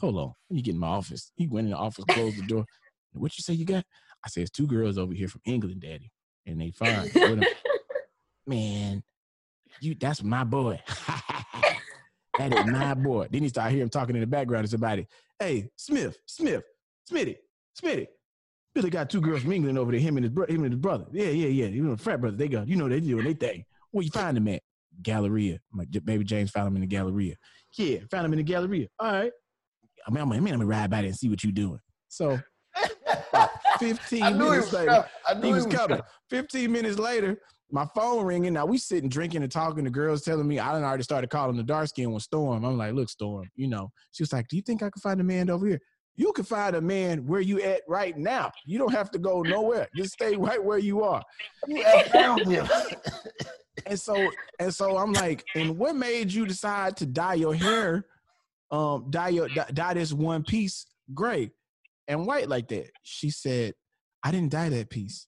Hold 0.00 0.18
on. 0.18 0.32
Me 0.50 0.62
get 0.62 0.74
in 0.74 0.80
my 0.80 0.88
office. 0.88 1.32
He 1.36 1.46
went 1.46 1.66
in 1.66 1.70
the 1.72 1.76
office, 1.76 2.04
closed 2.08 2.38
the 2.38 2.46
door. 2.46 2.64
What 3.12 3.36
you 3.38 3.42
say 3.42 3.54
you 3.54 3.64
got? 3.64 3.84
I 4.24 4.28
said, 4.28 4.42
it's 4.42 4.50
two 4.50 4.66
girls 4.66 4.98
over 4.98 5.14
here 5.14 5.28
from 5.28 5.40
England, 5.44 5.80
daddy. 5.80 6.10
And 6.44 6.60
they 6.60 6.70
fine. 6.70 7.10
Man, 8.46 9.02
you 9.80 9.96
that's 9.98 10.22
my 10.22 10.44
boy. 10.44 10.80
that 12.38 12.54
is 12.54 12.66
my 12.66 12.94
boy. 12.94 13.26
Then 13.30 13.42
he 13.42 13.48
started 13.48 13.70
hearing 13.70 13.84
him 13.84 13.90
talking 13.90 14.14
in 14.14 14.20
the 14.20 14.26
background 14.26 14.64
to 14.64 14.70
somebody. 14.70 15.06
Hey, 15.38 15.68
Smith, 15.76 16.16
Smith, 16.26 16.62
Smitty, 17.10 17.36
Smitty. 17.80 18.06
Billy 18.74 18.90
got 18.90 19.08
two 19.08 19.22
girls 19.22 19.42
from 19.42 19.52
England 19.52 19.78
over 19.78 19.90
there, 19.90 20.00
him 20.00 20.18
and 20.18 20.24
his 20.24 20.32
brother, 20.32 20.52
him 20.52 20.62
and 20.64 20.74
his 20.74 20.80
brother. 20.80 21.06
Yeah, 21.10 21.30
yeah, 21.30 21.48
yeah. 21.48 21.66
You 21.66 21.82
know, 21.82 21.96
frat 21.96 22.20
brother. 22.20 22.36
They 22.36 22.48
got, 22.48 22.68
you 22.68 22.76
know, 22.76 22.88
they 22.88 23.00
doing 23.00 23.24
their 23.24 23.32
thing. 23.32 23.64
Where 23.90 24.04
you 24.04 24.10
find 24.10 24.36
them 24.36 24.48
at? 24.48 24.62
Galleria. 25.02 25.60
Like, 25.74 25.88
baby 26.04 26.24
James 26.24 26.50
found 26.50 26.68
him 26.68 26.76
in 26.76 26.82
the 26.82 26.86
Galleria. 26.86 27.36
Yeah, 27.76 28.00
found 28.10 28.26
him 28.26 28.34
in 28.34 28.38
the 28.38 28.44
Galleria. 28.44 28.88
All 28.98 29.12
right. 29.12 29.32
I 30.06 30.10
mean, 30.10 30.22
I'm 30.22 30.30
like, 30.30 30.40
man, 30.40 30.54
I'm 30.54 30.60
gonna 30.60 30.70
ride 30.70 30.90
by 30.90 30.98
there 30.98 31.06
and 31.06 31.16
see 31.16 31.28
what 31.28 31.42
you're 31.42 31.52
doing. 31.52 31.80
So 32.08 32.38
15 33.78 34.22
I 34.22 34.30
knew 34.30 34.44
he 34.44 34.50
minutes 34.50 34.72
later. 34.72 35.06
I 35.26 35.34
knew 35.34 35.48
he 35.48 35.52
was 35.52 35.66
coming. 35.66 36.00
15 36.30 36.70
minutes 36.70 36.98
later, 36.98 37.38
my 37.70 37.86
phone 37.94 38.24
ringing. 38.24 38.52
Now 38.52 38.66
we 38.66 38.78
sitting 38.78 39.08
drinking 39.08 39.42
and 39.42 39.50
talking. 39.50 39.84
The 39.84 39.90
girls 39.90 40.22
telling 40.22 40.46
me 40.46 40.58
I 40.58 40.72
done 40.72 40.84
already 40.84 41.02
started 41.02 41.30
calling 41.30 41.56
the 41.56 41.62
dark 41.62 41.88
skin 41.88 42.10
one 42.10 42.20
Storm. 42.20 42.64
I'm 42.64 42.78
like, 42.78 42.94
look, 42.94 43.08
Storm, 43.08 43.50
you 43.56 43.68
know. 43.68 43.90
She 44.12 44.22
was 44.22 44.32
like, 44.32 44.48
Do 44.48 44.56
you 44.56 44.62
think 44.62 44.82
I 44.82 44.90
could 44.90 45.02
find 45.02 45.20
a 45.20 45.24
man 45.24 45.50
over 45.50 45.66
here? 45.66 45.80
You 46.18 46.32
can 46.32 46.44
find 46.44 46.76
a 46.76 46.80
man 46.80 47.26
where 47.26 47.42
you 47.42 47.60
at 47.60 47.82
right 47.88 48.16
now. 48.16 48.50
You 48.64 48.78
don't 48.78 48.92
have 48.92 49.10
to 49.10 49.18
go 49.18 49.42
nowhere. 49.42 49.86
Just 49.94 50.14
stay 50.14 50.34
right 50.34 50.62
where 50.62 50.78
you 50.78 51.02
are. 51.02 51.22
You 51.66 51.82
have 51.82 52.06
found 52.06 52.46
him. 52.46 52.66
And 53.84 54.00
so 54.00 54.30
and 54.58 54.74
so 54.74 54.96
I'm 54.96 55.12
like, 55.12 55.44
and 55.54 55.76
what 55.76 55.94
made 55.94 56.32
you 56.32 56.46
decide 56.46 56.96
to 56.98 57.06
dye 57.06 57.34
your 57.34 57.54
hair, 57.54 58.06
um, 58.70 59.06
dye 59.10 59.28
your 59.28 59.48
dye, 59.48 59.70
dye 59.72 59.94
this 59.94 60.12
one 60.12 60.42
piece 60.42 60.86
gray 61.14 61.50
and 62.08 62.26
white 62.26 62.48
like 62.48 62.68
that? 62.68 62.90
She 63.02 63.30
said, 63.30 63.74
I 64.22 64.30
didn't 64.30 64.50
dye 64.52 64.68
that 64.70 64.90
piece. 64.90 65.26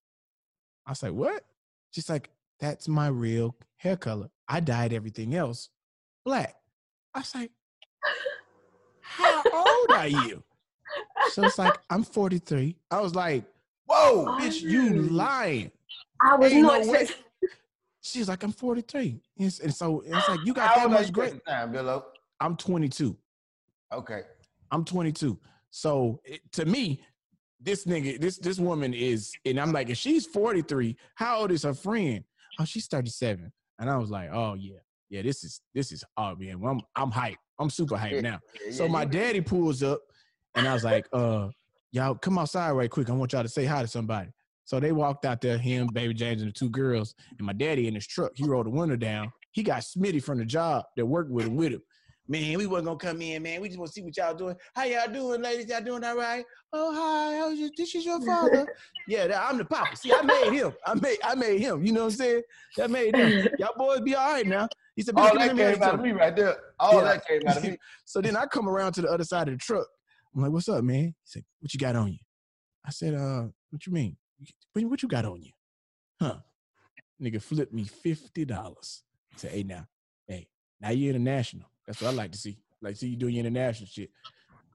I 0.87 0.91
was 0.93 1.03
like, 1.03 1.13
what? 1.13 1.45
She's 1.93 2.09
like, 2.09 2.31
that's 2.61 2.89
my 2.89 3.09
real 3.09 3.57
hair 3.77 3.97
color. 3.97 4.29
I 4.49 4.61
dyed 4.61 4.93
everything 4.93 5.35
else 5.35 5.69
black. 6.25 6.55
I 7.15 7.21
was 7.21 7.35
like, 7.35 7.51
how 9.01 9.45
old 9.53 9.93
are 9.93 10.07
you? 10.09 10.43
So 11.31 11.45
it's 11.45 11.59
like, 11.59 11.79
I'm 11.91 12.03
43. 12.03 12.77
I 12.91 13.01
was 13.01 13.15
like, 13.15 13.45
Whoa. 13.87 14.27
bitch, 14.39 14.63
you 14.63 14.95
lying. 14.95 15.71
I 16.21 16.37
was 16.37 16.53
Ain't 16.53 16.63
not 16.63 16.85
no 16.87 16.93
way. 16.93 17.09
She's 18.01 18.29
like, 18.29 18.43
I'm 18.43 18.53
43. 18.53 19.21
And, 19.39 19.47
s- 19.47 19.61
and 19.61 19.75
so 19.75 20.03
it's 20.07 20.29
like, 20.29 20.45
you 20.45 20.55
got 20.55 20.75
that 20.75 20.91
much 20.91 21.07
you 21.07 21.13
great. 21.13 21.45
time, 21.47 21.73
Billo? 21.73 22.05
I'm 22.41 22.57
22. 22.57 23.17
Okay. 23.93 24.23
I'm 24.71 24.85
22. 24.85 25.39
So 25.71 26.21
it, 26.25 26.41
to 26.53 26.65
me, 26.65 27.03
this 27.61 27.85
nigga, 27.85 28.21
this 28.21 28.39
this 28.39 28.59
woman 28.59 28.95
is, 28.95 29.33
and 29.45 29.59
I'm 29.59 29.73
like, 29.73 29.91
if 29.91 29.97
she's 29.97 30.27
43, 30.27 30.97
how 31.17 31.41
old 31.41 31.51
is 31.51 31.65
her 31.65 31.75
friend? 31.75 32.23
Oh, 32.61 32.65
she's 32.65 32.87
37. 32.87 33.53
And 33.79 33.91
I 33.91 33.97
was 33.97 34.11
like, 34.11 34.31
oh 34.33 34.55
yeah, 34.55 34.79
yeah, 35.11 35.23
this 35.23 35.45
is 35.45 35.61
this 35.75 35.93
is 35.93 36.05
oh 36.17 36.37
man, 36.37 36.61
I'm 36.65 36.81
I'm 36.95 37.11
hyped. 37.11 37.37
I'm 37.59 37.71
super 37.71 37.97
hyped 37.97 38.23
now. 38.23 38.39
So 38.71 38.89
my 38.89 39.05
daddy 39.05 39.41
pulls 39.41 39.83
up, 39.83 40.01
and 40.55 40.69
I 40.69 40.75
was 40.75 40.85
like, 40.85 41.07
uh, 41.13 41.49
y'all 41.93 42.15
come 42.15 42.39
outside 42.39 42.73
right 42.73 42.91
quick. 42.91 43.11
I 43.11 43.13
want 43.13 43.33
y'all 43.33 43.43
to 43.43 43.49
say 43.49 43.65
hi 43.65 43.83
to 43.83 43.89
somebody. 43.89 44.31
So 44.65 44.79
they 44.79 44.93
walked 44.93 45.25
out 45.25 45.41
there, 45.41 45.57
him, 45.59 45.89
baby 45.93 46.13
James, 46.13 46.43
and 46.43 46.51
the 46.51 46.53
two 46.53 46.69
girls, 46.69 47.15
and 47.39 47.47
my 47.47 47.53
daddy 47.53 47.89
in 47.89 47.95
his 47.95 48.07
truck. 48.07 48.33
He 48.35 48.45
rolled 48.45 48.67
the 48.67 48.71
window 48.71 48.97
down. 48.97 49.33
He 49.53 49.63
got 49.63 49.81
Smitty 49.81 50.23
from 50.23 50.39
the 50.39 50.45
job 50.45 50.85
that 50.97 51.07
worked 51.07 51.31
with 51.31 51.47
him 51.47 51.57
with 51.57 51.73
him. 51.73 51.83
Man, 52.31 52.59
we 52.59 52.67
wasn't 52.67 52.87
gonna 52.87 52.99
come 52.99 53.23
in, 53.23 53.43
man. 53.43 53.63
We 53.63 53.69
just 53.69 53.79
want 53.79 53.89
to 53.89 53.93
see 53.95 54.03
what 54.03 54.15
y'all 54.17 54.35
doing. 54.35 54.55
How 54.75 54.85
y'all 54.85 55.11
doing, 55.11 55.41
ladies? 55.41 55.67
Y'all 55.71 55.81
doing 55.81 56.05
all 56.05 56.17
right? 56.17 56.45
Oh, 56.75 56.93
hi. 56.95 57.39
How's 57.39 57.59
your, 57.59 57.71
this 57.75 57.95
is 57.95 58.05
your 58.05 58.21
father. 58.21 58.69
yeah, 59.09 59.27
that- 59.29 59.49
I'm 59.49 59.57
the 59.57 59.65
papa. 59.65 59.97
See, 59.97 60.13
I 60.13 60.21
made 60.21 60.53
him. 60.53 60.73
I 60.87 60.95
made 60.95 61.17
I 61.25 61.35
made 61.35 61.61
him. 61.61 61.85
You 61.87 61.93
know 61.93 62.01
what 62.05 62.13
I'm 62.13 62.19
saying? 62.19 62.43
That 62.77 62.91
made 62.91 63.15
him. 63.15 63.49
Y'all 63.59 63.73
boys 63.79 64.01
be 64.03 64.15
all 64.15 64.33
right 64.33 64.47
now. 64.47 64.69
He 64.95 65.03
said, 65.03 65.15
All 65.17 65.35
that 65.39 65.57
came 65.57 65.83
out 65.83 65.95
of 65.95 66.01
me." 66.01 66.13
me 66.13 66.19
right 66.19 66.37
there. 66.37 66.57
All 66.79 66.99
Yeah. 66.99 67.05
that 67.05 67.27
came 67.27 67.49
out 67.49 67.57
of 67.57 67.63
me. 67.65 67.79
So 68.05 68.21
then 68.21 68.37
I 68.37 68.45
come 68.45 68.69
around 68.69 68.93
to 68.95 69.03
the 69.03 69.09
other 69.09 69.25
side 69.25 69.49
of 69.49 69.55
the 69.55 69.59
truck. 69.59 69.87
I'm 70.37 70.43
like, 70.43 70.53
"What's 70.53 70.69
up, 70.69 70.85
man?" 70.85 71.05
He 71.07 71.15
said, 71.25 71.45
"What 71.61 71.73
you 71.73 71.81
got 71.81 71.97
on 71.97 72.13
you?" 72.13 72.19
I 72.85 72.91
said, 72.91 73.15
"Uh, 73.15 73.45
what 73.71 73.87
you 73.87 73.93
mean? 73.93 74.17
What, 74.75 74.85
what 74.85 75.03
you 75.03 75.09
got 75.09 75.25
on 75.25 75.41
you?" 75.43 75.53
Huh? 76.21 76.37
Nigga 77.23 77.41
flipped 77.41 77.73
me 77.73 77.85
fifty 77.85 78.45
dollars. 78.45 79.03
Say, 79.37 79.49
"Hey 79.49 79.63
now, 79.63 79.87
hey, 80.27 80.49
now 80.81 80.91
you're 80.91 81.11
international. 81.11 81.71
That's 81.89 82.03
what 82.03 82.11
I 82.11 82.13
like 82.13 82.33
to 82.33 82.39
see. 82.39 82.59
Like 82.83 82.97
see 82.97 83.09
you 83.09 83.17
doing 83.17 83.35
your 83.35 83.47
international 83.47 83.89
shit." 83.89 84.11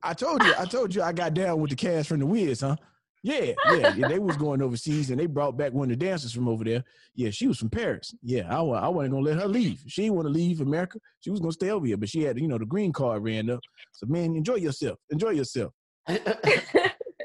I 0.02 0.14
told 0.14 0.44
you, 0.44 0.54
I 0.58 0.66
told 0.66 0.94
you, 0.94 1.02
I 1.04 1.14
got 1.14 1.34
down 1.34 1.62
with 1.62 1.70
the 1.70 1.78
cash 1.78 2.08
from 2.08 2.20
the 2.20 2.26
Wiz, 2.26 2.60
huh? 2.62 2.76
Yeah, 3.22 3.54
yeah, 3.72 3.96
yeah. 3.96 4.08
They 4.10 4.20
was 4.20 4.36
going 4.36 4.62
overseas, 4.62 5.12
and 5.12 5.20
they 5.20 5.28
brought 5.28 5.56
back 5.56 5.72
one 5.72 5.90
of 5.90 5.98
the 5.98 6.06
dancers 6.06 6.34
from 6.34 6.50
over 6.50 6.66
there. 6.66 6.84
Yeah, 7.16 7.30
she 7.30 7.48
was 7.48 7.58
from 7.58 7.70
Paris. 7.70 8.14
Yeah, 8.22 8.50
I, 8.50 8.62
I 8.62 8.88
wasn't 8.90 9.14
gonna 9.14 9.26
let 9.26 9.40
her 9.40 9.48
leave. 9.48 9.82
She 9.88 10.02
didn't 10.02 10.16
want 10.16 10.26
to 10.26 10.34
leave 10.34 10.60
America. 10.60 11.00
She 11.22 11.30
was 11.30 11.40
gonna 11.40 11.54
stay 11.54 11.70
over 11.70 11.86
here, 11.86 11.96
but 11.96 12.10
she 12.10 12.24
had, 12.24 12.38
you 12.38 12.50
know, 12.50 12.58
the 12.58 12.66
green 12.66 12.92
card 12.92 13.24
ran 13.24 13.50
up. 13.50 13.62
So 13.94 14.08
man, 14.08 14.36
enjoy 14.36 14.56
yourself. 14.56 14.98
Enjoy 15.10 15.30
yourself. 15.30 15.72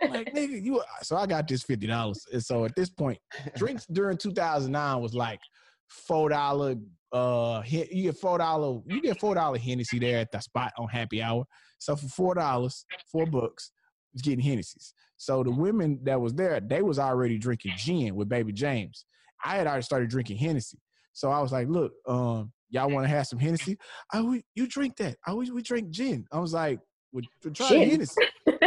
Like 0.09 0.33
nigga, 0.33 0.63
you. 0.63 0.81
So 1.03 1.17
I 1.17 1.27
got 1.27 1.49
this 1.49 1.63
fifty 1.63 1.87
dollars, 1.87 2.25
and 2.33 2.45
so 2.45 2.65
at 2.65 2.75
this 2.77 2.91
point, 2.91 3.19
drinks 3.57 3.87
during 3.87 4.17
2009 4.17 5.01
was 5.01 5.15
like 5.15 5.41
four 5.89 6.29
dollar. 6.29 6.77
Uh, 7.13 7.63
you 7.67 8.03
get 8.05 8.17
four 8.17 8.39
dollar. 8.39 8.81
You 8.87 9.01
get 9.01 9.19
four 9.19 9.35
dollar 9.35 9.59
Hennessy 9.59 9.99
there 9.99 10.19
at 10.19 10.31
the 10.31 10.41
spot 10.41 10.73
on 10.79 10.89
happy 10.89 11.23
hour. 11.23 11.45
So 11.79 11.97
for 11.97 12.09
four 12.09 12.35
dollars, 12.35 12.85
four 13.11 13.27
bucks, 13.27 13.71
it's 14.13 14.23
getting 14.23 14.41
Hennessy's. 14.45 14.93
So 15.17 15.43
the 15.43 15.51
women 15.51 16.01
that 16.05 16.21
was 16.21 16.35
there, 16.35 16.61
they 16.61 16.83
was 16.83 16.99
already 16.99 17.39
drinking 17.39 17.73
gin 17.77 18.15
with 18.15 18.29
Baby 18.29 18.53
James. 18.53 19.05
I 19.45 19.57
had 19.57 19.67
already 19.67 19.83
started 19.83 20.11
drinking 20.11 20.39
Hennessy. 20.39 20.79
So 21.13 21.31
I 21.31 21.41
was 21.41 21.51
like, 21.53 21.69
look, 21.69 21.93
um, 22.07 22.53
y'all 22.71 22.91
want 22.91 23.05
to 23.05 23.09
have 23.09 23.27
some 23.27 23.39
Hennessy? 23.39 23.77
I 24.13 24.21
we, 24.21 24.45
you 24.55 24.67
drink 24.67 24.97
that. 24.99 25.17
I 25.27 25.35
we, 25.35 25.51
we 25.51 25.63
drink 25.63 25.91
gin. 25.91 26.25
I 26.31 26.39
was 26.39 26.53
like, 26.53 26.79
well, 27.13 27.25
try 27.55 27.69
Gin? 27.69 27.91
Hennessy. 27.91 28.23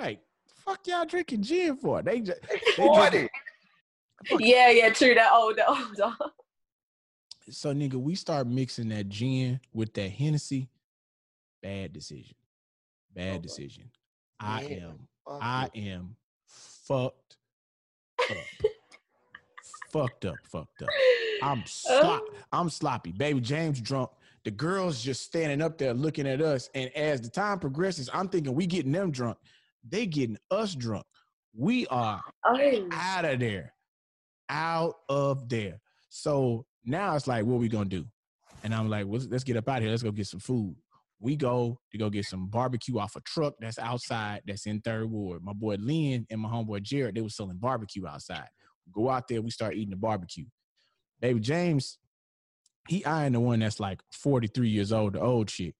Like, 0.00 0.20
fuck 0.64 0.78
y'all 0.86 1.04
drinking 1.04 1.42
gin 1.42 1.76
for? 1.76 2.02
They 2.02 2.20
just 2.20 2.40
they 2.42 2.60
drink- 2.76 2.76
40. 2.76 3.28
yeah, 4.38 4.70
yeah, 4.70 4.90
true. 4.90 5.12
That 5.14 5.32
old, 5.32 5.56
that 5.56 5.68
old. 5.68 6.30
So 7.50 7.72
nigga, 7.74 7.94
we 7.94 8.14
start 8.14 8.46
mixing 8.46 8.88
that 8.90 9.08
gin 9.08 9.60
with 9.72 9.92
that 9.94 10.10
Hennessy. 10.10 10.68
Bad 11.62 11.92
decision. 11.92 12.34
Bad 13.14 13.30
Okay. 13.36 13.38
decision. 13.40 13.90
I 14.40 14.62
am 14.64 15.08
Fuck 15.26 15.38
I 15.42 15.68
it. 15.74 15.80
am 15.88 16.16
fucked 16.46 17.36
up. 18.30 18.36
fucked 19.92 20.24
up, 20.26 20.36
fucked 20.44 20.82
up. 20.82 20.88
I'm 21.42 21.62
slop, 21.66 22.22
oh. 22.30 22.34
I'm 22.52 22.68
sloppy. 22.70 23.12
Baby 23.12 23.40
James 23.40 23.80
drunk. 23.80 24.10
The 24.44 24.50
girls 24.52 25.02
just 25.02 25.22
standing 25.22 25.60
up 25.60 25.76
there 25.78 25.92
looking 25.92 26.26
at 26.26 26.40
us. 26.40 26.70
And 26.74 26.90
as 26.96 27.20
the 27.20 27.28
time 27.28 27.58
progresses, 27.58 28.08
I'm 28.12 28.28
thinking 28.28 28.54
we 28.54 28.66
getting 28.66 28.92
them 28.92 29.10
drunk. 29.10 29.36
They 29.88 30.06
getting 30.06 30.38
us 30.50 30.74
drunk. 30.74 31.04
We 31.56 31.86
are 31.88 32.22
Oh, 32.46 32.88
out 32.92 33.24
of 33.24 33.40
there. 33.40 33.72
Out 34.48 34.94
of 35.08 35.48
there. 35.48 35.80
So 36.08 36.64
now 36.88 37.14
it's 37.14 37.26
like, 37.26 37.44
what 37.44 37.56
are 37.56 37.58
we 37.58 37.68
gonna 37.68 37.86
do? 37.86 38.06
And 38.64 38.74
I'm 38.74 38.88
like, 38.88 39.06
well, 39.06 39.20
let's 39.28 39.44
get 39.44 39.56
up 39.56 39.68
out 39.68 39.82
here. 39.82 39.90
Let's 39.90 40.02
go 40.02 40.10
get 40.10 40.26
some 40.26 40.40
food. 40.40 40.74
We 41.20 41.36
go 41.36 41.80
to 41.90 41.98
go 41.98 42.10
get 42.10 42.26
some 42.26 42.46
barbecue 42.46 42.98
off 42.98 43.16
a 43.16 43.20
truck 43.20 43.54
that's 43.60 43.78
outside, 43.78 44.42
that's 44.46 44.66
in 44.66 44.80
Third 44.80 45.10
Ward. 45.10 45.42
My 45.42 45.52
boy 45.52 45.76
Lynn 45.78 46.26
and 46.30 46.40
my 46.40 46.48
homeboy 46.48 46.82
Jared, 46.82 47.14
they 47.16 47.20
was 47.20 47.36
selling 47.36 47.56
barbecue 47.56 48.06
outside. 48.06 48.48
Go 48.92 49.10
out 49.10 49.28
there, 49.28 49.42
we 49.42 49.50
start 49.50 49.74
eating 49.74 49.90
the 49.90 49.96
barbecue. 49.96 50.44
Baby 51.20 51.40
James, 51.40 51.98
he 52.88 53.04
eyeing 53.04 53.32
the 53.32 53.40
one 53.40 53.60
that's 53.60 53.80
like 53.80 54.00
43 54.12 54.68
years 54.68 54.92
old, 54.92 55.14
the 55.14 55.20
old 55.20 55.48
chick. 55.48 55.74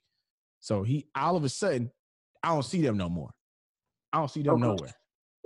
So 0.60 0.82
he 0.82 1.06
all 1.14 1.36
of 1.36 1.44
a 1.44 1.48
sudden, 1.48 1.90
I 2.42 2.48
don't 2.48 2.64
see 2.64 2.82
them 2.82 2.96
no 2.96 3.08
more. 3.08 3.30
I 4.12 4.18
don't 4.18 4.30
see 4.30 4.42
them 4.42 4.62
oh, 4.62 4.72
Okay. 4.72 4.92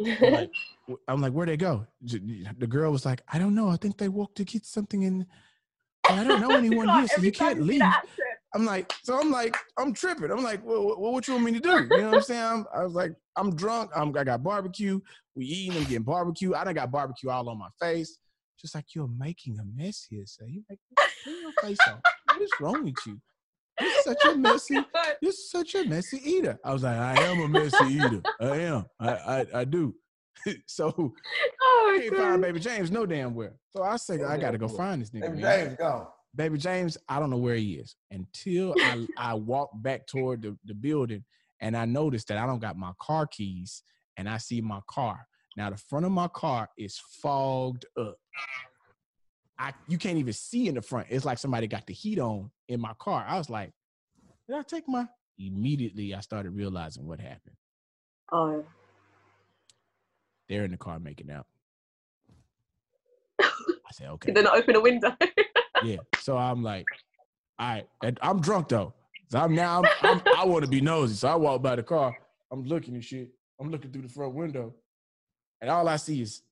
nowhere. 0.01 0.19
I'm 0.23 0.33
like, 0.33 0.51
I'm 1.09 1.21
like, 1.21 1.33
where'd 1.33 1.49
they 1.49 1.57
go? 1.57 1.87
The 2.01 2.67
girl 2.67 2.93
was 2.93 3.05
like, 3.05 3.23
I 3.33 3.39
don't 3.39 3.55
know. 3.55 3.69
I 3.69 3.77
think 3.77 3.99
they 3.99 4.09
walked 4.09 4.37
to 4.37 4.45
get 4.45 4.65
something 4.65 5.03
in. 5.03 5.27
I 6.19 6.25
don't 6.25 6.41
know 6.41 6.51
anyone 6.57 6.89
here, 6.89 7.07
so 7.09 7.23
you 7.23 7.33
can't 7.33 7.63
leave. 7.63 7.83
I'm 8.55 8.65
like, 8.65 8.93
so 9.03 9.19
I'm 9.19 9.31
like, 9.31 9.57
I'm 9.79 9.95
tripping. 9.95 10.31
I'm 10.31 10.43
like, 10.43 10.65
well, 10.65 10.85
well, 10.99 11.13
what 11.13 11.27
you 11.27 11.35
want 11.35 11.47
me 11.47 11.53
to 11.53 11.61
do? 11.61 11.71
You 11.71 12.03
know 12.03 12.09
what 12.09 12.17
I'm 12.17 12.23
saying? 12.23 12.43
I'm, 12.43 12.67
I 12.75 12.85
was 12.85 12.93
like, 12.93 13.13
I'm 13.37 13.57
drunk. 13.57 13.91
I'm, 13.97 14.15
I 14.17 14.25
got 14.25 14.43
barbecue. 14.43 15.01
We 15.35 15.47
eating. 15.47 15.79
I'm 15.79 15.85
getting 15.85 16.03
barbecue. 16.03 16.55
I 16.55 16.65
done 16.65 16.75
got 16.75 16.91
barbecue 16.91 17.31
all 17.31 17.49
on 17.49 17.59
my 17.59 17.69
face. 17.81 18.19
Just 18.61 18.75
like 18.75 18.95
you're 18.95 19.09
making 19.09 19.59
a 19.59 19.65
mess 19.65 20.07
here, 20.09 20.25
sir. 20.27 20.45
You 20.47 20.63
make 20.69 20.79
your 21.27 21.53
face 21.63 21.79
off. 21.89 22.01
What 22.27 22.43
is 22.43 22.51
wrong 22.61 22.85
with 22.85 22.95
you? 23.07 23.19
You're 23.81 23.91
such 24.05 24.25
a 24.27 24.37
messy. 24.37 24.79
You're 25.21 25.33
such 25.33 25.75
a 25.75 25.85
messy 25.85 26.21
eater. 26.23 26.59
I 26.65 26.73
was 26.73 26.83
like, 26.83 26.97
I 26.97 27.23
am 27.25 27.41
a 27.41 27.49
messy 27.49 27.85
eater. 27.87 28.23
I 28.41 28.57
am. 28.59 28.85
I 29.01 29.11
I, 29.11 29.47
I 29.55 29.65
do. 29.65 29.95
so 30.67 31.13
Oh, 31.63 31.99
can't 32.01 32.17
find 32.17 32.43
Baby 32.43 32.61
James 32.61 32.91
no 32.91 33.07
damn 33.07 33.35
where. 33.35 33.55
So 33.75 33.83
I 33.83 33.97
say 33.97 34.23
I 34.23 34.39
gotta 34.39 34.59
go 34.59 34.69
find 34.69 35.03
this 35.03 35.11
nigga. 35.11 35.23
Baby 35.23 35.43
man. 35.43 35.67
James 35.67 35.79
gone. 35.79 36.07
Baby 36.35 36.59
James, 36.59 36.97
I 37.09 37.19
don't 37.19 37.31
know 37.31 37.37
where 37.37 37.57
he 37.57 37.75
is 37.75 37.95
until 38.11 38.75
I, 38.81 39.07
I 39.19 39.35
walk 39.35 39.71
back 39.75 40.07
toward 40.07 40.43
the, 40.43 40.57
the 40.65 40.75
building 40.75 41.25
and 41.61 41.77
I 41.77 41.85
notice 41.85 42.25
that 42.25 42.39
I 42.39 42.47
don't 42.47 42.59
got 42.59 42.77
my 42.77 42.93
car 42.99 43.27
keys 43.27 43.83
and 44.17 44.29
I 44.29 44.39
see 44.39 44.61
my 44.63 44.81
car. 44.87 45.27
Now 45.57 45.69
the 45.71 45.77
front 45.77 46.07
of 46.07 46.13
my 46.13 46.29
car 46.29 46.69
is 46.79 46.99
fogged 47.21 47.85
up. 47.99 48.17
I 49.59 49.75
you 49.87 49.99
can't 49.99 50.19
even 50.19 50.33
see 50.33 50.69
in 50.69 50.75
the 50.75 50.83
front. 50.83 51.09
It's 51.11 51.25
like 51.27 51.39
somebody 51.39 51.67
got 51.67 51.87
the 51.87 51.93
heat 51.93 52.19
on 52.19 52.51
in 52.69 52.81
my 52.81 52.95
car. 52.99 53.25
I 53.29 53.37
was 53.37 53.51
like, 53.51 53.71
did 54.49 54.57
I 54.57 54.63
take 54.63 54.89
my 54.89 55.07
immediately 55.39 56.15
I 56.15 56.21
started 56.21 56.51
realizing 56.51 57.07
what 57.07 57.21
happened. 57.21 57.57
Oh, 58.33 58.65
They're 60.53 60.67
in 60.67 60.71
the 60.71 60.77
car 60.77 60.99
making 60.99 61.31
out. 61.31 61.47
I 63.41 63.49
said, 63.93 64.09
okay. 64.11 64.33
then 64.33 64.47
open 64.47 64.77
a 64.77 64.81
window. 64.83 65.17
yeah. 65.83 65.97
So 66.19 66.37
I'm 66.37 66.63
like, 66.63 66.85
all 67.59 67.69
right, 67.69 67.89
and 68.05 68.19
I'm 68.21 68.39
drunk 68.39 68.69
though. 68.69 68.93
So 69.31 69.39
I'm 69.39 69.55
now 69.55 69.83
I'm, 69.83 69.89
I'm, 70.03 70.23
I 70.37 70.45
want 70.45 70.63
to 70.63 70.71
be 70.71 70.83
nosy. 70.83 71.15
So 71.15 71.29
I 71.29 71.37
walk 71.37 71.63
by 71.63 71.77
the 71.77 71.83
car. 71.83 72.15
I'm 72.51 72.65
looking 72.65 72.93
and 72.93 73.03
shit. 73.03 73.31
I'm 73.59 73.71
looking 73.71 73.91
through 73.93 74.03
the 74.03 74.11
front 74.11 74.35
window, 74.35 74.75
and 75.63 75.71
all 75.71 75.89
I 75.89 75.97
see 75.97 76.21
is 76.21 76.43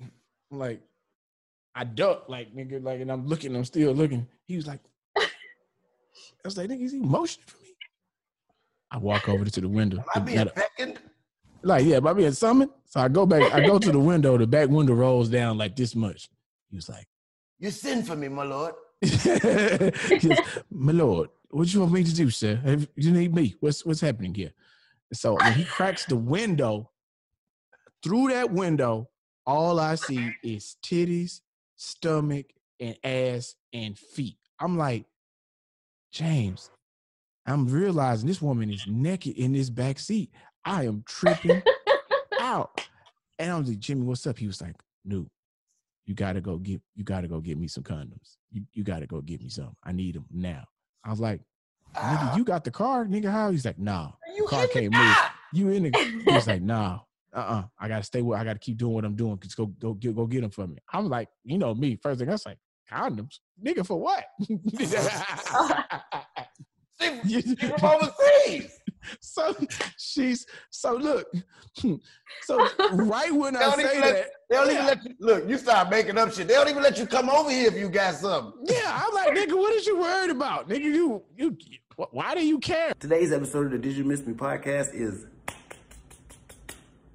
I'm 0.00 0.58
like, 0.60 0.80
I 1.74 1.82
duck 1.82 2.28
like 2.28 2.54
nigga, 2.54 2.80
like, 2.80 3.00
and 3.00 3.10
I'm 3.10 3.26
looking. 3.26 3.56
I'm 3.56 3.64
still 3.64 3.92
looking. 3.94 4.28
He 4.46 4.54
was 4.54 4.68
like, 4.68 4.78
I 5.16 5.26
was 6.44 6.56
like, 6.56 6.70
nigga, 6.70 6.82
is 6.84 6.92
he 6.92 7.00
motioning 7.00 7.48
for 7.48 7.60
me? 7.64 7.74
I 8.92 8.98
walk 8.98 9.28
over 9.28 9.44
to 9.44 9.60
the 9.60 9.68
window. 9.68 9.96
Am 9.96 10.04
I 10.14 10.20
being 10.20 10.48
beckoned? 10.54 11.00
Like, 11.62 11.84
yeah, 11.84 12.00
by 12.00 12.12
being 12.12 12.32
summoned. 12.32 12.70
So 12.86 13.00
I 13.00 13.08
go 13.08 13.26
back. 13.26 13.52
I 13.52 13.64
go 13.66 13.78
to 13.78 13.92
the 13.92 13.98
window. 13.98 14.36
The 14.38 14.46
back 14.46 14.68
window 14.68 14.94
rolls 14.94 15.28
down 15.28 15.58
like 15.58 15.76
this 15.76 15.94
much. 15.94 16.28
He 16.70 16.76
was 16.76 16.88
like. 16.88 17.06
You 17.58 17.70
sin 17.70 18.02
for 18.02 18.16
me, 18.16 18.28
my 18.28 18.44
lord. 18.44 18.74
Goes, 19.02 20.38
My 20.70 20.92
lord, 20.92 21.28
what 21.50 21.72
you 21.72 21.80
want 21.80 21.92
me 21.92 22.04
to 22.04 22.14
do, 22.14 22.30
sir? 22.30 22.56
Have- 22.56 22.88
You 22.96 23.10
need 23.12 23.34
me. 23.34 23.54
What's 23.60 23.84
what's 23.84 24.00
happening 24.00 24.34
here? 24.34 24.52
So 25.12 25.34
when 25.34 25.52
he 25.54 25.64
cracks 25.64 26.04
the 26.04 26.16
window, 26.16 26.90
through 28.02 28.28
that 28.30 28.50
window, 28.50 29.08
all 29.46 29.78
I 29.80 29.96
see 29.96 30.32
is 30.42 30.76
titties, 30.82 31.40
stomach, 31.76 32.46
and 32.78 32.96
ass 33.04 33.54
and 33.72 33.98
feet. 33.98 34.36
I'm 34.60 34.78
like, 34.78 35.04
James, 36.12 36.70
I'm 37.46 37.66
realizing 37.66 38.26
this 38.28 38.40
woman 38.42 38.70
is 38.72 38.84
naked 38.86 39.36
in 39.36 39.52
this 39.52 39.70
back 39.70 39.98
seat. 39.98 40.30
I 40.64 40.84
am 40.84 41.02
tripping 41.06 41.62
out. 42.40 42.80
And 43.38 43.50
I 43.50 43.58
was 43.58 43.70
like, 43.70 43.78
Jimmy, 43.78 44.02
what's 44.02 44.26
up? 44.26 44.36
He 44.36 44.46
was 44.46 44.60
like, 44.60 44.76
no, 45.02 45.24
you 46.04 46.14
gotta 46.14 46.42
go 46.42 46.58
get 46.58 46.82
you 46.94 47.04
gotta 47.04 47.26
go 47.26 47.40
get 47.40 47.56
me 47.56 47.68
some 47.68 47.82
condoms. 47.82 48.36
You 48.52 48.66
you 48.74 48.84
gotta 48.84 49.06
go 49.06 49.22
get 49.22 49.40
me 49.40 49.48
some. 49.48 49.74
I 49.82 49.92
need 49.92 50.16
them 50.16 50.26
now. 50.30 50.64
I 51.02 51.08
was 51.08 51.20
like, 51.20 51.40
nigga, 51.96 51.96
Ah, 51.96 52.36
you 52.36 52.44
got 52.44 52.64
the 52.64 52.70
car, 52.70 53.06
nigga. 53.06 53.30
How? 53.30 53.50
He's 53.50 53.64
like, 53.64 53.78
nah, 53.78 54.10
you 54.36 54.44
car 54.44 54.66
can't 54.66 54.92
move. 54.92 55.16
You 55.54 55.70
in 55.70 55.84
the. 55.84 55.90
He 56.26 56.32
was 56.34 56.46
like, 56.46 56.60
nah, 56.60 56.98
uh, 57.34 57.38
uh 57.38 57.62
I 57.78 57.88
gotta 57.88 58.04
stay 58.04 58.20
with. 58.20 58.38
I 58.38 58.44
gotta 58.44 58.58
keep 58.58 58.76
doing 58.76 58.92
what 58.92 59.06
I'm 59.06 59.16
doing. 59.16 59.38
Cause 59.38 59.54
go 59.54 59.64
go 59.66 59.94
get 59.94 60.14
go 60.14 60.26
get 60.26 60.42
them 60.42 60.50
for 60.50 60.66
me. 60.66 60.76
I'm 60.92 61.08
like, 61.08 61.30
you 61.44 61.56
know 61.56 61.74
me. 61.74 61.96
First 61.96 62.18
thing 62.20 62.28
I 62.28 62.32
was 62.32 62.44
like, 62.44 62.58
condoms, 62.92 63.38
nigga, 63.64 63.86
for 63.86 63.98
what? 63.98 64.24
From 67.00 67.92
overseas. 68.02 68.79
so 69.20 69.54
she's 69.96 70.46
so 70.70 70.94
look. 70.94 71.26
So 72.42 72.68
right 72.92 73.32
when 73.34 73.54
They 73.54 73.60
I 73.60 73.62
don't 73.64 73.76
say 73.80 73.84
even 73.86 74.00
let, 74.00 74.14
that, 74.14 74.26
they 74.48 74.56
don't 74.56 74.66
yeah. 74.68 74.72
even 74.74 74.86
let 74.86 75.04
you 75.04 75.14
look. 75.18 75.48
You 75.48 75.58
start 75.58 75.90
making 75.90 76.16
up 76.18 76.32
shit. 76.32 76.46
They 76.48 76.54
don't 76.54 76.68
even 76.68 76.82
let 76.82 76.96
you 76.98 77.06
come 77.06 77.28
over 77.28 77.50
here 77.50 77.68
if 77.68 77.74
you 77.74 77.88
got 77.88 78.14
something. 78.14 78.52
yeah, 78.64 79.02
I'm 79.04 79.12
like, 79.14 79.36
nigga, 79.36 79.56
what 79.56 79.72
is 79.74 79.86
you 79.86 79.98
worried 79.98 80.30
about, 80.30 80.68
nigga? 80.68 80.84
You 80.84 81.22
you, 81.36 81.56
why 82.12 82.34
do 82.34 82.44
you 82.46 82.58
care? 82.58 82.92
Today's 83.00 83.32
episode 83.32 83.66
of 83.66 83.72
the 83.72 83.78
Did 83.78 83.96
You 83.96 84.04
Miss 84.04 84.24
Me 84.26 84.32
podcast 84.32 84.94
is 84.94 85.26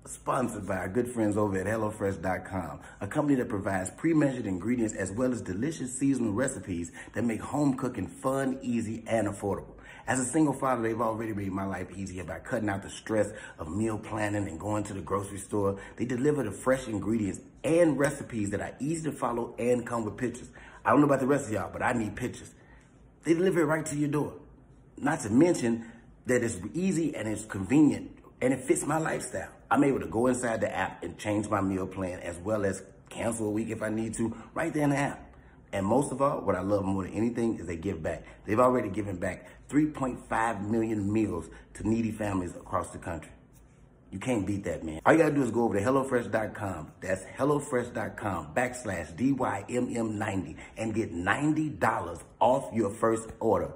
sponsored 0.06 0.66
by 0.68 0.78
our 0.78 0.90
good 0.90 1.08
friends 1.08 1.38
over 1.38 1.58
at 1.58 1.66
HelloFresh.com, 1.66 2.80
a 3.02 3.08
company 3.08 3.36
that 3.36 3.50
provides 3.50 3.90
pre-measured 3.92 4.46
ingredients 4.46 4.94
as 4.94 5.12
well 5.12 5.32
as 5.32 5.42
delicious 5.42 5.98
seasonal 5.98 6.34
recipes 6.34 6.92
that 7.14 7.24
make 7.24 7.42
home 7.42 7.76
cooking 7.76 8.08
fun, 8.08 8.58
easy, 8.62 9.04
and 9.08 9.28
affordable. 9.28 9.75
As 10.08 10.20
a 10.20 10.26
single 10.26 10.54
father, 10.54 10.84
they've 10.84 11.02
already 11.02 11.34
made 11.34 11.52
my 11.52 11.66
life 11.66 11.88
easier 11.96 12.24
by 12.24 12.38
cutting 12.38 12.70
out 12.70 12.84
the 12.84 12.92
stress 12.92 13.32
of 13.58 13.76
meal 13.76 13.98
planning 13.98 14.48
and 14.48 14.60
going 14.60 14.84
to 14.84 14.94
the 14.94 15.02
grocery 15.02 15.40
store. 15.40 15.80
They 15.98 16.06
deliver 16.06 16.44
the 16.44 16.52
fresh 16.52 16.88
ingredients 16.88 17.40
and 17.64 17.98
recipes 17.98 18.52
that 18.52 18.62
are 18.62 18.76
easy 18.80 19.10
to 19.10 19.12
follow 19.12 19.56
and 19.58 19.86
come 19.86 20.06
with 20.06 20.16
pictures. 20.16 20.50
I 20.86 20.92
don't 20.92 21.00
know 21.00 21.08
about 21.08 21.22
the 21.22 21.28
rest 21.28 21.48
of 21.48 21.54
y'all, 21.54 21.72
but 21.74 21.82
I 21.82 21.94
need 21.94 22.16
pictures. 22.16 22.52
They 23.24 23.34
deliver 23.34 23.62
it 23.62 23.66
right 23.66 23.86
to 23.88 23.96
your 23.96 24.10
door. 24.10 24.34
Not 24.98 25.22
to 25.22 25.32
mention 25.32 25.92
that 26.28 26.44
it's 26.44 26.60
easy 26.76 27.16
and 27.16 27.28
it's 27.28 27.46
convenient 27.46 28.12
and 28.42 28.54
it 28.54 28.62
fits 28.62 28.86
my 28.86 29.00
lifestyle. 29.00 29.50
I'm 29.72 29.84
able 29.84 30.02
to 30.02 30.08
go 30.08 30.28
inside 30.28 30.62
the 30.62 30.74
app 30.74 31.04
and 31.04 31.18
change 31.18 31.50
my 31.50 31.62
meal 31.62 31.88
plan 31.88 32.20
as 32.20 32.38
well 32.38 32.64
as 32.64 32.84
cancel 33.10 33.48
a 33.48 33.52
week 33.52 33.70
if 33.70 33.82
I 33.82 33.90
need 33.90 34.14
to 34.16 34.36
right 34.54 34.72
there 34.72 34.84
in 34.84 34.92
the 34.92 34.98
app. 34.98 35.25
And 35.74 35.86
most 35.86 36.12
of 36.12 36.22
all, 36.22 36.42
what 36.42 36.56
I 36.56 36.62
love 36.62 36.86
more 36.86 37.04
than 37.04 37.14
anything 37.14 37.60
is 37.60 37.66
they 37.68 37.76
give 37.76 38.02
back. 38.02 38.24
They've 38.46 38.60
already 38.60 38.90
given 38.90 39.18
back 39.18 39.48
3.5 39.70 40.70
million 40.70 41.12
meals 41.12 41.50
to 41.76 41.88
needy 41.88 42.12
families 42.12 42.56
across 42.56 42.92
the 42.92 42.98
country. 42.98 43.32
You 44.12 44.20
can't 44.20 44.46
beat 44.48 44.64
that, 44.64 44.84
man. 44.84 45.02
All 45.06 45.12
you 45.12 45.20
gotta 45.20 45.36
do 45.36 45.44
is 45.44 45.52
go 45.52 45.64
over 45.64 45.78
to 45.78 45.84
HelloFresh.com. 45.84 46.94
That's 47.02 47.24
HelloFresh.com 47.38 48.54
backslash 48.54 49.14
DYMM90 49.16 50.56
and 50.78 50.94
get 50.94 51.14
$90 51.14 52.22
off 52.40 52.74
your 52.74 52.92
first 52.92 53.30
order 53.40 53.74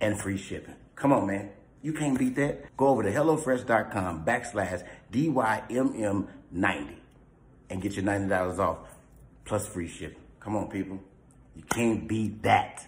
and 0.00 0.20
free 0.20 0.38
shipping. 0.38 0.74
Come 0.96 1.12
on, 1.12 1.26
man. 1.28 1.50
You 1.82 1.92
can't 1.92 2.18
beat 2.18 2.34
that. 2.36 2.76
Go 2.76 2.88
over 2.88 3.02
to 3.02 3.12
HelloFresh.com 3.12 4.24
backslash 4.24 4.84
DYMM90 5.12 6.96
and 7.70 7.82
get 7.82 7.94
your 7.94 8.04
$90 8.04 8.58
off 8.58 8.78
plus 9.44 9.66
free 9.68 9.88
shipping. 9.88 10.21
Come 10.42 10.56
on, 10.56 10.68
people. 10.68 10.98
You 11.54 11.62
can't 11.62 12.08
beat 12.08 12.42
that. 12.42 12.86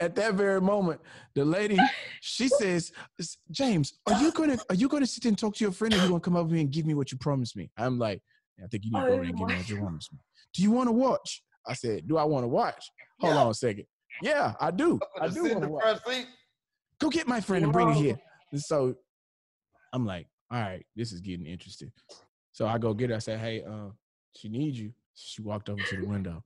At 0.00 0.16
that 0.16 0.34
very 0.34 0.60
moment, 0.60 1.00
the 1.34 1.44
lady 1.44 1.78
she 2.20 2.48
says, 2.48 2.92
"James, 3.50 3.94
are 4.06 4.20
you 4.20 4.32
gonna 4.32 4.58
are 4.68 4.74
you 4.74 4.88
gonna 4.88 5.06
sit 5.06 5.24
and 5.26 5.38
talk 5.38 5.54
to 5.56 5.64
your 5.64 5.72
friend, 5.72 5.94
or 5.94 5.98
you 5.98 6.08
gonna 6.08 6.20
come 6.20 6.36
over 6.36 6.54
here 6.54 6.62
and 6.62 6.70
give 6.70 6.86
me 6.86 6.94
what 6.94 7.12
you 7.12 7.18
promised 7.18 7.56
me?" 7.56 7.70
I'm 7.76 7.98
like, 7.98 8.22
"I 8.62 8.66
think 8.68 8.84
you 8.84 8.90
need 8.92 9.00
to 9.02 9.06
go 9.08 9.14
over 9.14 9.22
and 9.22 9.36
give 9.36 9.48
me 9.48 9.54
what 9.54 9.68
you 9.68 9.76
promised 9.78 10.12
me." 10.12 10.18
Do 10.54 10.62
you 10.62 10.70
want 10.70 10.88
to 10.88 10.92
watch? 10.92 11.42
I 11.66 11.74
said, 11.74 12.08
"Do 12.08 12.16
I 12.16 12.24
want 12.24 12.44
to 12.44 12.48
watch?" 12.48 12.90
Hold 13.20 13.34
Yeah. 13.34 13.40
on 13.42 13.50
a 13.50 13.54
second. 13.54 13.86
Yeah, 14.22 14.54
I 14.60 14.70
do. 14.70 14.98
I 15.20 15.28
do 15.28 15.44
want 15.44 15.62
to 15.62 15.68
watch. 15.68 16.04
seat. 16.06 16.26
Go 16.98 17.10
get 17.10 17.26
my 17.28 17.40
friend 17.40 17.64
and 17.64 17.72
bring 17.72 17.88
her 17.88 17.94
here. 17.94 18.18
And 18.52 18.60
so 18.60 18.96
I'm 19.92 20.06
like, 20.06 20.28
all 20.50 20.60
right, 20.60 20.86
this 20.96 21.12
is 21.12 21.20
getting 21.20 21.46
interesting. 21.46 21.92
So 22.52 22.66
I 22.66 22.78
go 22.78 22.94
get 22.94 23.10
her. 23.10 23.16
I 23.16 23.18
say, 23.18 23.36
hey, 23.36 23.62
uh, 23.62 23.90
she 24.36 24.48
needs 24.48 24.78
you. 24.78 24.92
She 25.14 25.42
walked 25.42 25.68
over 25.68 25.82
to 25.82 25.96
the 25.96 26.06
window. 26.06 26.42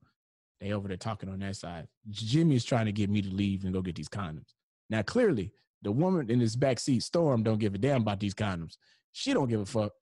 They 0.59 0.73
over 0.73 0.87
there 0.87 0.97
talking 0.97 1.29
on 1.29 1.39
that 1.39 1.55
side. 1.55 1.87
Jimmy 2.09 2.55
is 2.55 2.65
trying 2.65 2.85
to 2.85 2.91
get 2.91 3.09
me 3.09 3.21
to 3.21 3.29
leave 3.29 3.63
and 3.63 3.73
go 3.73 3.81
get 3.81 3.95
these 3.95 4.09
condoms. 4.09 4.53
Now, 4.89 5.01
clearly, 5.01 5.53
the 5.81 5.91
woman 5.91 6.29
in 6.29 6.39
this 6.39 6.55
back 6.55 6.79
seat, 6.79 7.03
Storm, 7.03 7.43
don't 7.43 7.59
give 7.59 7.75
a 7.75 7.77
damn 7.77 8.01
about 8.01 8.19
these 8.19 8.33
condoms. 8.33 8.77
She 9.13 9.33
don't 9.33 9.47
give 9.47 9.61
a 9.61 9.65
fuck. 9.65 9.93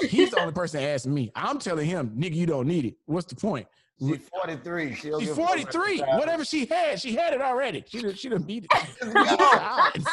He's 0.00 0.30
the 0.30 0.40
only 0.40 0.52
person 0.52 0.82
asking 0.82 1.12
me. 1.12 1.30
I'm 1.34 1.58
telling 1.58 1.86
him, 1.86 2.10
nigga, 2.16 2.34
you 2.34 2.46
don't 2.46 2.66
need 2.66 2.84
it. 2.86 2.94
What's 3.06 3.26
the 3.26 3.36
point? 3.36 3.66
She's 3.98 4.28
43. 4.28 4.94
She'll 4.94 5.20
She's 5.20 5.28
give 5.28 5.38
a 5.38 5.40
fuck 5.40 5.70
43. 5.72 5.98
Whatever 6.18 6.44
she 6.44 6.66
had, 6.66 7.00
she 7.00 7.14
had 7.14 7.34
it 7.34 7.42
already. 7.42 7.84
She 7.86 8.00
done, 8.00 8.14
she 8.14 8.28
done 8.28 8.42
beat 8.42 8.66
it. 8.70 9.92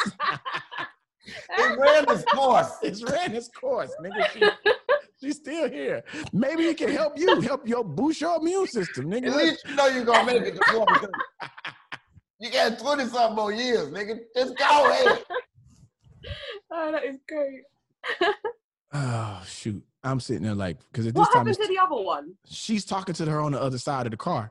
It 1.58 1.78
ran 1.78 2.06
this 2.06 2.24
course. 2.24 2.72
it's 2.82 3.02
ran 3.02 3.34
its 3.34 3.48
course, 3.48 3.92
nigga. 4.02 4.30
She, 4.32 4.40
she's 5.20 5.36
still 5.36 5.68
here. 5.70 6.02
Maybe 6.32 6.64
it 6.64 6.78
can 6.78 6.90
help 6.90 7.18
you, 7.18 7.40
help 7.40 7.66
your 7.66 7.84
boost 7.84 8.20
your 8.20 8.38
immune 8.38 8.66
system, 8.66 9.10
nigga. 9.10 9.28
At 9.28 9.36
least 9.36 9.64
you 9.68 9.74
know 9.74 9.86
you're 9.86 10.04
gonna 10.04 10.26
make 10.26 10.42
it 10.42 10.56
to 10.56 10.72
43. 10.72 11.08
You 12.40 12.50
got 12.50 12.78
20 12.78 13.04
something 13.06 13.36
more 13.36 13.52
years, 13.52 13.88
nigga. 13.90 14.18
Just 14.34 14.56
go 14.56 14.90
ahead. 14.90 15.22
oh, 16.72 16.92
that 16.92 17.04
is 17.04 17.18
great. 17.28 18.34
Oh 18.92 19.40
shoot, 19.46 19.84
I'm 20.02 20.18
sitting 20.18 20.42
there 20.42 20.56
like 20.56 20.78
because 20.90 21.06
at 21.06 21.14
this 21.14 21.20
What 21.20 21.32
time 21.32 21.46
happened 21.46 21.62
to 21.62 21.68
the 21.68 21.78
other 21.78 22.02
one? 22.02 22.34
she's 22.44 22.84
talking 22.84 23.14
to 23.14 23.24
her 23.26 23.40
on 23.40 23.52
the 23.52 23.62
other 23.62 23.78
side 23.78 24.04
of 24.04 24.10
the 24.10 24.16
car. 24.16 24.50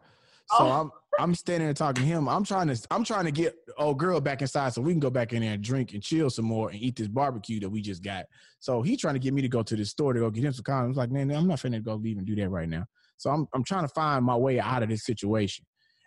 So 0.57 0.65
Oh. 0.65 0.71
I'm 0.71 0.91
I'm 1.19 1.35
standing 1.35 1.67
there 1.67 1.73
talking 1.73 2.03
to 2.03 2.09
him. 2.09 2.27
I'm 2.29 2.43
trying 2.43 2.67
to 2.67 2.87
I'm 2.91 3.03
trying 3.03 3.25
to 3.25 3.31
get 3.31 3.55
old 3.77 3.99
girl 3.99 4.21
back 4.21 4.41
inside 4.41 4.73
so 4.73 4.81
we 4.81 4.93
can 4.93 4.99
go 4.99 5.09
back 5.09 5.33
in 5.33 5.41
there 5.41 5.53
and 5.53 5.63
drink 5.63 5.93
and 5.93 6.01
chill 6.01 6.29
some 6.29 6.45
more 6.45 6.69
and 6.69 6.79
eat 6.79 6.95
this 6.95 7.07
barbecue 7.07 7.59
that 7.59 7.69
we 7.69 7.81
just 7.81 8.03
got. 8.03 8.25
So 8.59 8.81
he 8.81 8.95
trying 8.95 9.15
to 9.15 9.19
get 9.19 9.33
me 9.33 9.41
to 9.41 9.49
go 9.49 9.61
to 9.63 9.75
the 9.75 9.85
store 9.85 10.13
to 10.13 10.19
go 10.19 10.29
get 10.29 10.43
him 10.45 10.53
some 10.53 10.63
condoms. 10.63 10.95
Like, 10.95 11.11
man, 11.11 11.29
I'm 11.31 11.47
not 11.47 11.59
finna 11.59 11.83
go 11.83 11.95
leave 11.95 12.17
and 12.17 12.25
do 12.25 12.35
that 12.35 12.49
right 12.49 12.69
now. 12.69 12.85
So 13.17 13.29
I'm 13.29 13.47
I'm 13.53 13.63
trying 13.63 13.83
to 13.83 13.93
find 13.93 14.23
my 14.25 14.35
way 14.35 14.59
out 14.59 14.81
of 14.83 14.89
this 14.89 15.05
situation. 15.05 15.65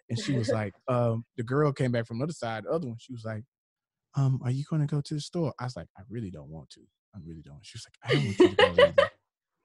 And 0.09 0.19
she 0.19 0.33
was 0.37 0.49
like, 0.49 0.73
um, 0.89 1.25
the 1.37 1.43
girl 1.43 1.73
came 1.73 1.93
back 1.93 2.07
from 2.07 2.19
the 2.19 2.25
other 2.25 2.33
side, 2.33 2.65
the 2.65 2.71
other 2.71 2.87
one. 2.89 2.97
She 2.99 3.13
was 3.13 3.25
like, 3.25 3.45
um, 4.17 4.41
are 4.45 4.51
you 4.51 4.65
gonna 4.69 4.87
go 4.87 5.01
to 5.01 5.15
the 5.15 5.21
store? 5.21 5.53
I 5.59 5.65
was 5.65 5.77
like, 5.77 5.89
I 5.97 6.03
really 6.09 6.31
don't 6.31 6.49
want 6.49 6.71
to. 6.71 6.81
I 7.15 7.19
really 7.25 7.43
don't. 7.43 7.61
She 7.63 7.77
was 7.77 7.87
like, 7.87 8.11
I 8.11 8.15
don't 8.15 8.25
want 8.25 8.39
you 8.39 8.49
to 8.49 8.57
go 8.57 8.83
either. 8.89 9.11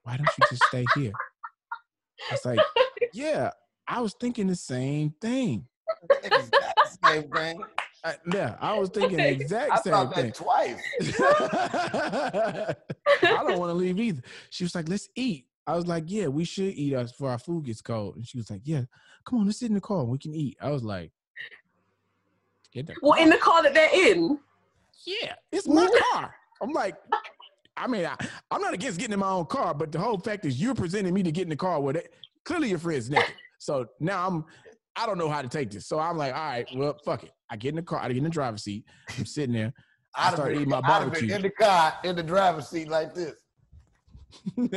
Why 0.03 0.17
don't 0.17 0.29
you 0.37 0.45
just 0.49 0.63
stay 0.65 0.85
here? 0.95 1.13
I 2.29 2.33
was 2.33 2.45
like, 2.45 2.59
yeah, 3.13 3.51
I 3.87 4.01
was 4.01 4.13
thinking 4.19 4.47
the 4.47 4.55
same 4.55 5.13
thing. 5.21 5.65
Exact 6.23 6.79
same 7.05 7.29
thing. 7.31 7.61
I, 8.03 8.15
yeah, 8.33 8.55
I 8.59 8.77
was 8.77 8.89
thinking 8.93 9.17
the 9.17 9.23
I 9.23 9.27
exact 9.27 9.83
same 9.83 9.93
thought 9.93 10.13
thing. 10.15 10.25
that 10.27 10.35
twice. 10.35 10.81
I 13.23 13.43
don't 13.43 13.59
want 13.59 13.69
to 13.71 13.73
leave 13.73 13.99
either. 13.99 14.21
She 14.49 14.63
was 14.63 14.75
like, 14.75 14.87
let's 14.89 15.09
eat. 15.15 15.45
I 15.65 15.75
was 15.75 15.87
like, 15.87 16.05
yeah, 16.07 16.27
we 16.27 16.45
should 16.45 16.73
eat 16.73 16.93
us 16.95 17.11
before 17.11 17.31
our 17.31 17.39
food 17.39 17.65
gets 17.65 17.81
cold. 17.81 18.15
And 18.15 18.25
she 18.27 18.37
was 18.37 18.49
like, 18.49 18.61
yeah, 18.63 18.83
come 19.25 19.39
on, 19.39 19.45
let's 19.45 19.59
sit 19.59 19.67
in 19.69 19.75
the 19.75 19.81
car 19.81 20.01
and 20.01 20.09
we 20.09 20.17
can 20.17 20.33
eat. 20.33 20.57
I 20.61 20.69
was 20.71 20.83
like, 20.83 21.11
get 22.71 22.87
the 22.87 22.95
What 23.01 23.19
in 23.21 23.29
the 23.29 23.37
car 23.37 23.63
that 23.63 23.73
they're 23.73 24.11
in? 24.11 24.39
yeah, 25.05 25.33
it's 25.51 25.67
my 25.67 25.89
car. 26.11 26.33
I'm 26.61 26.71
like, 26.71 26.95
I 27.75 27.87
mean, 27.87 28.05
I, 28.05 28.15
I'm 28.49 28.61
not 28.61 28.73
against 28.73 28.97
getting 28.99 29.13
in 29.13 29.19
my 29.19 29.29
own 29.29 29.45
car, 29.45 29.73
but 29.73 29.91
the 29.91 29.99
whole 29.99 30.17
fact 30.17 30.45
is 30.45 30.59
you're 30.61 30.73
presenting 30.75 31.13
me 31.13 31.21
to 31.23 31.31
get 31.31 31.43
in 31.43 31.49
the 31.49 31.55
car 31.55 31.79
with 31.81 31.95
it. 31.97 32.13
Clearly, 32.45 32.69
your 32.69 32.79
friend's 32.79 33.09
naked. 33.09 33.33
So 33.57 33.87
now 33.99 34.27
I'm, 34.27 34.45
I 34.95 35.05
don't 35.05 35.17
know 35.17 35.29
how 35.29 35.41
to 35.41 35.47
take 35.47 35.71
this. 35.71 35.87
So 35.87 35.99
I'm 35.99 36.17
like, 36.17 36.33
all 36.33 36.49
right, 36.49 36.67
well, 36.75 36.97
fuck 37.05 37.23
it. 37.23 37.31
I 37.49 37.55
get 37.55 37.69
in 37.69 37.75
the 37.75 37.81
car, 37.81 37.99
I 37.99 38.07
get 38.07 38.17
in 38.17 38.23
the 38.23 38.29
driver's 38.29 38.63
seat. 38.63 38.85
I'm 39.17 39.25
sitting 39.25 39.53
there. 39.53 39.73
I 40.15 40.35
been, 40.35 40.55
eating 40.55 40.69
my 40.69 40.81
barbecue. 40.81 41.33
in 41.33 41.43
the 41.43 41.51
car, 41.51 41.93
in 42.03 42.15
the 42.15 42.23
driver's 42.23 42.67
seat 42.67 42.87
like 42.87 43.13
this. 43.13 43.35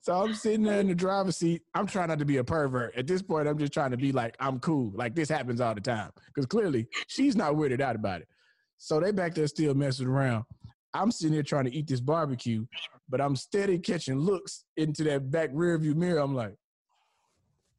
so 0.00 0.22
I'm 0.22 0.34
sitting 0.34 0.62
there 0.62 0.80
in 0.80 0.88
the 0.88 0.94
driver's 0.94 1.38
seat. 1.38 1.62
I'm 1.74 1.86
trying 1.86 2.08
not 2.08 2.18
to 2.18 2.24
be 2.24 2.36
a 2.36 2.44
pervert. 2.44 2.94
At 2.96 3.06
this 3.06 3.22
point, 3.22 3.48
I'm 3.48 3.58
just 3.58 3.72
trying 3.72 3.92
to 3.92 3.96
be 3.96 4.12
like, 4.12 4.36
I'm 4.40 4.60
cool. 4.60 4.92
Like 4.94 5.14
this 5.14 5.28
happens 5.28 5.60
all 5.60 5.74
the 5.74 5.80
time. 5.80 6.10
Because 6.26 6.46
clearly 6.46 6.86
she's 7.06 7.34
not 7.34 7.54
weirded 7.54 7.80
out 7.80 7.96
about 7.96 8.20
it. 8.20 8.28
So 8.78 9.00
they 9.00 9.12
back 9.12 9.34
there 9.34 9.46
still 9.46 9.74
messing 9.74 10.06
around. 10.06 10.44
I'm 10.94 11.10
sitting 11.10 11.32
here 11.34 11.42
trying 11.42 11.64
to 11.64 11.74
eat 11.74 11.86
this 11.86 12.00
barbecue, 12.00 12.66
but 13.08 13.20
I'm 13.20 13.36
steady 13.36 13.78
catching 13.78 14.18
looks 14.18 14.64
into 14.76 15.04
that 15.04 15.30
back 15.30 15.50
rear 15.52 15.78
view 15.78 15.94
mirror. 15.94 16.18
I'm 16.20 16.34
like, 16.34 16.54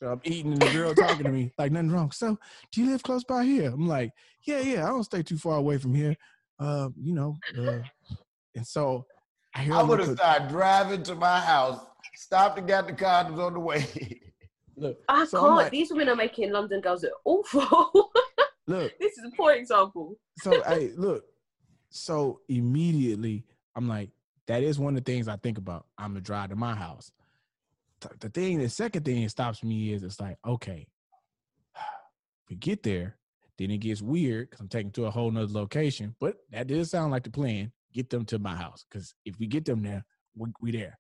so 0.02 0.10
I'm 0.10 0.22
eating 0.24 0.54
and 0.54 0.62
the 0.62 0.72
girl 0.72 0.94
talking 0.96 1.24
to 1.26 1.32
me, 1.32 1.52
like 1.58 1.72
nothing 1.72 1.92
wrong. 1.92 2.12
So, 2.12 2.38
do 2.72 2.82
you 2.84 2.90
live 2.92 3.04
close 3.04 3.24
by 3.24 3.44
here? 3.46 3.70
I'm 3.72 3.88
like, 3.88 4.12
yeah, 4.46 4.60
yeah, 4.60 4.86
I 4.86 4.90
don't 4.90 5.04
stay 5.04 5.22
too 5.24 5.38
far 5.38 5.58
away 5.58 5.78
from 5.78 5.94
here. 5.94 6.16
Uh, 6.60 6.90
you 7.00 7.14
know, 7.14 7.36
uh, 7.58 7.80
and 8.56 8.66
so 8.66 9.06
I 9.56 9.62
hear 9.64 9.74
I 9.74 9.78
her 9.80 9.86
would 9.86 10.00
have 10.00 10.10
look- 10.10 10.18
started 10.18 10.50
driving 10.50 11.04
to 11.04 11.16
my 11.16 11.40
house, 11.40 11.86
stopped 12.16 12.58
and 12.58 12.68
got 12.68 12.88
the 12.88 12.94
condoms 12.94 13.40
on 13.40 13.54
the 13.54 13.60
way. 13.60 13.86
look, 14.76 14.98
I 15.08 15.26
So 15.26 15.40
can't. 15.42 15.56
like- 15.56 15.72
These 15.72 15.92
women 15.92 16.10
are 16.10 16.16
making 16.16 16.52
London 16.52 16.82
girls 16.82 17.04
look 17.04 17.14
awful. 17.26 18.12
look, 18.68 18.92
this 19.00 19.18
is 19.18 19.26
a 19.32 19.36
poor 19.38 19.54
example. 19.54 20.18
so 20.40 20.62
hey, 20.64 20.92
look. 20.98 21.24
So 21.94 22.42
immediately 22.50 23.46
I'm 23.76 23.88
like, 23.88 24.10
that 24.48 24.64
is 24.64 24.80
one 24.80 24.98
of 24.98 25.06
the 25.06 25.12
things 25.12 25.28
I 25.28 25.36
think 25.38 25.60
about. 25.60 25.86
I'm 25.96 26.10
gonna 26.10 26.22
drive 26.22 26.50
to 26.50 26.56
my 26.56 26.74
house. 26.74 27.12
The 28.20 28.30
thing, 28.30 28.58
the 28.58 28.68
second 28.68 29.06
thing 29.06 29.22
that 29.22 29.30
stops 29.30 29.64
me 29.64 29.94
is 29.94 30.04
it's 30.04 30.20
like, 30.20 30.38
okay, 30.46 30.88
we 32.50 32.56
get 32.56 32.82
there, 32.82 33.16
then 33.60 33.70
it 33.70 33.78
gets 33.78 34.02
weird 34.02 34.50
because 34.50 34.60
I'm 34.60 34.68
taking 34.70 34.92
to 34.94 35.06
a 35.06 35.12
whole 35.12 35.30
nother 35.30 35.54
location. 35.54 36.16
But 36.20 36.38
that 36.52 36.66
did 36.66 36.86
sound 36.88 37.12
like 37.12 37.24
the 37.24 37.30
plan. 37.30 37.72
Get 37.94 38.10
them 38.10 38.26
to 38.26 38.40
my 38.40 38.56
house. 38.56 38.84
Because 38.90 39.14
if 39.24 39.40
we 39.40 39.46
get 39.46 39.66
them 39.66 39.84
there, 39.84 40.04
we, 40.36 40.50
we 40.60 40.72
there. 40.72 40.98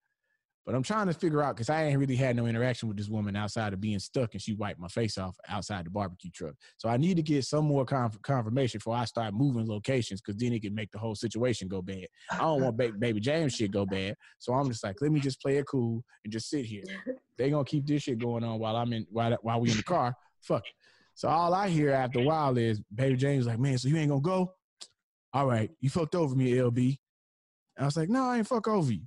But 0.66 0.76
I'm 0.76 0.84
trying 0.84 1.07
to 1.07 1.14
figure 1.14 1.43
out 1.43 1.55
because 1.55 1.70
I 1.70 1.84
ain't 1.84 1.99
really 1.99 2.16
had 2.16 2.38
no 2.38 2.45
interaction 2.45 2.88
with 2.88 2.97
this 2.97 3.09
woman 3.09 3.36
outside 3.36 3.74
of 3.74 3.82
being 3.82 3.99
stuck, 3.99 4.34
and 4.34 4.41
she 4.41 4.53
wiped 4.53 4.80
my 4.80 4.88
face 4.88 5.18
off 5.18 5.36
outside 5.49 5.86
the 5.86 5.89
barbecue 5.89 6.32
truck. 6.32 6.53
So 6.78 6.88
I 6.88 6.95
need 6.95 7.18
to 7.18 7.24
get 7.24 7.43
some 7.43 7.66
more 7.66 7.84
conf- 7.84 8.22
confirmation 8.22 8.78
before 8.78 8.95
I 8.95 9.05
start 9.05 9.34
moving 9.34 9.68
locations, 9.68 10.22
because 10.22 10.39
then 10.39 10.53
it 10.53 10.61
could 10.61 10.74
make 10.74 10.91
the 10.91 10.99
whole 10.99 11.16
situation 11.16 11.68
go 11.68 11.82
bad. 11.82 12.07
I 12.32 12.38
don't 12.38 12.61
want 12.61 12.78
ba- 12.78 12.93
baby 12.97 13.20
James 13.20 13.55
shit 13.55 13.72
go 13.72 13.86
bad, 13.86 14.16
so 14.39 14.53
I'm 14.53 14.70
just 14.70 14.84
like, 14.84 14.95
let 15.01 15.11
me 15.11 15.20
just 15.20 15.41
play 15.41 15.57
it 15.57 15.66
cool 15.68 16.01
and 16.24 16.32
just 16.32 16.49
sit 16.49 16.66
here. 16.66 16.84
They 17.36 17.49
gonna 17.49 17.66
keep 17.66 17.88
this 17.88 18.03
shit 18.03 18.20
going 18.20 18.43
on 18.43 18.59
while 18.59 18.76
I'm 18.76 18.93
in 18.93 19.07
while 19.09 19.36
while 19.41 19.59
we 19.59 19.72
in 19.72 19.78
the 19.78 19.82
car. 19.82 20.16
Fuck. 20.41 20.64
It. 20.68 20.74
So 21.16 21.28
all 21.28 21.51
I 21.51 21.68
hear 21.68 21.89
after 21.89 22.20
a 22.20 22.24
while 22.24 22.55
is 22.59 22.80
baby 22.93 23.16
James 23.16 23.47
like, 23.47 23.57
man, 23.57 23.76
so 23.80 23.88
you 23.88 23.97
ain't 23.97 24.09
gonna 24.09 24.22
go? 24.22 24.53
All 25.34 25.47
right, 25.47 25.72
you 25.80 25.89
fucked 25.89 26.14
over 26.14 26.36
me, 26.36 26.53
LB. 26.53 26.97
And 27.76 27.84
I 27.84 27.86
was 27.86 27.97
like, 27.97 28.09
no, 28.09 28.26
I 28.26 28.38
ain't 28.38 28.47
fuck 28.47 28.68
over 28.68 28.91
you. 28.91 29.01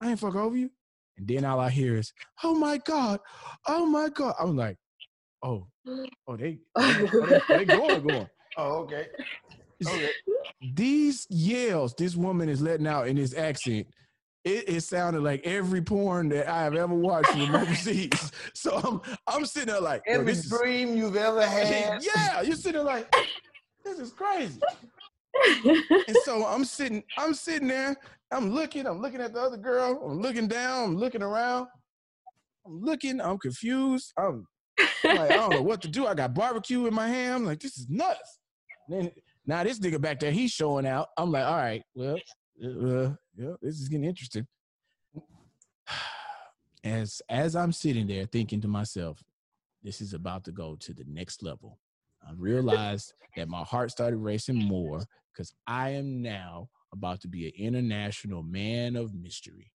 I 0.00 0.10
ain't 0.10 0.18
fuck 0.18 0.34
over 0.34 0.56
you. 0.56 0.70
And 1.18 1.26
then 1.26 1.44
all 1.44 1.60
I 1.60 1.70
hear 1.70 1.96
is, 1.96 2.12
"Oh 2.42 2.54
my 2.54 2.78
god, 2.78 3.20
oh 3.66 3.84
my 3.86 4.08
god!" 4.08 4.34
I'm 4.38 4.56
like, 4.56 4.76
"Oh, 5.42 5.66
oh 5.86 6.36
they, 6.36 6.58
oh, 6.76 6.92
they, 6.92 7.08
oh, 7.10 7.40
they 7.48 7.54
oh, 7.54 7.64
going, 7.64 8.06
going." 8.06 8.28
Oh, 8.56 8.72
okay. 8.82 9.06
Okay. 9.86 10.10
These 10.74 11.26
yells 11.30 11.94
this 11.94 12.16
woman 12.16 12.48
is 12.48 12.60
letting 12.60 12.86
out 12.86 13.06
in 13.06 13.16
this 13.16 13.36
accent, 13.36 13.86
it, 14.44 14.68
it 14.68 14.80
sounded 14.82 15.22
like 15.22 15.46
every 15.46 15.80
porn 15.80 16.28
that 16.30 16.48
I 16.48 16.64
have 16.64 16.74
ever 16.74 16.94
watched 16.94 17.30
from 17.30 17.54
overseas. 17.54 18.32
So 18.54 18.76
I'm, 18.76 19.00
I'm 19.26 19.46
sitting 19.46 19.68
there 19.68 19.80
like, 19.80 20.02
Every 20.06 20.32
this 20.32 20.52
is, 20.52 20.96
you've 20.96 21.16
ever 21.16 21.46
had. 21.46 22.02
yeah, 22.02 22.42
you're 22.42 22.56
sitting 22.56 22.72
there 22.72 22.82
like, 22.82 23.14
this 23.84 23.98
is 24.00 24.12
crazy. 24.12 24.60
And 25.54 26.16
so 26.24 26.44
I'm 26.44 26.64
sitting, 26.64 27.04
I'm 27.16 27.34
sitting 27.34 27.68
there, 27.68 27.96
I'm 28.30 28.50
looking, 28.52 28.86
I'm 28.86 29.00
looking 29.00 29.20
at 29.20 29.32
the 29.32 29.40
other 29.40 29.56
girl, 29.56 30.02
I'm 30.04 30.20
looking 30.20 30.48
down, 30.48 30.84
I'm 30.84 30.96
looking 30.96 31.22
around, 31.22 31.66
I'm 32.66 32.80
looking, 32.80 33.20
I'm 33.20 33.38
confused. 33.38 34.12
I'm, 34.18 34.46
I'm 35.04 35.16
like, 35.16 35.30
I 35.30 35.36
don't 35.36 35.50
know 35.50 35.62
what 35.62 35.80
to 35.82 35.88
do. 35.88 36.06
I 36.06 36.14
got 36.14 36.34
barbecue 36.34 36.86
in 36.86 36.94
my 36.94 37.08
hand. 37.08 37.34
I'm 37.34 37.44
like, 37.46 37.60
this 37.60 37.78
is 37.78 37.88
nuts. 37.88 38.38
And 38.88 39.04
then 39.04 39.10
now 39.46 39.64
this 39.64 39.78
nigga 39.78 40.00
back 40.00 40.20
there, 40.20 40.30
he's 40.30 40.50
showing 40.50 40.86
out. 40.86 41.08
I'm 41.16 41.32
like, 41.32 41.44
all 41.44 41.56
right, 41.56 41.82
well, 41.94 42.18
uh, 42.62 43.10
yeah, 43.36 43.54
this 43.62 43.80
is 43.80 43.88
getting 43.88 44.04
interesting. 44.04 44.46
As 46.84 47.20
as 47.28 47.56
I'm 47.56 47.72
sitting 47.72 48.06
there 48.06 48.24
thinking 48.26 48.60
to 48.60 48.68
myself, 48.68 49.20
this 49.82 50.00
is 50.00 50.14
about 50.14 50.44
to 50.44 50.52
go 50.52 50.76
to 50.76 50.94
the 50.94 51.04
next 51.08 51.42
level. 51.42 51.80
I 52.26 52.30
realized 52.36 53.14
that 53.36 53.48
my 53.48 53.62
heart 53.62 53.90
started 53.90 54.18
racing 54.18 54.56
more 54.56 55.02
because 55.32 55.52
I 55.66 55.90
am 55.90 56.22
now 56.22 56.68
about 56.92 57.20
to 57.22 57.28
be 57.28 57.46
an 57.46 57.52
international 57.56 58.42
man 58.42 58.96
of 58.96 59.14
mystery. 59.14 59.70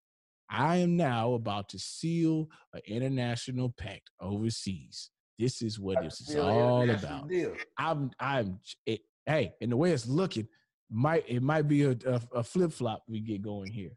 I 0.50 0.78
am 0.78 0.96
now 0.98 1.34
about 1.34 1.70
to 1.70 1.80
seal 1.80 2.48
an 2.74 2.82
international 2.86 3.74
pact 3.78 4.10
overseas. 4.20 5.10
This 5.40 5.62
is 5.62 5.80
what 5.80 6.02
this 6.02 6.22
is 6.22 6.36
all 6.36 6.90
about. 6.90 7.28
deal. 7.28 7.54
I'm, 7.78 8.12
I'm, 8.20 8.60
it, 8.86 9.02
hey, 9.26 9.54
and 9.62 9.72
the 9.72 9.78
way 9.78 9.92
it's 9.92 10.08
looking, 10.08 10.48
might 10.92 11.26
it 11.28 11.42
might 11.42 11.68
be 11.68 11.84
a, 11.84 11.92
a, 12.06 12.22
a 12.36 12.44
flip 12.44 12.72
flop 12.72 13.04
we 13.08 13.20
get 13.20 13.42
going 13.42 13.72
here. 13.72 13.92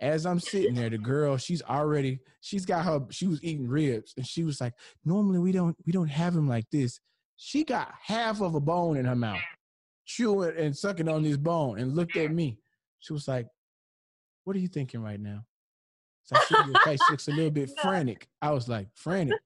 As 0.00 0.24
I'm 0.24 0.40
sitting 0.40 0.74
there, 0.74 0.88
the 0.88 0.96
girl, 0.96 1.36
she's 1.36 1.60
already, 1.60 2.20
she's 2.40 2.64
got 2.64 2.84
her, 2.84 3.04
she 3.10 3.26
was 3.26 3.42
eating 3.42 3.68
ribs, 3.68 4.14
and 4.16 4.26
she 4.26 4.44
was 4.44 4.60
like, 4.60 4.72
normally 5.04 5.40
we 5.40 5.52
don't, 5.52 5.76
we 5.84 5.92
don't 5.92 6.08
have 6.08 6.34
him 6.34 6.48
like 6.48 6.70
this. 6.70 7.00
She 7.36 7.64
got 7.64 7.92
half 8.00 8.40
of 8.40 8.54
a 8.54 8.60
bone 8.60 8.96
in 8.96 9.04
her 9.04 9.16
mouth, 9.16 9.40
chewing 10.08 10.56
and 10.56 10.76
sucking 10.76 11.08
on 11.08 11.22
this 11.22 11.36
bone, 11.36 11.78
and 11.78 11.94
looked 11.94 12.16
at 12.16 12.32
me. 12.32 12.58
She 12.98 13.12
was 13.12 13.28
like, 13.28 13.46
"What 14.44 14.56
are 14.56 14.58
you 14.58 14.68
thinking 14.68 15.02
right 15.02 15.20
now?" 15.20 15.44
So 16.24 16.36
your 16.66 16.80
face 16.82 17.00
looks 17.10 17.28
a 17.28 17.30
little 17.30 17.50
bit 17.50 17.70
frantic. 17.82 18.26
I 18.42 18.50
was 18.50 18.68
like, 18.68 18.88
"Frantic? 18.94 19.38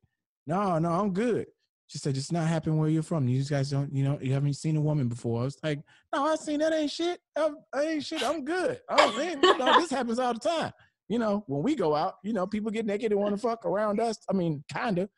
No, 0.46 0.78
no, 0.78 0.90
I'm 0.90 1.12
good." 1.12 1.46
She 1.88 1.98
said, 1.98 2.16
"It's 2.16 2.32
not 2.32 2.46
happening 2.46 2.78
where 2.78 2.88
you're 2.88 3.02
from. 3.02 3.28
You 3.28 3.44
guys 3.44 3.70
don't, 3.70 3.94
you 3.94 4.04
know, 4.04 4.18
you 4.22 4.32
haven't 4.32 4.54
seen 4.54 4.76
a 4.76 4.80
woman 4.80 5.08
before." 5.08 5.42
I 5.42 5.44
was 5.44 5.58
like, 5.62 5.80
"No, 6.14 6.24
I 6.24 6.36
seen 6.36 6.60
that 6.60 6.72
ain't 6.72 6.90
shit. 6.90 7.20
I, 7.36 7.50
I 7.74 7.82
ain't 7.82 8.04
shit. 8.04 8.22
I'm 8.22 8.44
good. 8.44 8.80
I 8.88 9.04
ain't, 9.20 9.42
you 9.42 9.58
know, 9.58 9.80
this 9.80 9.90
happens 9.90 10.18
all 10.18 10.32
the 10.32 10.40
time. 10.40 10.72
You 11.08 11.18
know, 11.18 11.44
when 11.46 11.62
we 11.62 11.74
go 11.74 11.94
out, 11.94 12.14
you 12.22 12.32
know, 12.32 12.46
people 12.46 12.70
get 12.70 12.86
naked 12.86 13.12
and 13.12 13.20
want 13.20 13.34
to 13.34 13.40
fuck 13.40 13.66
around 13.66 14.00
us. 14.00 14.16
I 14.30 14.32
mean, 14.32 14.64
kinda. 14.72 15.08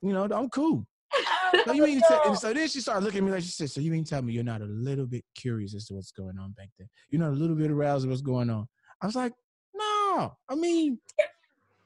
You 0.00 0.12
know, 0.12 0.28
I'm 0.30 0.48
cool. 0.48 0.86
So 1.64 1.72
you 1.72 1.84
mean 1.84 2.00
to 2.00 2.22
and 2.26 2.38
so 2.38 2.52
then 2.52 2.68
she 2.68 2.80
started 2.80 3.04
looking 3.04 3.18
at 3.18 3.24
me 3.24 3.32
like 3.32 3.42
she 3.42 3.50
said, 3.50 3.70
"So 3.70 3.80
you 3.80 3.90
mean 3.90 4.04
to 4.04 4.10
tell 4.10 4.22
me 4.22 4.32
you're 4.32 4.44
not 4.44 4.62
a 4.62 4.66
little 4.66 5.06
bit 5.06 5.24
curious 5.34 5.74
as 5.74 5.86
to 5.86 5.94
what's 5.94 6.12
going 6.12 6.38
on 6.38 6.52
back 6.52 6.68
there? 6.78 6.88
You're 7.10 7.20
not 7.20 7.30
a 7.30 7.36
little 7.36 7.56
bit 7.56 7.70
aroused 7.70 8.04
at 8.04 8.10
what's 8.10 8.22
going 8.22 8.50
on?" 8.50 8.66
I 9.02 9.06
was 9.06 9.16
like, 9.16 9.32
"No, 9.74 10.36
I 10.48 10.54
mean, 10.54 10.98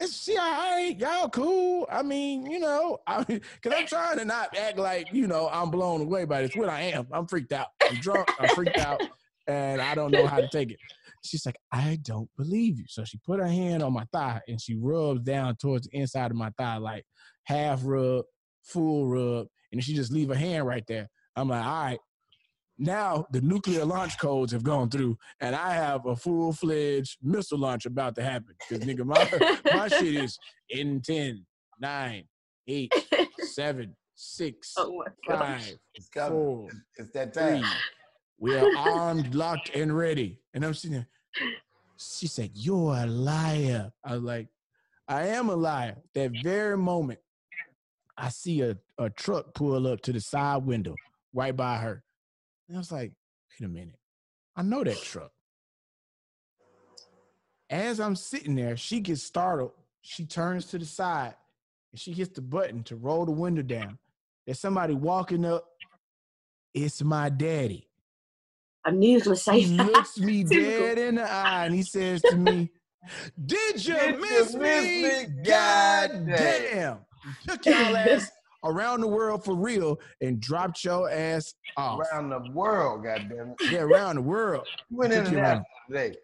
it's 0.01 0.17
see, 0.17 0.37
I 0.39 0.97
y'all 0.99 1.29
cool. 1.29 1.87
I 1.91 2.03
mean, 2.03 2.51
you 2.51 2.59
know, 2.59 2.99
I 3.07 3.25
cause 3.25 3.73
I'm 3.75 3.87
trying 3.87 4.19
to 4.19 4.25
not 4.25 4.57
act 4.57 4.79
like 4.79 5.13
you 5.13 5.27
know 5.27 5.49
I'm 5.53 5.71
blown 5.71 6.01
away 6.01 6.25
by 6.25 6.43
this. 6.43 6.57
What 6.57 6.69
I 6.69 6.83
am, 6.83 7.07
I'm 7.13 7.27
freaked 7.27 7.53
out. 7.53 7.69
I'm 7.89 7.97
drunk. 7.97 8.29
I'm 8.39 8.49
freaked 8.51 8.79
out, 8.79 9.01
and 9.47 9.81
I 9.81 9.95
don't 9.95 10.11
know 10.11 10.27
how 10.27 10.39
to 10.39 10.49
take 10.49 10.71
it." 10.71 10.79
She's 11.25 11.47
like, 11.47 11.57
I 11.71 11.99
don't 12.03 12.29
believe 12.37 12.79
you. 12.79 12.85
So 12.89 13.05
she 13.05 13.17
put 13.19 13.39
her 13.39 13.47
hand 13.47 13.81
on 13.83 13.93
my 13.93 14.05
thigh 14.13 14.41
and 14.49 14.61
she 14.61 14.75
rubs 14.75 15.21
down 15.23 15.55
towards 15.55 15.87
the 15.87 15.97
inside 15.97 16.33
of 16.33 16.37
my 16.37 16.51
thigh, 16.59 16.79
like 16.79 17.05
half 17.45 17.81
rub, 17.85 18.25
full 18.63 19.07
rub, 19.07 19.47
and 19.73 19.83
she 19.83 19.95
just 19.95 20.13
leave 20.13 20.29
her 20.29 20.35
hand 20.35 20.67
right 20.67 20.85
there. 20.87 21.09
I'm 21.37 21.49
like, 21.49 21.65
all 21.65 21.85
right. 21.85 21.99
Now 22.79 23.27
the 23.31 23.41
nuclear 23.41 23.85
launch 23.85 24.19
codes 24.19 24.53
have 24.53 24.63
gone 24.65 24.89
through, 24.91 25.17
and 25.41 25.55
I 25.55 25.75
have 25.75 26.05
a 26.07 26.17
full 26.17 26.53
fledged 26.53 27.19
missile 27.23 27.59
launch 27.59 27.87
about 27.87 28.15
to 28.17 28.23
happen. 28.23 28.55
Because 28.69 28.85
nigga, 28.85 29.05
my 29.05 29.61
my 29.73 29.89
shit 29.89 30.15
is 30.17 30.39
in 30.71 31.01
10, 31.01 31.45
9, 31.81 32.25
8, 32.69 32.93
7, 33.41 33.97
6, 34.15 34.75
oh 34.79 35.05
5, 35.29 35.61
It's 35.95 36.09
four, 36.15 36.69
It's, 36.71 36.77
it's 36.97 37.11
that 37.13 37.35
three. 37.35 37.61
time. 37.61 37.65
We 38.39 38.57
are 38.57 38.77
armed, 38.77 39.35
locked, 39.35 39.71
and 39.77 39.97
ready. 39.97 40.41
And 40.55 40.65
I'm 40.65 40.75
sitting 40.75 40.97
there. 40.97 41.09
She 41.99 42.27
said, 42.27 42.51
You're 42.55 42.97
a 42.97 43.07
liar. 43.07 43.93
I 44.05 44.15
was 44.15 44.23
like, 44.23 44.49
I 45.07 45.29
am 45.29 45.51
a 45.51 45.55
liar. 45.55 45.99
That 46.15 46.33
very 46.43 46.77
moment, 46.77 47.21
I 48.17 48.29
see 48.29 48.61
a, 48.63 48.77
a 48.99 49.11
truck 49.11 49.55
pull 49.55 49.87
up 49.87 50.01
to 50.03 50.13
the 50.13 50.21
side 50.21 50.65
window 50.65 50.97
right 51.33 51.57
by 51.57 51.79
her. 51.79 52.05
And 52.69 52.77
I 52.77 52.81
was 52.81 52.93
like, 52.93 53.13
wait 53.61 53.67
a 53.67 53.69
minute. 53.69 53.99
I 54.57 54.63
know 54.63 54.85
that 54.85 55.03
truck. 55.03 55.33
As 57.71 58.01
I'm 58.01 58.17
sitting 58.17 58.55
there, 58.55 58.77
she 58.77 59.01
gets 59.01 59.23
startled. 59.23 59.73
She 60.03 60.27
turns 60.27 60.67
to 60.67 60.79
the 60.79 60.85
side 60.85 61.35
and 61.93 62.01
she 62.01 62.13
hits 62.13 62.35
the 62.35 62.43
button 62.43 62.83
to 62.85 62.97
roll 62.97 63.25
the 63.25 63.33
window 63.33 63.63
down. 63.63 63.99
There's 64.45 64.61
somebody 64.61 64.95
walking 64.95 65.45
up. 65.45 65.65
It's 66.75 67.03
my 67.03 67.29
daddy. 67.29 67.89
I 68.85 68.91
knew 68.91 69.11
you 69.13 69.19
were 69.19 69.25
gonna 69.25 69.37
say 69.37 69.61
He 69.61 69.67
that. 69.77 69.87
looks 69.93 70.19
me 70.19 70.43
dead 70.51 70.99
in 70.99 71.15
the 71.17 71.31
eye 71.31 71.67
and 71.67 71.75
he 71.75 71.83
says 71.83 72.23
to 72.25 72.37
me, 72.37 72.71
Did 73.47 73.85
you 73.87 73.95
Did 73.95 74.15
you 74.15 74.21
miss 74.21 74.55
miss 74.55 74.85
me? 74.87 75.03
me? 75.03 75.27
God 75.45 76.27
damn. 76.27 76.99
Took 77.49 77.67
y'all 77.67 77.97
ass 77.97 78.31
around 78.65 79.01
the 79.01 79.09
world 79.09 79.45
for 79.45 79.55
real 79.55 79.99
and 80.21 80.41
dropped 80.41 80.85
your 80.85 81.11
ass 81.11 81.55
off. 81.77 82.01
Around 82.13 82.31
the 82.31 82.51
world, 82.53 83.05
goddamn 83.05 83.55
it. 83.59 83.73
Yeah, 83.73 83.81
around 83.81 84.17
the 84.17 84.23
world. 84.23 84.67
You 84.91 84.97
went 84.99 85.13
Took 85.13 85.25
you 85.25 85.29
international 85.39 85.65
today. 85.89 86.17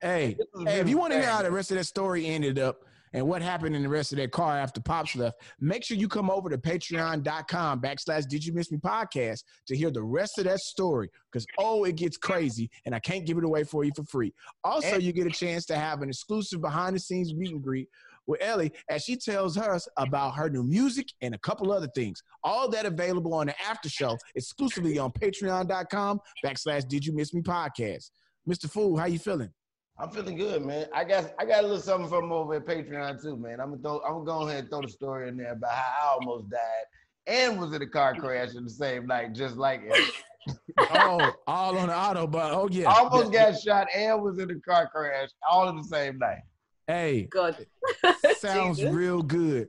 Hey, 0.00 0.36
hey, 0.66 0.80
if 0.80 0.88
you 0.88 0.98
want 0.98 1.12
to 1.12 1.20
hear 1.20 1.28
how 1.28 1.42
the 1.42 1.50
rest 1.50 1.70
of 1.70 1.76
that 1.76 1.84
story 1.84 2.26
ended 2.26 2.58
up 2.58 2.80
and 3.12 3.26
what 3.28 3.40
happened 3.42 3.76
in 3.76 3.82
the 3.82 3.88
rest 3.88 4.10
of 4.12 4.18
that 4.18 4.32
car 4.32 4.58
after 4.58 4.80
Pops 4.80 5.14
left, 5.14 5.40
make 5.60 5.84
sure 5.84 5.96
you 5.96 6.08
come 6.08 6.28
over 6.30 6.48
to 6.48 6.58
patreon.com 6.58 7.80
backslash 7.80 8.26
Did 8.26 8.44
You 8.44 8.52
Miss 8.52 8.72
Me 8.72 8.78
podcast 8.78 9.44
to 9.66 9.76
hear 9.76 9.90
the 9.90 10.02
rest 10.02 10.38
of 10.38 10.44
that 10.44 10.58
story. 10.60 11.08
Because, 11.30 11.46
oh, 11.58 11.84
it 11.84 11.96
gets 11.96 12.16
crazy 12.16 12.70
and 12.84 12.94
I 12.94 12.98
can't 13.00 13.26
give 13.26 13.38
it 13.38 13.44
away 13.44 13.64
for 13.64 13.84
you 13.84 13.92
for 13.94 14.04
free. 14.04 14.32
Also, 14.64 14.94
And- 14.94 15.02
you 15.02 15.12
get 15.12 15.26
a 15.26 15.30
chance 15.30 15.66
to 15.66 15.76
have 15.76 16.02
an 16.02 16.08
exclusive 16.08 16.60
behind 16.60 16.96
the 16.96 17.00
scenes 17.00 17.34
meet 17.34 17.52
and 17.52 17.62
greet 17.62 17.88
with 18.26 18.42
Eli 18.42 18.68
as 18.88 19.02
she 19.02 19.16
tells 19.16 19.56
us 19.58 19.88
about 19.96 20.34
her 20.36 20.48
new 20.48 20.62
music 20.62 21.08
and 21.20 21.34
a 21.34 21.38
couple 21.38 21.72
other 21.72 21.88
things. 21.94 22.22
All 22.44 22.68
that 22.70 22.86
available 22.86 23.34
on 23.34 23.46
the 23.46 23.60
after 23.62 23.88
show 23.88 24.16
exclusively 24.34 24.98
on 24.98 25.10
patreon.com 25.12 26.20
backslash 26.44 26.86
Did 26.88 27.04
You 27.06 27.12
Miss 27.14 27.34
Me 27.34 27.40
podcast. 27.42 28.10
Mr. 28.48 28.70
Fool, 28.70 28.96
how 28.96 29.06
you 29.06 29.18
feeling? 29.18 29.50
I'm 29.98 30.10
feeling 30.10 30.36
good, 30.36 30.64
man. 30.64 30.86
I 30.94 31.04
got 31.04 31.32
I 31.38 31.44
got 31.44 31.60
a 31.60 31.66
little 31.66 31.78
something 31.78 32.08
from 32.08 32.32
over 32.32 32.54
at 32.54 32.66
Patreon 32.66 33.22
too, 33.22 33.36
man. 33.36 33.60
I'm 33.60 33.70
gonna 33.70 33.82
throw, 33.82 34.00
I'm 34.00 34.24
gonna 34.24 34.24
go 34.24 34.48
ahead 34.48 34.60
and 34.60 34.70
throw 34.70 34.80
the 34.82 34.88
story 34.88 35.28
in 35.28 35.36
there 35.36 35.52
about 35.52 35.70
how 35.72 36.08
I 36.10 36.14
almost 36.14 36.50
died 36.50 36.84
and 37.26 37.60
was 37.60 37.72
in 37.72 37.82
a 37.82 37.86
car 37.86 38.14
crash 38.14 38.54
in 38.54 38.64
the 38.64 38.70
same 38.70 39.06
night, 39.06 39.32
just 39.34 39.56
like 39.56 39.82
it. 39.84 40.14
oh, 40.78 41.32
all 41.46 41.78
on 41.78 41.86
the 41.88 41.92
autobahn. 41.92 42.52
Oh 42.52 42.68
yeah. 42.70 42.86
almost 42.86 43.30
That- 43.32 43.52
got 43.52 43.60
shot 43.60 43.86
and 43.94 44.20
was 44.22 44.38
in 44.40 44.50
a 44.50 44.58
car 44.60 44.88
crash 44.92 45.28
all 45.48 45.68
in 45.68 45.76
the 45.76 45.84
same 45.84 46.18
night. 46.18 46.40
Hey, 46.86 47.28
God. 47.30 47.66
sounds 48.38 48.78
Jesus. 48.78 48.92
real 48.92 49.22
good. 49.22 49.68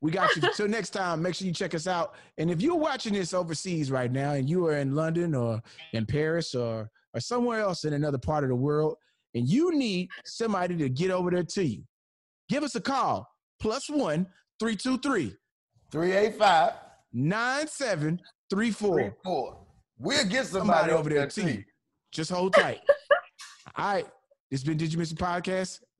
We 0.00 0.10
got 0.10 0.34
you. 0.36 0.42
Till 0.54 0.68
next 0.68 0.90
time, 0.90 1.22
make 1.22 1.34
sure 1.34 1.46
you 1.46 1.54
check 1.54 1.74
us 1.74 1.86
out. 1.86 2.14
And 2.36 2.50
if 2.50 2.60
you're 2.60 2.76
watching 2.76 3.14
this 3.14 3.32
overseas 3.32 3.90
right 3.90 4.12
now 4.12 4.32
and 4.32 4.48
you 4.48 4.66
are 4.66 4.76
in 4.76 4.94
London 4.94 5.34
or 5.34 5.62
in 5.92 6.06
Paris 6.06 6.54
or 6.54 6.90
or 7.14 7.20
somewhere 7.20 7.60
else 7.60 7.84
in 7.84 7.94
another 7.94 8.18
part 8.18 8.44
of 8.44 8.50
the 8.50 8.56
world, 8.56 8.96
and 9.34 9.48
you 9.48 9.72
need 9.72 10.10
somebody 10.24 10.76
to 10.76 10.88
get 10.88 11.10
over 11.10 11.30
there 11.30 11.44
to 11.44 11.64
you, 11.64 11.82
give 12.48 12.64
us 12.64 12.74
a 12.74 12.80
call. 12.80 13.28
Plus 13.60 13.88
one 13.88 14.26
323 14.58 15.36
385 15.90 16.72
9734. 17.12 19.16
We'll 19.98 20.26
get 20.26 20.46
Somebody 20.46 20.92
over 20.92 21.08
there 21.08 21.28
to 21.28 21.50
you. 21.50 21.64
Just 22.10 22.30
hold 22.30 22.52
tight. 22.52 22.80
All 23.76 23.94
right. 23.94 24.06
This 24.50 24.60
has 24.60 24.64
been 24.64 24.76
Did 24.76 24.92
You 24.92 24.98
Miss 24.98 25.10
the 25.10 25.16
Podcast? 25.16 25.80